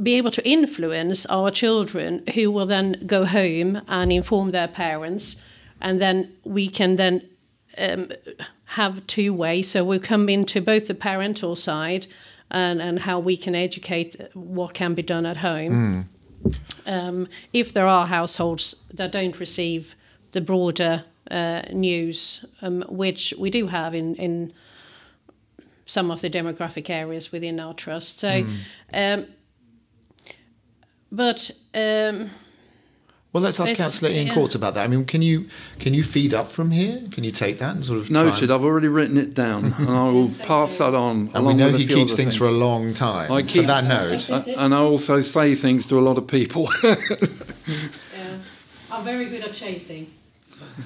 be 0.01 0.15
able 0.15 0.31
to 0.31 0.47
influence 0.47 1.25
our 1.27 1.51
children, 1.51 2.23
who 2.35 2.51
will 2.51 2.65
then 2.65 3.03
go 3.05 3.25
home 3.25 3.81
and 3.87 4.11
inform 4.11 4.51
their 4.51 4.67
parents, 4.67 5.35
and 5.81 5.99
then 5.99 6.33
we 6.43 6.69
can 6.69 6.95
then 6.95 7.27
um, 7.77 8.11
have 8.65 9.05
two 9.07 9.33
ways. 9.33 9.69
So 9.69 9.83
we'll 9.83 9.99
come 9.99 10.29
into 10.29 10.61
both 10.61 10.87
the 10.87 10.93
parental 10.93 11.55
side 11.55 12.07
and, 12.49 12.81
and 12.81 12.99
how 12.99 13.19
we 13.19 13.37
can 13.37 13.55
educate 13.55 14.15
what 14.33 14.73
can 14.73 14.93
be 14.93 15.01
done 15.01 15.25
at 15.25 15.37
home. 15.37 15.73
Mm. 15.73 16.20
Um, 16.85 17.27
if 17.53 17.73
there 17.73 17.87
are 17.87 18.07
households 18.07 18.75
that 18.93 19.11
don't 19.11 19.39
receive 19.39 19.95
the 20.31 20.41
broader 20.41 21.05
uh, 21.29 21.61
news, 21.71 22.45
um, 22.61 22.83
which 22.89 23.33
we 23.37 23.49
do 23.49 23.67
have 23.67 23.93
in, 23.95 24.15
in 24.15 24.53
some 25.85 26.11
of 26.11 26.21
the 26.21 26.29
demographic 26.29 26.89
areas 26.89 27.31
within 27.31 27.59
our 27.59 27.73
trust. 27.73 28.19
So, 28.19 28.43
mm. 28.43 28.57
um, 28.93 29.25
but 31.11 31.51
um, 31.73 32.29
well, 33.33 33.41
let's 33.41 33.61
ask 33.61 33.75
Councillor 33.75 34.11
Ian 34.11 34.27
yeah. 34.27 34.33
Courts 34.33 34.55
about 34.55 34.73
that. 34.73 34.83
I 34.83 34.87
mean, 34.87 35.05
can 35.05 35.21
you 35.21 35.47
can 35.79 35.93
you 35.93 36.03
feed 36.03 36.33
up 36.33 36.51
from 36.51 36.71
here? 36.71 37.01
Can 37.11 37.23
you 37.23 37.31
take 37.31 37.59
that 37.59 37.75
and 37.75 37.85
sort 37.85 37.99
of 37.99 38.11
noted? 38.11 38.43
And... 38.43 38.51
I've 38.51 38.65
already 38.65 38.89
written 38.89 39.17
it 39.17 39.33
down, 39.33 39.73
and 39.77 39.89
I 39.89 40.09
will 40.09 40.29
pass 40.29 40.79
that 40.79 40.93
on. 40.93 41.31
And 41.33 41.45
we 41.45 41.53
know 41.53 41.69
he 41.69 41.87
keeps 41.87 41.95
things, 41.95 42.13
things, 42.13 42.35
for 42.35 42.45
a 42.45 42.51
long 42.51 42.93
time. 42.93 43.31
I 43.31 43.41
keep 43.41 43.61
so 43.65 43.67
that 43.67 43.85
note, 43.85 44.29
and 44.47 44.75
I 44.75 44.79
also 44.79 45.21
say 45.21 45.55
things 45.55 45.85
to 45.85 45.97
a 45.97 46.01
lot 46.01 46.17
of 46.17 46.27
people. 46.27 46.69
yeah. 46.83 46.95
I'm 48.91 49.05
very 49.05 49.27
good 49.27 49.43
at 49.43 49.53
chasing. 49.53 50.11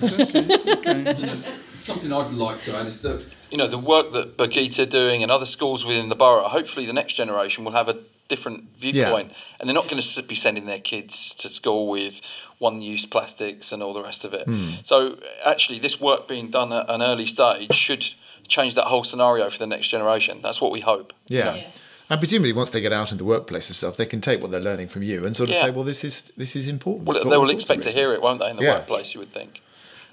okay, 0.04 1.14
okay. 1.14 1.36
Something 1.80 2.14
I'd 2.14 2.32
like 2.32 2.60
to 2.62 2.76
add 2.76 2.86
is 2.86 3.02
that 3.02 3.26
you 3.50 3.58
know 3.58 3.68
the 3.68 3.80
work 3.80 4.12
that 4.12 4.38
Birgitta 4.38 4.88
doing 4.88 5.24
and 5.24 5.32
other 5.32 5.48
schools 5.48 5.84
within 5.84 6.10
the 6.10 6.16
borough. 6.16 6.48
Hopefully, 6.48 6.86
the 6.86 6.94
next 6.94 7.14
generation 7.14 7.66
will 7.66 7.72
have 7.72 7.90
a 7.90 8.02
different 8.28 8.76
viewpoint, 8.78 9.32
and 9.60 9.70
they're 9.70 9.74
not 9.74 9.88
going 9.88 10.02
to 10.02 10.24
be 10.24 10.36
sending 10.36 10.66
their 10.66 10.80
kids 10.80 11.34
to 11.36 11.50
school 11.50 11.88
with 11.88 12.22
one-use 12.58 13.06
plastics 13.06 13.72
and 13.72 13.84
all 13.84 13.94
the 13.94 14.02
rest 14.02 14.24
of 14.24 14.34
it. 14.34 14.46
Hmm. 14.46 14.70
So 14.84 15.18
actually, 15.44 15.80
this 15.80 16.00
work 16.00 16.28
being 16.28 16.50
done 16.50 16.72
at 16.74 16.86
an 16.90 17.02
early 17.02 17.28
stage 17.28 17.74
should 17.74 18.06
change 18.48 18.76
that 18.76 18.86
whole 18.86 19.04
scenario 19.04 19.50
for 19.50 19.58
the 19.58 19.68
next 19.68 19.88
generation. 19.90 20.40
That's 20.42 20.62
what 20.62 20.72
we 20.72 20.80
hope. 20.82 21.14
you 21.28 21.40
Yeah. 21.40 21.46
know. 21.46 21.56
Yeah. 21.56 21.68
And 22.08 22.20
presumably, 22.20 22.54
once 22.54 22.70
they 22.70 22.82
get 22.82 22.94
out 22.94 23.12
into 23.12 23.16
the 23.24 23.26
workplace 23.26 23.68
and 23.68 23.76
stuff, 23.76 23.98
they 23.98 24.06
can 24.06 24.22
take 24.22 24.40
what 24.40 24.52
they're 24.52 24.60
learning 24.60 24.90
from 24.90 25.02
you 25.02 25.26
and 25.26 25.36
sort 25.36 25.50
of 25.50 25.56
Yeah. 25.56 25.64
say, 25.66 25.70
"Well, 25.72 25.84
this 25.84 26.04
is 26.04 26.22
this 26.38 26.56
is 26.56 26.68
important." 26.68 27.08
Well, 27.08 27.24
they 27.24 27.38
will 27.38 27.50
expect 27.50 27.82
to 27.84 27.92
hear 27.92 28.14
it, 28.14 28.22
won't 28.22 28.40
they, 28.40 28.50
in 28.52 28.58
the 28.58 28.64
Yeah. 28.64 28.76
workplace? 28.76 29.14
You 29.16 29.20
would 29.22 29.34
think. 29.34 29.62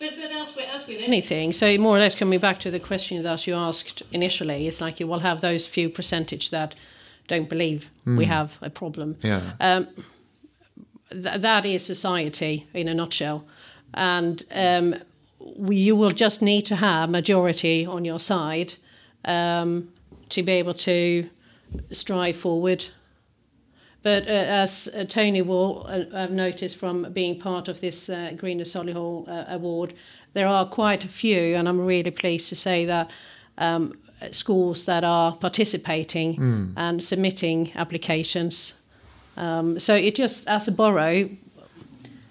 But, 0.01 0.15
but 0.17 0.33
as, 0.33 0.57
with, 0.57 0.65
as 0.73 0.87
with 0.87 1.01
anything, 1.01 1.53
so 1.53 1.77
more 1.79 1.97
or 1.97 2.01
less 2.01 2.15
coming 2.15 2.41
back 2.41 2.59
to 2.61 2.71
the 2.71 2.81
question 2.81 3.23
that 3.23 3.47
you 3.47 3.55
asked 3.55 4.03
initially, 4.11 4.67
it's 4.67 4.81
like 4.81 4.99
you 5.01 5.07
will 5.07 5.21
have 5.21 5.43
those 5.43 5.67
few 5.67 5.89
percentage 5.91 6.49
that 6.51 6.75
don't 7.29 7.49
believe 7.49 7.91
we 8.05 8.25
have 8.25 8.59
a 8.61 8.71
problem. 8.71 9.17
Yeah. 9.23 9.85
Th- 11.11 11.41
that 11.41 11.65
is 11.65 11.85
society 11.85 12.67
in 12.73 12.89
a 12.89 12.95
nutshell. 12.95 13.45
And 13.95 14.45
um, 14.51 14.95
we, 15.39 15.77
you 15.77 15.97
will 15.97 16.11
just 16.11 16.43
need 16.43 16.67
to 16.67 16.77
have 16.77 17.09
a 17.09 17.13
majority 17.13 17.87
on 17.87 18.05
your 18.05 18.19
side 18.19 18.75
um, 19.25 19.93
to 20.31 20.43
be 20.43 20.53
able 20.53 20.75
to 20.75 21.29
strive 21.91 22.37
forward. 22.37 22.87
But 24.03 24.25
uh, 24.25 24.31
as 24.31 24.89
uh, 24.89 25.05
Tony 25.05 25.43
will 25.43 25.87
uh, 25.89 26.17
have 26.17 26.33
noticed 26.33 26.77
from 26.77 27.13
being 27.13 27.39
part 27.39 27.69
of 27.69 27.81
this 27.81 28.09
uh, 28.09 28.33
Green 28.37 28.61
Solihull 28.61 29.29
uh, 29.29 29.45
award, 29.49 29.95
there 30.33 30.49
are 30.49 30.67
quite 30.67 31.05
a 31.05 31.09
few, 31.09 31.55
and 31.57 31.69
I'm 31.69 31.81
really 31.81 32.11
pleased 32.11 32.49
to 32.49 32.57
say 32.57 32.85
that 32.87 33.11
um, 33.59 33.99
schools 34.31 34.85
that 34.85 35.05
are 35.05 35.33
participating 35.37 36.73
and 36.77 37.03
submitting 37.03 37.71
applications. 37.75 38.75
Um, 39.37 39.79
so 39.81 39.95
it 39.95 40.15
just, 40.15 40.47
as 40.47 40.69
a 40.69 40.73
borough, 40.73 41.29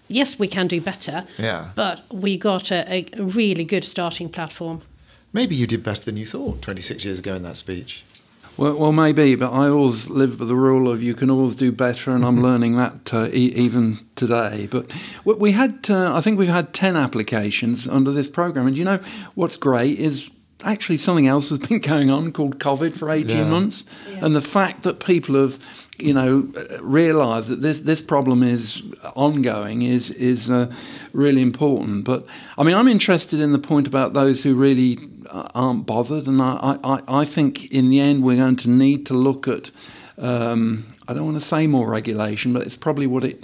yes, 0.07 0.37
we 0.39 0.47
can 0.47 0.67
do 0.67 0.79
better, 0.81 1.25
Yeah. 1.37 1.71
but 1.75 2.03
we 2.11 2.37
got 2.37 2.71
a, 2.71 3.05
a 3.17 3.23
really 3.23 3.63
good 3.65 3.83
starting 3.83 4.29
platform. 4.29 4.81
Maybe 5.33 5.55
you 5.55 5.65
did 5.67 5.83
better 5.83 6.03
than 6.03 6.17
you 6.17 6.25
thought 6.25 6.61
26 6.61 7.05
years 7.05 7.19
ago 7.19 7.35
in 7.35 7.43
that 7.43 7.55
speech. 7.55 8.03
Well, 8.57 8.75
well, 8.75 8.91
maybe, 8.91 9.35
but 9.35 9.51
I 9.53 9.69
always 9.69 10.09
live 10.09 10.37
by 10.37 10.45
the 10.45 10.55
rule 10.57 10.91
of 10.91 11.01
you 11.01 11.15
can 11.15 11.29
always 11.31 11.55
do 11.55 11.71
better, 11.71 12.11
and 12.11 12.25
I'm 12.25 12.41
learning 12.47 12.75
that 12.75 13.13
uh, 13.13 13.27
e- 13.27 13.53
even 13.55 14.05
today. 14.15 14.67
But 14.69 14.87
we- 15.23 15.35
we 15.35 15.51
had, 15.53 15.87
uh, 15.89 16.13
I 16.13 16.19
think 16.21 16.37
we've 16.37 16.49
had 16.49 16.73
10 16.73 16.97
applications 16.97 17.87
under 17.87 18.11
this 18.11 18.27
program, 18.29 18.67
and 18.67 18.77
you 18.77 18.83
know 18.83 18.99
what's 19.35 19.55
great 19.57 19.97
is 19.97 20.29
actually 20.63 20.97
something 20.97 21.27
else 21.27 21.49
has 21.49 21.59
been 21.59 21.79
going 21.93 22.09
on 22.09 22.31
called 22.31 22.59
COVID 22.59 22.95
for 22.95 23.09
18 23.09 23.37
Yeah. 23.37 23.43
months, 23.45 23.83
and 24.21 24.35
the 24.35 24.41
fact 24.41 24.83
that 24.83 24.99
people 24.99 25.35
have, 25.35 25.57
you 25.97 26.13
know, 26.13 26.47
realised 26.81 27.49
that 27.49 27.61
this 27.61 27.81
this 27.81 28.01
problem 28.01 28.43
is 28.43 28.81
ongoing 29.15 29.81
is 29.81 30.09
is 30.11 30.49
uh, 30.49 30.71
really 31.13 31.41
important. 31.41 32.03
But 32.03 32.25
I 32.57 32.63
mean, 32.63 32.75
I'm 32.75 32.87
interested 32.87 33.39
in 33.39 33.51
the 33.51 33.59
point 33.59 33.87
about 33.87 34.13
those 34.13 34.43
who 34.43 34.55
really 34.55 34.97
uh, 35.29 35.49
aren't 35.55 35.85
bothered, 35.85 36.27
and 36.27 36.41
I, 36.41 36.77
I, 36.83 37.01
I 37.21 37.25
think 37.25 37.71
in 37.71 37.89
the 37.89 37.99
end 37.99 38.23
we're 38.23 38.37
going 38.37 38.57
to 38.57 38.69
need 38.69 39.05
to 39.07 39.13
look 39.13 39.47
at. 39.47 39.71
Um, 40.17 40.85
I 41.07 41.13
don't 41.13 41.25
want 41.25 41.39
to 41.41 41.45
say 41.45 41.67
more 41.67 41.87
regulation, 41.89 42.53
but 42.53 42.61
it's 42.63 42.75
probably 42.77 43.07
what 43.07 43.23
it 43.23 43.43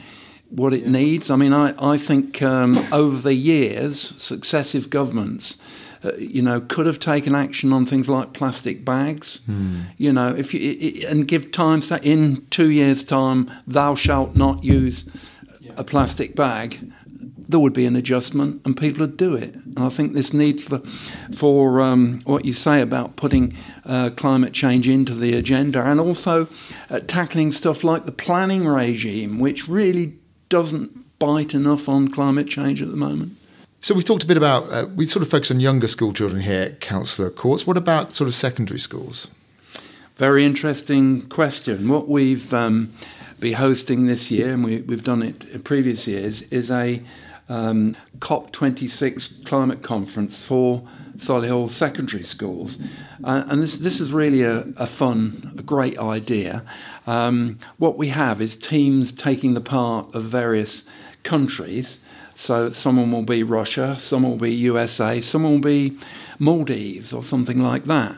what 0.49 0.73
it 0.73 0.87
needs. 0.87 1.29
I 1.29 1.35
mean, 1.35 1.53
I 1.53 1.73
I 1.93 1.97
think 1.97 2.41
um, 2.41 2.77
over 2.91 3.17
the 3.21 3.33
years, 3.33 4.13
successive 4.17 4.89
governments. 4.89 5.57
Uh, 6.03 6.13
you 6.17 6.41
know, 6.41 6.61
could 6.61 6.85
have 6.85 6.99
taken 6.99 7.33
action 7.33 7.73
on 7.73 7.85
things 7.85 8.07
like 8.07 8.33
plastic 8.33 8.85
bags. 8.85 9.39
You 9.97 10.13
know, 10.13 10.35
if 10.35 10.53
you 10.53 11.07
and 11.07 11.27
give 11.27 11.51
time 11.51 11.79
that 11.81 12.03
in 12.03 12.45
two 12.49 12.69
years' 12.69 13.03
time, 13.03 13.51
thou 13.65 13.95
shalt 13.95 14.35
not 14.35 14.63
use 14.63 15.05
a 15.75 15.83
plastic 15.83 16.35
bag 16.35 16.79
there 17.47 17.59
would 17.59 17.73
be 17.73 17.85
an 17.85 17.95
adjustment 17.95 18.61
and 18.65 18.75
people 18.75 19.01
would 19.01 19.17
do 19.17 19.35
it. 19.35 19.55
And 19.55 19.79
I 19.79 19.89
think 19.89 20.13
this 20.13 20.33
need 20.33 20.61
for, 20.61 20.81
for 21.33 21.79
um, 21.79 22.21
what 22.25 22.45
you 22.45 22.53
say 22.53 22.81
about 22.81 23.15
putting 23.15 23.55
uh, 23.85 24.09
climate 24.11 24.53
change 24.53 24.87
into 24.87 25.13
the 25.13 25.33
agenda 25.33 25.81
and 25.83 25.99
also 25.99 26.47
uh, 26.89 26.99
tackling 27.07 27.51
stuff 27.51 27.83
like 27.83 28.05
the 28.05 28.11
planning 28.11 28.67
regime, 28.67 29.39
which 29.39 29.67
really 29.67 30.15
doesn't 30.49 31.19
bite 31.19 31.53
enough 31.53 31.87
on 31.87 32.09
climate 32.09 32.47
change 32.47 32.81
at 32.81 32.91
the 32.91 32.97
moment. 32.97 33.37
So 33.79 33.93
we've 33.93 34.05
talked 34.05 34.23
a 34.23 34.27
bit 34.27 34.37
about, 34.37 34.71
uh, 34.71 34.87
we 34.95 35.05
sort 35.05 35.21
of 35.23 35.29
focus 35.29 35.51
on 35.51 35.59
younger 35.59 35.87
school 35.87 36.11
children 36.11 36.41
here, 36.41 36.63
at 36.63 36.81
Councillor 36.81 37.29
Courts. 37.29 37.67
What 37.67 37.77
about 37.77 38.11
sort 38.11 38.27
of 38.27 38.33
secondary 38.33 38.79
schools? 38.79 39.27
Very 40.15 40.43
interesting 40.43 41.29
question. 41.29 41.87
What 41.87 42.07
we've 42.07 42.51
um, 42.53 42.91
be 43.39 43.51
hosting 43.51 44.07
this 44.07 44.31
year, 44.31 44.51
and 44.53 44.63
we, 44.63 44.81
we've 44.81 45.03
done 45.03 45.21
it 45.21 45.43
in 45.49 45.61
previous 45.61 46.07
years, 46.07 46.41
is 46.43 46.71
a 46.71 47.03
um, 47.49 47.95
COP26 48.19 49.45
climate 49.45 49.83
conference 49.83 50.43
for 50.43 50.81
Solihull 51.17 51.69
secondary 51.69 52.23
schools. 52.23 52.79
Uh, 53.23 53.43
and 53.47 53.61
this, 53.61 53.77
this 53.77 53.99
is 53.99 54.11
really 54.11 54.41
a, 54.41 54.61
a 54.77 54.87
fun, 54.87 55.53
a 55.57 55.61
great 55.61 55.99
idea. 55.99 56.63
Um, 57.05 57.59
what 57.77 57.95
we 57.95 58.09
have 58.09 58.41
is 58.41 58.55
teams 58.55 59.11
taking 59.11 59.53
the 59.53 59.61
part 59.61 60.13
of 60.15 60.23
various 60.23 60.83
countries. 61.23 61.99
So 62.37 62.71
someone 62.71 63.11
will 63.11 63.23
be 63.23 63.43
Russia, 63.43 63.97
someone 63.99 64.33
will 64.33 64.39
be 64.39 64.53
USA, 64.53 65.19
someone 65.19 65.53
will 65.53 65.59
be 65.59 65.97
Maldives 66.39 67.11
or 67.11 67.23
something 67.23 67.61
like 67.61 67.85
that 67.85 68.17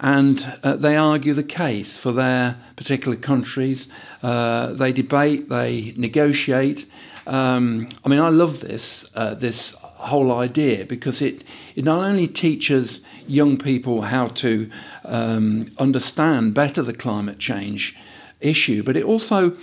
and 0.00 0.58
uh, 0.62 0.76
they 0.76 0.96
argue 0.96 1.34
the 1.34 1.42
case 1.42 1.96
for 1.96 2.12
their 2.12 2.56
particular 2.76 3.16
countries. 3.16 3.88
Uh, 4.22 4.72
they 4.72 4.92
debate, 4.92 5.48
they 5.48 5.92
negotiate. 5.96 6.86
Um, 7.26 7.88
I 8.04 8.08
mean, 8.08 8.20
I 8.20 8.28
love 8.28 8.60
this 8.60 9.08
uh, 9.14 9.34
this 9.34 9.72
whole 9.72 10.32
idea 10.32 10.84
because 10.84 11.20
it 11.20 11.42
it 11.74 11.84
not 11.84 12.04
only 12.04 12.28
teaches 12.28 13.00
young 13.26 13.58
people 13.58 14.02
how 14.02 14.28
to 14.28 14.70
um, 15.04 15.72
understand 15.78 16.54
better 16.54 16.82
the 16.82 16.94
climate 16.94 17.38
change 17.38 17.96
issue, 18.40 18.82
but 18.84 18.96
it 18.96 19.04
also 19.04 19.56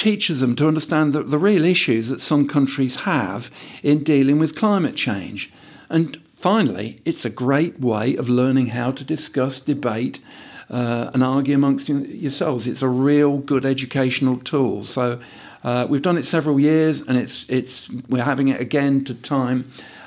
teaches 0.00 0.40
them 0.40 0.54
to 0.56 0.66
understand 0.66 1.12
the, 1.12 1.22
the 1.22 1.38
real 1.38 1.64
issues 1.64 2.08
that 2.08 2.20
some 2.22 2.48
countries 2.48 2.94
have 3.12 3.50
in 3.82 4.02
dealing 4.02 4.38
with 4.38 4.56
climate 4.56 4.96
change. 4.96 5.52
And 5.88 6.16
finally, 6.36 7.00
it's 7.04 7.24
a 7.24 7.30
great 7.30 7.78
way 7.80 8.16
of 8.16 8.28
learning 8.28 8.68
how 8.68 8.92
to 8.92 9.04
discuss, 9.04 9.60
debate, 9.60 10.18
uh, 10.70 11.10
and 11.12 11.22
argue 11.22 11.54
amongst 11.54 11.88
yourselves. 11.88 12.66
It's 12.66 12.82
a 12.82 12.88
real 12.88 13.38
good 13.38 13.64
educational 13.64 14.36
tool. 14.38 14.84
So 14.84 15.20
uh, 15.64 15.86
we've 15.90 16.02
done 16.02 16.16
it 16.18 16.24
several 16.26 16.58
years, 16.60 17.00
and 17.06 17.18
it's 17.18 17.44
it's 17.48 17.88
we're 18.08 18.24
having 18.24 18.48
it 18.48 18.60
again 18.60 19.04
to 19.04 19.14
time 19.14 19.64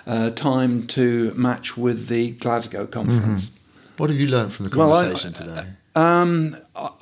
uh, 0.08 0.30
time 0.32 0.88
to 0.88 1.32
match 1.36 1.78
with 1.78 2.08
the 2.08 2.32
Glasgow 2.32 2.88
conference. 2.88 3.52
What 3.98 4.10
have 4.10 4.20
you 4.20 4.28
learned 4.28 4.52
from 4.54 4.70
the 4.70 4.78
Well, 4.78 4.94
I- 4.94 5.02
conversation 5.04 5.34
today? 5.34 5.66
Um, 5.96 6.58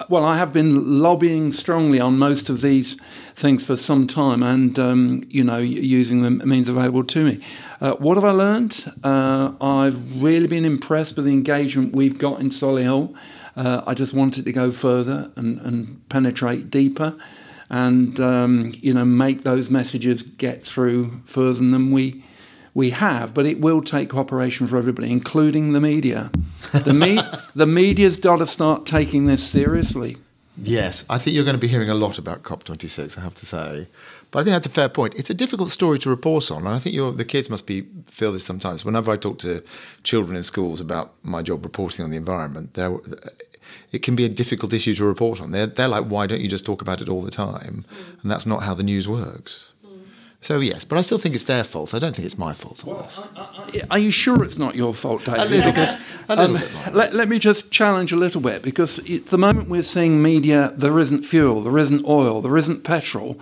well, 0.09 0.25
I 0.25 0.37
have 0.37 0.51
been 0.51 0.99
lobbying 0.99 1.53
strongly 1.53 1.99
on 1.99 2.17
most 2.17 2.49
of 2.49 2.61
these 2.61 2.97
things 3.35 3.65
for 3.65 3.77
some 3.77 4.05
time, 4.05 4.43
and 4.43 4.77
um, 4.77 5.23
you 5.29 5.43
know, 5.43 5.59
using 5.59 6.23
the 6.23 6.29
means 6.45 6.67
available 6.67 7.05
to 7.05 7.25
me. 7.25 7.43
Uh, 7.79 7.93
what 7.93 8.15
have 8.15 8.25
I 8.25 8.31
learned? 8.31 8.91
Uh, 9.03 9.53
I've 9.61 10.21
really 10.21 10.47
been 10.47 10.65
impressed 10.65 11.15
with 11.15 11.25
the 11.25 11.33
engagement 11.33 11.95
we've 11.95 12.17
got 12.17 12.41
in 12.41 12.49
Solihull. 12.49 13.15
Uh, 13.55 13.81
I 13.87 13.93
just 13.93 14.13
wanted 14.13 14.45
to 14.45 14.51
go 14.51 14.71
further 14.71 15.31
and, 15.35 15.59
and 15.61 16.09
penetrate 16.09 16.69
deeper, 16.69 17.15
and 17.69 18.19
um, 18.19 18.73
you 18.81 18.93
know, 18.93 19.05
make 19.05 19.43
those 19.43 19.69
messages 19.69 20.21
get 20.21 20.61
through 20.61 21.21
further 21.23 21.59
than 21.59 21.91
we 21.91 22.23
we 22.73 22.91
have, 22.91 23.33
but 23.33 23.45
it 23.45 23.59
will 23.59 23.81
take 23.81 24.09
cooperation 24.09 24.67
for 24.67 24.77
everybody, 24.77 25.11
including 25.11 25.73
the 25.73 25.81
media. 25.81 26.31
The, 26.71 26.93
me- 26.93 27.21
the 27.55 27.67
media's 27.67 28.17
got 28.17 28.37
to 28.37 28.47
start 28.47 28.85
taking 28.85 29.25
this 29.25 29.43
seriously. 29.43 30.17
Yes, 30.57 31.05
I 31.09 31.17
think 31.17 31.33
you're 31.33 31.45
going 31.45 31.55
to 31.55 31.59
be 31.59 31.67
hearing 31.67 31.89
a 31.89 31.95
lot 31.95 32.17
about 32.17 32.43
COP26, 32.43 33.17
I 33.17 33.21
have 33.21 33.33
to 33.35 33.45
say. 33.45 33.87
But 34.29 34.39
I 34.39 34.43
think 34.43 34.53
that's 34.53 34.67
a 34.67 34.69
fair 34.71 34.89
point. 34.89 35.15
It's 35.15 35.29
a 35.29 35.33
difficult 35.33 35.69
story 35.69 35.97
to 35.99 36.09
report 36.09 36.51
on. 36.51 36.65
And 36.65 36.69
I 36.69 36.79
think 36.79 36.95
the 37.17 37.25
kids 37.25 37.49
must 37.49 37.65
be 37.65 37.87
feel 38.05 38.31
this 38.31 38.45
sometimes. 38.45 38.85
Whenever 38.85 39.11
I 39.11 39.17
talk 39.17 39.39
to 39.39 39.63
children 40.03 40.35
in 40.35 40.43
schools 40.43 40.79
about 40.79 41.13
my 41.23 41.41
job 41.41 41.63
reporting 41.63 42.03
on 42.03 42.11
the 42.11 42.17
environment, 42.17 42.77
it 43.91 44.03
can 44.03 44.15
be 44.15 44.25
a 44.25 44.29
difficult 44.29 44.73
issue 44.73 44.93
to 44.95 45.05
report 45.05 45.41
on. 45.41 45.51
They're, 45.51 45.67
they're 45.67 45.87
like, 45.87 46.05
why 46.05 46.27
don't 46.27 46.41
you 46.41 46.49
just 46.49 46.65
talk 46.65 46.81
about 46.81 47.01
it 47.01 47.09
all 47.09 47.21
the 47.21 47.31
time? 47.31 47.85
And 48.21 48.29
that's 48.31 48.45
not 48.45 48.63
how 48.63 48.73
the 48.73 48.83
news 48.83 49.07
works. 49.07 49.70
So 50.41 50.59
yes, 50.59 50.83
but 50.83 50.97
I 50.97 51.01
still 51.01 51.19
think 51.19 51.35
it's 51.35 51.43
their 51.43 51.63
fault. 51.63 51.93
I 51.93 51.99
don't 51.99 52.15
think 52.15 52.25
it's 52.25 52.37
my 52.37 52.51
fault. 52.51 52.83
on 52.87 53.03
this. 53.03 53.83
Are 53.91 53.99
you 53.99 54.09
sure 54.09 54.43
it's 54.43 54.57
not 54.57 54.73
your 54.73 54.95
fault, 54.95 55.23
David? 55.23 55.51
little 55.51 55.71
because. 55.71 55.95
A 56.29 56.35
little 56.35 56.55
um, 56.55 56.61
bit, 56.61 56.93
let, 56.93 57.13
let 57.13 57.29
me 57.29 57.39
just 57.39 57.71
challenge 57.71 58.11
a 58.11 58.15
little 58.15 58.41
bit 58.41 58.61
because 58.61 58.99
at 58.99 59.27
the 59.27 59.37
moment 59.37 59.69
we're 59.69 59.83
seeing 59.83 60.21
media, 60.21 60.73
there 60.75 60.97
isn't 60.97 61.23
fuel, 61.23 61.61
there 61.61 61.77
isn't 61.77 62.05
oil, 62.05 62.41
there 62.41 62.57
isn't 62.57 62.83
petrol. 62.83 63.37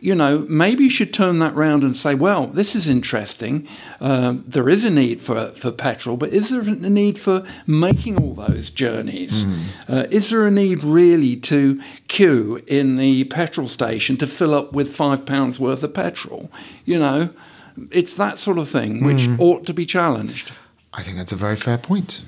You 0.00 0.14
know, 0.14 0.40
maybe 0.48 0.84
you 0.84 0.90
should 0.90 1.14
turn 1.14 1.38
that 1.38 1.54
round 1.54 1.84
and 1.84 1.94
say, 1.94 2.14
well, 2.14 2.48
this 2.48 2.74
is 2.74 2.88
interesting. 2.88 3.68
Um, 4.00 4.44
there 4.46 4.68
is 4.68 4.84
a 4.84 4.90
need 4.90 5.20
for, 5.20 5.52
for 5.52 5.70
petrol, 5.70 6.16
but 6.16 6.30
is 6.30 6.50
there 6.50 6.62
a 6.62 6.74
need 6.74 7.18
for 7.18 7.46
making 7.66 8.20
all 8.20 8.34
those 8.34 8.70
journeys? 8.70 9.44
Hmm. 9.44 9.60
Uh, 9.88 10.06
is 10.10 10.30
there 10.30 10.46
a 10.46 10.50
need 10.50 10.82
really 10.82 11.36
to 11.36 11.80
queue 12.08 12.62
in 12.66 12.96
the 12.96 13.24
petrol 13.24 13.68
station 13.68 14.16
to 14.16 14.26
fill 14.26 14.54
up 14.54 14.72
with 14.72 14.94
five 14.94 15.24
pounds 15.24 15.60
worth 15.60 15.82
of 15.82 15.94
petrol? 15.94 16.41
You 16.84 16.98
know, 16.98 17.30
it's 17.90 18.16
that 18.16 18.38
sort 18.38 18.58
of 18.58 18.68
thing 18.68 19.04
which 19.04 19.26
Hmm. 19.26 19.40
ought 19.40 19.66
to 19.66 19.74
be 19.74 19.86
challenged. 19.86 20.52
I 20.92 21.02
think 21.02 21.16
that's 21.16 21.32
a 21.32 21.36
very 21.36 21.56
fair 21.56 21.78
point. 21.78 22.22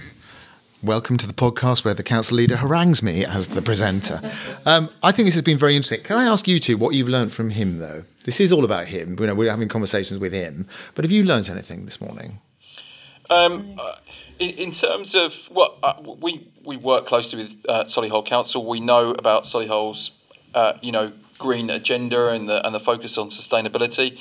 Welcome 0.82 1.16
to 1.18 1.26
the 1.26 1.32
podcast 1.32 1.84
where 1.84 1.94
the 1.94 2.02
council 2.02 2.36
leader 2.36 2.56
harangues 2.56 3.02
me 3.02 3.24
as 3.24 3.48
the 3.48 3.62
presenter. 3.62 4.20
Um, 4.66 4.88
I 5.02 5.12
think 5.12 5.26
this 5.26 5.34
has 5.34 5.42
been 5.42 5.58
very 5.58 5.76
interesting. 5.76 6.00
Can 6.02 6.16
I 6.16 6.24
ask 6.24 6.48
you 6.48 6.58
two 6.58 6.78
what 6.78 6.94
you've 6.94 7.08
learned 7.08 7.32
from 7.32 7.50
him, 7.50 7.78
though? 7.78 8.04
This 8.24 8.40
is 8.40 8.50
all 8.50 8.64
about 8.64 8.86
him. 8.86 9.16
You 9.20 9.26
know, 9.26 9.34
we're 9.34 9.50
having 9.50 9.68
conversations 9.68 10.18
with 10.20 10.32
him. 10.32 10.66
But 10.94 11.04
have 11.04 11.12
you 11.12 11.22
learned 11.24 11.50
anything 11.50 11.84
this 11.84 12.00
morning? 12.00 12.40
Um, 13.28 13.74
uh, 13.78 13.96
in, 14.38 14.50
in 14.50 14.70
terms 14.72 15.14
of 15.14 15.48
well, 15.50 15.76
uh, 15.82 15.94
we 16.02 16.48
we 16.64 16.76
work 16.78 17.06
closely 17.06 17.42
with 17.42 17.56
uh, 17.68 17.84
Solihull 17.84 18.24
Council. 18.26 18.64
We 18.66 18.80
know 18.80 19.10
about 19.12 19.44
Solihull's 19.44 20.12
uh, 20.54 20.74
you 20.82 20.92
know 20.92 21.12
green 21.38 21.70
agenda 21.70 22.28
and 22.28 22.48
the 22.48 22.64
and 22.66 22.74
the 22.74 22.80
focus 22.80 23.18
on 23.18 23.28
sustainability. 23.28 24.18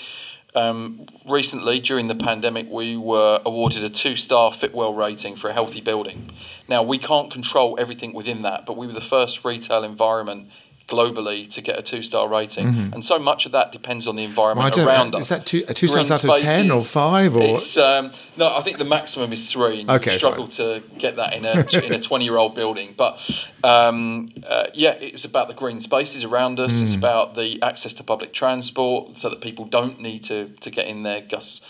Um, 0.56 1.08
recently, 1.28 1.80
during 1.80 2.08
the 2.10 2.16
pandemic, 2.16 2.68
we 2.70 2.96
were 2.96 3.42
awarded 3.44 3.84
a 3.84 3.90
two-star 3.90 4.52
Fitwel 4.52 4.96
rating 4.96 5.36
for 5.36 5.50
a 5.50 5.54
healthy 5.54 5.82
building. 5.82 6.30
Now, 6.68 6.84
we 6.84 7.00
can't 7.00 7.32
control 7.32 7.76
everything 7.80 8.14
within 8.14 8.44
that, 8.44 8.68
but 8.68 8.78
we 8.78 8.86
were 8.86 8.94
the 8.94 9.02
first 9.02 9.44
retail 9.44 9.84
environment 9.84 10.50
globally 10.88 11.50
to 11.52 11.62
get 11.62 11.80
a 11.80 11.82
two-star 11.82 12.28
rating, 12.28 12.68
and 12.94 13.04
so 13.06 13.18
much 13.18 13.46
of 13.46 13.52
that 13.54 13.72
depends 13.72 14.08
on 14.08 14.16
the 14.16 14.24
environment 14.24 14.74
Mm-hmm. 14.76 14.86
Well, 14.86 14.96
around 14.96 15.16
us. 15.16 15.22
is 15.24 15.30
that 15.30 15.46
two- 15.46 15.66
a 15.68 15.74
two 15.74 15.88
stars 15.88 16.12
out 16.12 16.24
of 16.24 16.38
10 16.40 16.72
or 16.72 16.84
five 16.84 17.36
or- 17.36 17.42
It's 17.56 17.78
um, 17.78 18.12
no, 18.38 18.56
I 18.56 18.62
think 18.62 18.78
the 18.78 18.86
maximum 18.86 19.32
is 19.34 19.50
three. 19.52 19.82
And 19.82 19.90
Okay, 19.92 20.12
you 20.14 20.18
struggle 20.18 20.48
to 20.50 20.84
get 20.98 21.16
that 21.16 21.34
in 21.36 21.46
a 21.46 21.86
in 21.86 21.94
a 21.94 22.00
twenty 22.00 22.26
year 22.26 22.38
old 22.38 22.54
building, 22.56 22.94
but 22.98 23.18
um, 23.64 24.32
uh, 24.46 24.68
yeah, 24.74 24.92
it's 24.94 25.26
about 25.26 25.48
the 25.48 25.54
green 25.54 25.80
spaces 25.82 26.24
around 26.24 26.60
us. 26.60 26.74
Mm. 26.80 26.84
It's 26.84 26.96
about 26.96 27.36
the 27.36 27.62
access 27.62 27.94
to 27.96 28.04
public 28.04 28.34
transport, 28.34 29.18
so 29.18 29.30
that 29.30 29.42
people 29.42 29.66
don't 29.66 30.00
need 30.02 30.24
to 30.26 30.50
to 30.60 30.70
get 30.70 30.88
in 30.88 31.04
their 31.04 31.22
gas. 31.22 31.62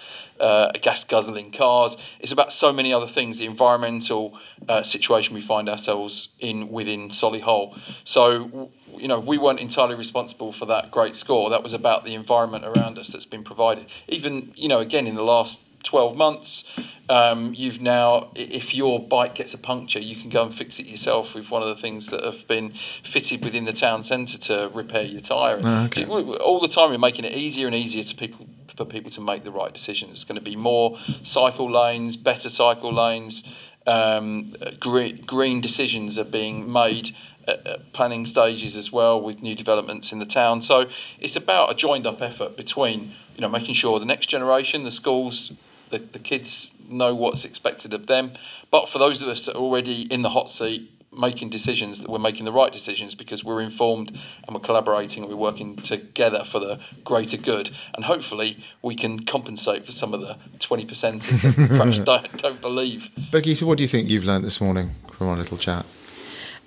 Uh, 0.43 0.69
gas 0.81 1.05
guzzling 1.05 1.51
cars. 1.51 1.95
It's 2.19 2.33
about 2.33 2.51
so 2.51 2.73
many 2.73 2.91
other 2.93 3.07
things. 3.07 3.37
The 3.37 3.45
environmental 3.45 4.37
uh, 4.67 4.83
situation 4.83 5.33
we 5.33 5.39
find 5.39 5.69
ourselves 5.69 6.27
in 6.37 6.69
within 6.69 7.07
Solihull. 7.07 7.79
So 8.03 8.69
you 8.93 9.07
know 9.07 9.21
we 9.21 9.37
weren't 9.37 9.61
entirely 9.61 9.95
responsible 9.95 10.51
for 10.51 10.65
that 10.65 10.91
great 10.91 11.15
score. 11.15 11.49
That 11.49 11.63
was 11.63 11.73
about 11.73 12.03
the 12.03 12.13
environment 12.13 12.65
around 12.65 12.99
us 12.99 13.07
that's 13.07 13.25
been 13.25 13.45
provided. 13.45 13.85
Even 14.09 14.51
you 14.55 14.67
know 14.67 14.79
again 14.79 15.07
in 15.07 15.15
the 15.15 15.23
last 15.23 15.61
12 15.83 16.15
months, 16.15 16.63
um, 17.09 17.53
you've 17.53 17.81
now, 17.81 18.31
if 18.35 18.73
your 18.73 18.99
bike 18.99 19.35
gets 19.35 19.53
a 19.53 19.57
puncture, 19.57 19.99
you 19.99 20.15
can 20.15 20.29
go 20.29 20.43
and 20.43 20.55
fix 20.55 20.79
it 20.79 20.85
yourself 20.85 21.35
with 21.35 21.51
one 21.51 21.61
of 21.61 21.67
the 21.67 21.75
things 21.75 22.07
that 22.07 22.23
have 22.23 22.47
been 22.47 22.71
fitted 23.03 23.43
within 23.43 23.65
the 23.65 23.73
town 23.73 24.03
centre 24.03 24.37
to 24.37 24.69
repair 24.73 25.03
your 25.03 25.21
tyre. 25.21 25.59
Ah, 25.63 25.85
okay. 25.85 26.05
All 26.05 26.59
the 26.59 26.67
time, 26.67 26.89
we're 26.89 26.97
making 26.97 27.25
it 27.25 27.33
easier 27.33 27.67
and 27.67 27.75
easier 27.75 28.03
to 28.03 28.15
people 28.15 28.47
for 28.75 28.85
people 28.85 29.11
to 29.11 29.21
make 29.21 29.43
the 29.43 29.51
right 29.51 29.73
decisions. 29.73 30.11
It's 30.11 30.23
going 30.23 30.37
to 30.37 30.41
be 30.41 30.55
more 30.55 30.97
cycle 31.23 31.71
lanes, 31.71 32.17
better 32.17 32.49
cycle 32.49 32.93
lanes. 32.93 33.43
Um, 33.85 34.53
green, 34.79 35.21
green 35.21 35.59
decisions 35.59 36.17
are 36.17 36.23
being 36.23 36.71
made 36.71 37.11
at, 37.47 37.91
planning 37.93 38.25
stages 38.25 38.75
as 38.75 38.91
well 38.91 39.21
with 39.21 39.41
new 39.41 39.55
developments 39.55 40.11
in 40.11 40.19
the 40.19 40.25
town. 40.25 40.61
So 40.61 40.87
it's 41.19 41.35
about 41.35 41.71
a 41.71 41.75
joined 41.75 42.07
up 42.07 42.21
effort 42.21 42.55
between 42.55 43.13
you 43.35 43.41
know 43.41 43.49
making 43.49 43.75
sure 43.75 43.99
the 43.99 44.05
next 44.05 44.27
generation, 44.27 44.83
the 44.83 44.91
schools, 44.91 45.53
the, 45.89 45.99
the 45.99 46.19
kids 46.19 46.73
know 46.89 47.13
what's 47.13 47.45
expected 47.45 47.93
of 47.93 48.07
them. 48.07 48.33
But 48.71 48.89
for 48.89 48.99
those 48.99 49.21
of 49.21 49.27
us 49.27 49.45
that 49.45 49.55
are 49.55 49.59
already 49.59 50.03
in 50.03 50.21
the 50.21 50.29
hot 50.29 50.49
seat, 50.49 50.91
making 51.17 51.49
decisions 51.49 51.99
that 51.99 52.09
we're 52.09 52.19
making 52.19 52.45
the 52.45 52.51
right 52.51 52.71
decisions 52.71 53.15
because 53.15 53.43
we're 53.43 53.61
informed 53.61 54.09
and 54.45 54.53
we're 54.55 54.59
collaborating 54.61 55.23
and 55.23 55.31
we're 55.31 55.37
working 55.37 55.75
together 55.75 56.43
for 56.43 56.59
the 56.59 56.79
greater 57.03 57.37
good. 57.37 57.71
And 57.95 58.05
hopefully 58.05 58.57
we 58.81 58.95
can 58.95 59.25
compensate 59.25 59.85
for 59.85 59.91
some 59.91 60.13
of 60.13 60.21
the 60.21 60.37
20 60.59 60.85
percenters 60.85 61.41
that 61.41 61.67
perhaps 61.69 61.99
don't, 62.11 62.37
don't 62.37 62.61
believe. 62.61 63.09
Becky, 63.31 63.55
so 63.55 63.65
what 63.65 63.77
do 63.77 63.83
you 63.83 63.87
think 63.89 64.09
you've 64.09 64.25
learned 64.25 64.43
this 64.45 64.59
morning 64.59 64.91
from 65.11 65.27
our 65.29 65.37
little 65.37 65.57
chat? 65.57 65.85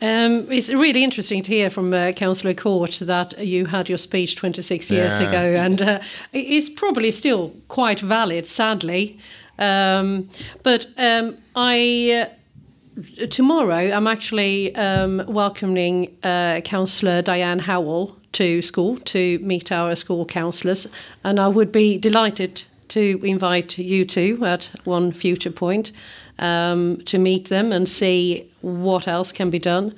Um, 0.02 0.52
it's 0.52 0.70
really 0.72 1.02
interesting 1.02 1.42
to 1.44 1.50
hear 1.52 1.70
from 1.70 1.94
uh, 1.94 2.12
Councillor 2.12 2.52
Court 2.52 2.98
that 3.02 3.38
you 3.38 3.64
had 3.64 3.88
your 3.88 3.96
speech 3.96 4.36
26 4.36 4.90
years 4.90 5.18
Yeah. 5.18 5.28
ago, 5.28 5.38
and 5.58 5.80
uh, 5.80 6.00
it's 6.34 6.68
probably 6.68 7.10
still 7.10 7.54
quite 7.68 8.00
valid, 8.00 8.46
sadly. 8.46 9.18
Um, 9.58 10.28
but 10.62 10.86
um, 10.98 11.38
I. 11.54 12.26
Uh, 12.30 12.35
tomorrow, 13.30 13.90
I'm 13.90 14.06
actually 14.06 14.74
um, 14.74 15.22
welcoming 15.28 16.16
uh, 16.22 16.60
Councillor 16.62 17.22
Diane 17.22 17.58
Howell 17.58 18.16
to 18.32 18.62
school 18.62 18.98
to 19.00 19.38
meet 19.40 19.72
our 19.72 19.94
school 19.94 20.24
councillors, 20.24 20.86
and 21.24 21.38
I 21.38 21.48
would 21.48 21.72
be 21.72 21.98
delighted 21.98 22.62
to 22.88 23.20
invite 23.24 23.78
you 23.78 24.04
two 24.04 24.44
at 24.44 24.70
one 24.84 25.12
future 25.12 25.50
point 25.50 25.92
um, 26.38 26.98
to 27.06 27.18
meet 27.18 27.48
them 27.48 27.72
and 27.72 27.88
see 27.88 28.50
what 28.60 29.08
else 29.08 29.32
can 29.32 29.50
be 29.50 29.58
done. 29.58 29.94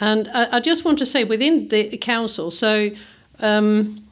And 0.00 0.28
I, 0.28 0.56
I 0.56 0.60
just 0.60 0.84
want 0.84 0.98
to 0.98 1.06
say 1.06 1.24
within 1.24 1.68
the 1.68 1.96
council, 1.98 2.50
so. 2.50 2.90
Um, 3.38 4.02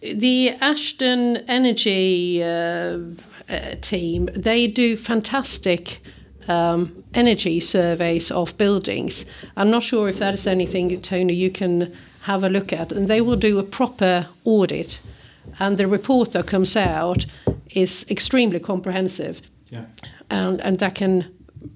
the 0.00 0.50
Ashton 0.60 1.36
Energy 1.48 2.42
uh, 2.42 2.98
uh, 3.48 3.76
team, 3.80 4.28
they 4.34 4.66
do 4.66 4.96
fantastic 4.96 6.01
um, 6.48 7.04
energy 7.14 7.60
surveys 7.60 8.30
of 8.30 8.56
buildings. 8.58 9.26
I'm 9.56 9.70
not 9.70 9.82
sure 9.82 10.08
if 10.08 10.18
that 10.18 10.34
is 10.34 10.46
anything, 10.46 11.00
Tony, 11.02 11.34
you 11.34 11.50
can 11.50 11.92
have 12.22 12.44
a 12.44 12.48
look 12.48 12.72
at. 12.72 12.92
And 12.92 13.08
they 13.08 13.20
will 13.20 13.36
do 13.36 13.58
a 13.58 13.62
proper 13.62 14.26
audit. 14.44 15.00
And 15.58 15.76
the 15.76 15.86
report 15.86 16.32
that 16.32 16.46
comes 16.46 16.76
out 16.76 17.26
is 17.74 18.06
extremely 18.08 18.60
comprehensive. 18.60 19.40
Yeah. 19.70 19.84
And, 20.30 20.60
and 20.60 20.78
that 20.78 20.94
can 20.94 21.24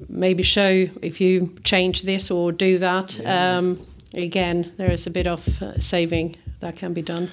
maybe 0.08 0.42
show 0.42 0.88
if 1.02 1.20
you 1.20 1.54
change 1.64 2.02
this 2.02 2.30
or 2.30 2.52
do 2.52 2.78
that. 2.78 3.18
Um, 3.26 3.86
again, 4.14 4.72
there 4.76 4.90
is 4.92 5.06
a 5.06 5.10
bit 5.10 5.26
of 5.26 5.62
uh, 5.62 5.78
saving 5.80 6.36
that 6.60 6.76
can 6.76 6.92
be 6.92 7.02
done. 7.02 7.30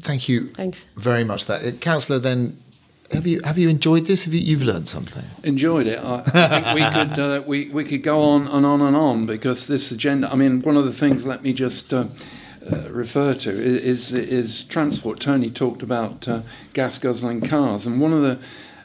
Thank 0.00 0.28
you 0.28 0.48
Thanks. 0.50 0.84
very 0.96 1.24
much. 1.24 1.46
That, 1.46 1.64
Uh, 1.64 1.70
councillor. 1.72 2.18
Then, 2.18 2.58
have 3.12 3.26
you 3.26 3.40
have 3.42 3.58
you 3.58 3.68
enjoyed 3.68 4.06
this? 4.06 4.24
Have 4.24 4.34
you 4.34 4.40
you've 4.40 4.62
learned 4.62 4.88
something? 4.88 5.24
enjoyed 5.42 5.86
it. 5.86 5.98
I, 5.98 6.22
I 6.26 6.48
think 6.48 6.74
we 6.74 6.90
could 6.92 7.18
uh, 7.18 7.42
we 7.46 7.68
we 7.68 7.84
could 7.84 8.02
go 8.02 8.22
on 8.22 8.48
and 8.48 8.66
on 8.66 8.80
and 8.80 8.96
on 8.96 9.26
because 9.26 9.66
this 9.66 9.90
agenda. 9.90 10.30
I 10.30 10.36
mean, 10.36 10.62
one 10.62 10.76
of 10.76 10.84
the 10.84 10.92
things. 10.92 11.24
Let 11.24 11.42
me 11.42 11.52
just. 11.52 11.92
Uh, 11.92 12.06
uh, 12.68 12.90
refer 12.90 13.32
to 13.32 13.50
is, 13.50 14.12
is 14.12 14.12
is 14.12 14.64
transport. 14.64 15.20
Tony 15.20 15.50
talked 15.50 15.84
about 15.84 16.26
uh, 16.26 16.40
gas 16.72 16.98
guzzling 16.98 17.40
cars, 17.40 17.86
and 17.86 18.00
one 18.00 18.12
of 18.12 18.22
the 18.22 18.40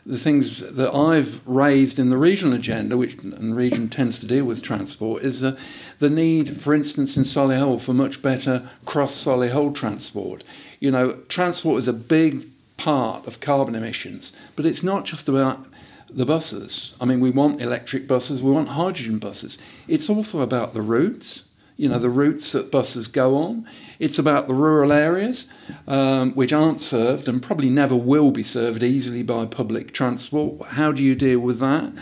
the 0.05 0.17
things 0.17 0.59
that 0.59 0.93
I've 0.93 1.45
raised 1.47 1.97
in 1.99 2.09
the 2.09 2.17
regional 2.17 2.53
agenda, 2.53 2.97
which 2.97 3.15
and 3.15 3.51
the 3.51 3.55
region 3.55 3.89
tends 3.89 4.19
to 4.19 4.27
deal 4.27 4.45
with 4.45 4.61
transport, 4.61 5.23
is 5.23 5.41
the 5.41 5.57
the 5.97 6.11
need, 6.11 6.61
for 6.61 6.75
instance, 6.75 7.17
in 7.17 7.23
Solihull 7.23 7.81
for 7.81 7.93
much 7.93 8.21
better 8.21 8.69
cross 8.85 9.23
Solihull 9.23 9.73
transport. 9.73 10.43
You 10.79 10.91
know, 10.91 11.13
transport 11.27 11.79
is 11.79 11.87
a 11.87 11.93
big 11.93 12.47
part 12.81 13.27
of 13.27 13.39
carbon 13.39 13.75
emissions, 13.75 14.33
but 14.55 14.65
it's 14.65 14.81
not 14.81 15.05
just 15.05 15.29
about 15.29 15.65
the 16.09 16.25
buses. 16.25 16.95
I 16.99 17.05
mean, 17.05 17.19
we 17.19 17.29
want 17.29 17.61
electric 17.61 18.07
buses, 18.07 18.41
we 18.41 18.51
want 18.51 18.69
hydrogen 18.69 19.19
buses. 19.19 19.57
It's 19.87 20.09
also 20.09 20.41
about 20.41 20.73
the 20.73 20.81
routes, 20.81 21.43
you 21.77 21.87
know, 21.89 21.99
the 21.99 22.09
routes 22.09 22.51
that 22.53 22.71
buses 22.71 23.07
go 23.07 23.37
on. 23.37 23.67
It's 23.99 24.17
about 24.17 24.47
the 24.47 24.55
rural 24.55 24.91
areas, 24.91 25.47
um, 25.87 26.33
which 26.33 26.51
aren't 26.51 26.81
served 26.81 27.27
and 27.27 27.41
probably 27.41 27.69
never 27.69 27.95
will 27.95 28.31
be 28.31 28.43
served 28.43 28.81
easily 28.81 29.21
by 29.21 29.45
public 29.45 29.93
transport. 29.93 30.69
How 30.69 30.91
do 30.91 31.03
you 31.03 31.13
deal 31.13 31.39
with 31.39 31.59
that? 31.59 31.93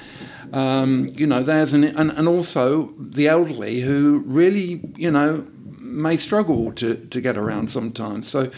Um, 0.54 1.08
you 1.14 1.28
know, 1.28 1.44
there's 1.44 1.74
an, 1.74 1.84
and, 1.84 2.10
and 2.12 2.28
also 2.28 2.94
the 2.98 3.28
elderly 3.28 3.82
who 3.82 4.24
really, 4.26 4.82
you 4.96 5.12
know, 5.12 5.46
may 5.78 6.16
struggle 6.16 6.72
to, 6.74 6.96
to 6.96 7.22
get 7.22 7.38
around 7.38 7.70
sometimes. 7.70 8.30
So, 8.30 8.50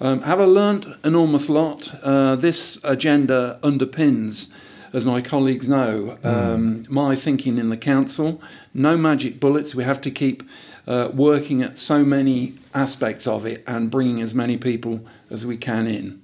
um, 0.00 0.22
have 0.22 0.40
I 0.40 0.44
learnt 0.44 0.86
enormous 1.04 1.48
lot? 1.48 1.90
Uh, 2.02 2.36
this 2.36 2.78
agenda 2.82 3.58
underpins, 3.62 4.48
as 4.92 5.04
my 5.04 5.20
colleagues 5.20 5.68
know, 5.68 6.18
um, 6.24 6.86
my 6.88 7.14
thinking 7.14 7.58
in 7.58 7.68
the 7.68 7.76
council. 7.76 8.40
No 8.72 8.96
magic 8.96 9.38
bullets. 9.38 9.74
We 9.74 9.84
have 9.84 10.00
to 10.00 10.10
keep 10.10 10.42
uh, 10.86 11.10
working 11.12 11.62
at 11.62 11.78
so 11.78 12.04
many 12.04 12.54
aspects 12.74 13.26
of 13.26 13.44
it 13.46 13.62
and 13.66 13.90
bringing 13.90 14.20
as 14.20 14.34
many 14.34 14.56
people 14.56 15.04
as 15.30 15.44
we 15.44 15.56
can 15.56 15.86
in. 15.86 16.22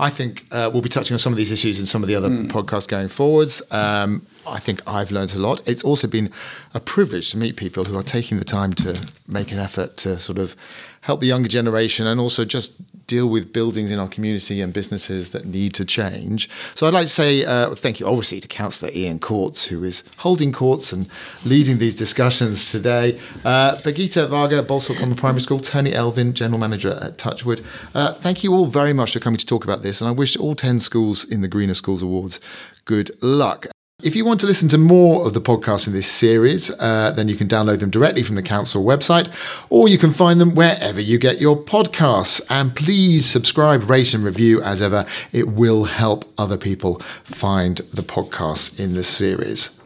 I 0.00 0.10
think 0.10 0.46
uh, 0.52 0.70
we'll 0.72 0.82
be 0.82 0.88
touching 0.88 1.14
on 1.14 1.18
some 1.18 1.32
of 1.32 1.36
these 1.36 1.50
issues 1.50 1.80
in 1.80 1.86
some 1.86 2.04
of 2.04 2.08
the 2.08 2.14
other 2.14 2.28
mm. 2.28 2.48
podcasts 2.48 2.86
going 2.86 3.08
forwards. 3.08 3.60
Um, 3.72 4.26
I 4.46 4.60
think 4.60 4.80
I've 4.86 5.10
learned 5.10 5.34
a 5.34 5.38
lot. 5.38 5.60
It's 5.66 5.82
also 5.82 6.06
been 6.06 6.30
a 6.72 6.80
privilege 6.80 7.32
to 7.32 7.36
meet 7.36 7.56
people 7.56 7.84
who 7.84 7.98
are 7.98 8.04
taking 8.04 8.38
the 8.38 8.44
time 8.44 8.72
to 8.74 9.04
make 9.26 9.50
an 9.50 9.58
effort 9.58 9.96
to 9.98 10.18
sort 10.20 10.38
of 10.38 10.54
help 11.02 11.20
the 11.20 11.26
younger 11.26 11.48
generation 11.48 12.06
and 12.06 12.20
also 12.20 12.44
just 12.44 12.72
deal 13.08 13.26
with 13.26 13.52
buildings 13.52 13.90
in 13.90 13.98
our 13.98 14.06
community 14.06 14.60
and 14.60 14.72
businesses 14.72 15.30
that 15.30 15.44
need 15.46 15.74
to 15.74 15.84
change. 15.84 16.48
So 16.76 16.86
I'd 16.86 16.94
like 16.94 17.06
to 17.06 17.12
say 17.12 17.44
uh, 17.44 17.74
thank 17.74 17.98
you, 17.98 18.06
obviously, 18.06 18.40
to 18.40 18.46
Councillor 18.46 18.92
Ian 18.94 19.18
Courts, 19.18 19.64
who 19.64 19.82
is 19.82 20.04
holding 20.18 20.52
courts 20.52 20.92
and 20.92 21.08
leading 21.44 21.78
these 21.78 21.96
discussions 21.96 22.70
today. 22.70 23.18
Uh, 23.44 23.76
Birgitta 23.76 24.28
Varga, 24.28 24.62
Balsall 24.62 24.96
Common 24.96 25.16
Primary 25.16 25.40
School, 25.40 25.58
Tony 25.58 25.92
Elvin, 25.92 26.34
General 26.34 26.60
Manager 26.60 26.98
at 27.02 27.18
Touchwood. 27.18 27.64
Uh, 27.94 28.12
thank 28.12 28.44
you 28.44 28.54
all 28.54 28.66
very 28.66 28.92
much 28.92 29.14
for 29.14 29.20
coming 29.20 29.38
to 29.38 29.46
talk 29.46 29.64
about 29.64 29.82
this, 29.82 30.00
and 30.00 30.06
I 30.08 30.12
wish 30.12 30.36
all 30.36 30.54
10 30.54 30.78
schools 30.78 31.24
in 31.24 31.40
the 31.40 31.48
Greener 31.48 31.74
Schools 31.74 32.02
Awards 32.02 32.38
good 32.88 33.10
luck. 33.22 33.68
If 34.00 34.14
you 34.14 34.24
want 34.24 34.38
to 34.38 34.46
listen 34.46 34.68
to 34.68 34.78
more 34.78 35.26
of 35.26 35.34
the 35.34 35.40
podcasts 35.40 35.88
in 35.88 35.92
this 35.92 36.06
series, 36.06 36.70
uh, 36.70 37.10
then 37.16 37.28
you 37.28 37.34
can 37.34 37.48
download 37.48 37.80
them 37.80 37.90
directly 37.90 38.22
from 38.22 38.36
the 38.36 38.44
council 38.44 38.84
website, 38.84 39.28
or 39.70 39.88
you 39.88 39.98
can 39.98 40.12
find 40.12 40.40
them 40.40 40.54
wherever 40.54 41.00
you 41.00 41.18
get 41.18 41.40
your 41.40 41.56
podcasts. 41.56 42.40
And 42.48 42.76
please 42.76 43.26
subscribe, 43.26 43.90
rate, 43.90 44.14
and 44.14 44.22
review 44.22 44.62
as 44.62 44.80
ever. 44.80 45.04
It 45.32 45.48
will 45.48 45.86
help 45.86 46.32
other 46.38 46.56
people 46.56 47.00
find 47.24 47.78
the 47.92 48.04
podcasts 48.04 48.78
in 48.78 48.94
this 48.94 49.08
series. 49.08 49.76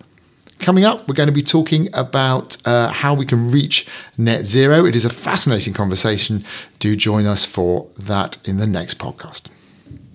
Coming 0.59 0.85
up, 0.85 1.09
we're 1.09 1.15
going 1.15 1.29
to 1.29 1.33
be 1.33 1.41
talking 1.41 1.89
about 1.95 2.59
uh, 2.67 2.89
how 2.89 3.15
we 3.15 3.25
can 3.25 3.49
reach 3.49 3.89
net 4.19 4.45
zero. 4.45 4.85
It 4.85 4.95
is 4.95 5.07
a 5.07 5.11
fascinating 5.11 5.73
conversation. 5.73 6.45
Do 6.81 6.95
join 6.95 7.25
us 7.25 7.47
for 7.47 7.87
that 7.97 8.37
in 8.47 8.59
the 8.59 8.67
next 8.67 8.99
podcast. 8.99 9.49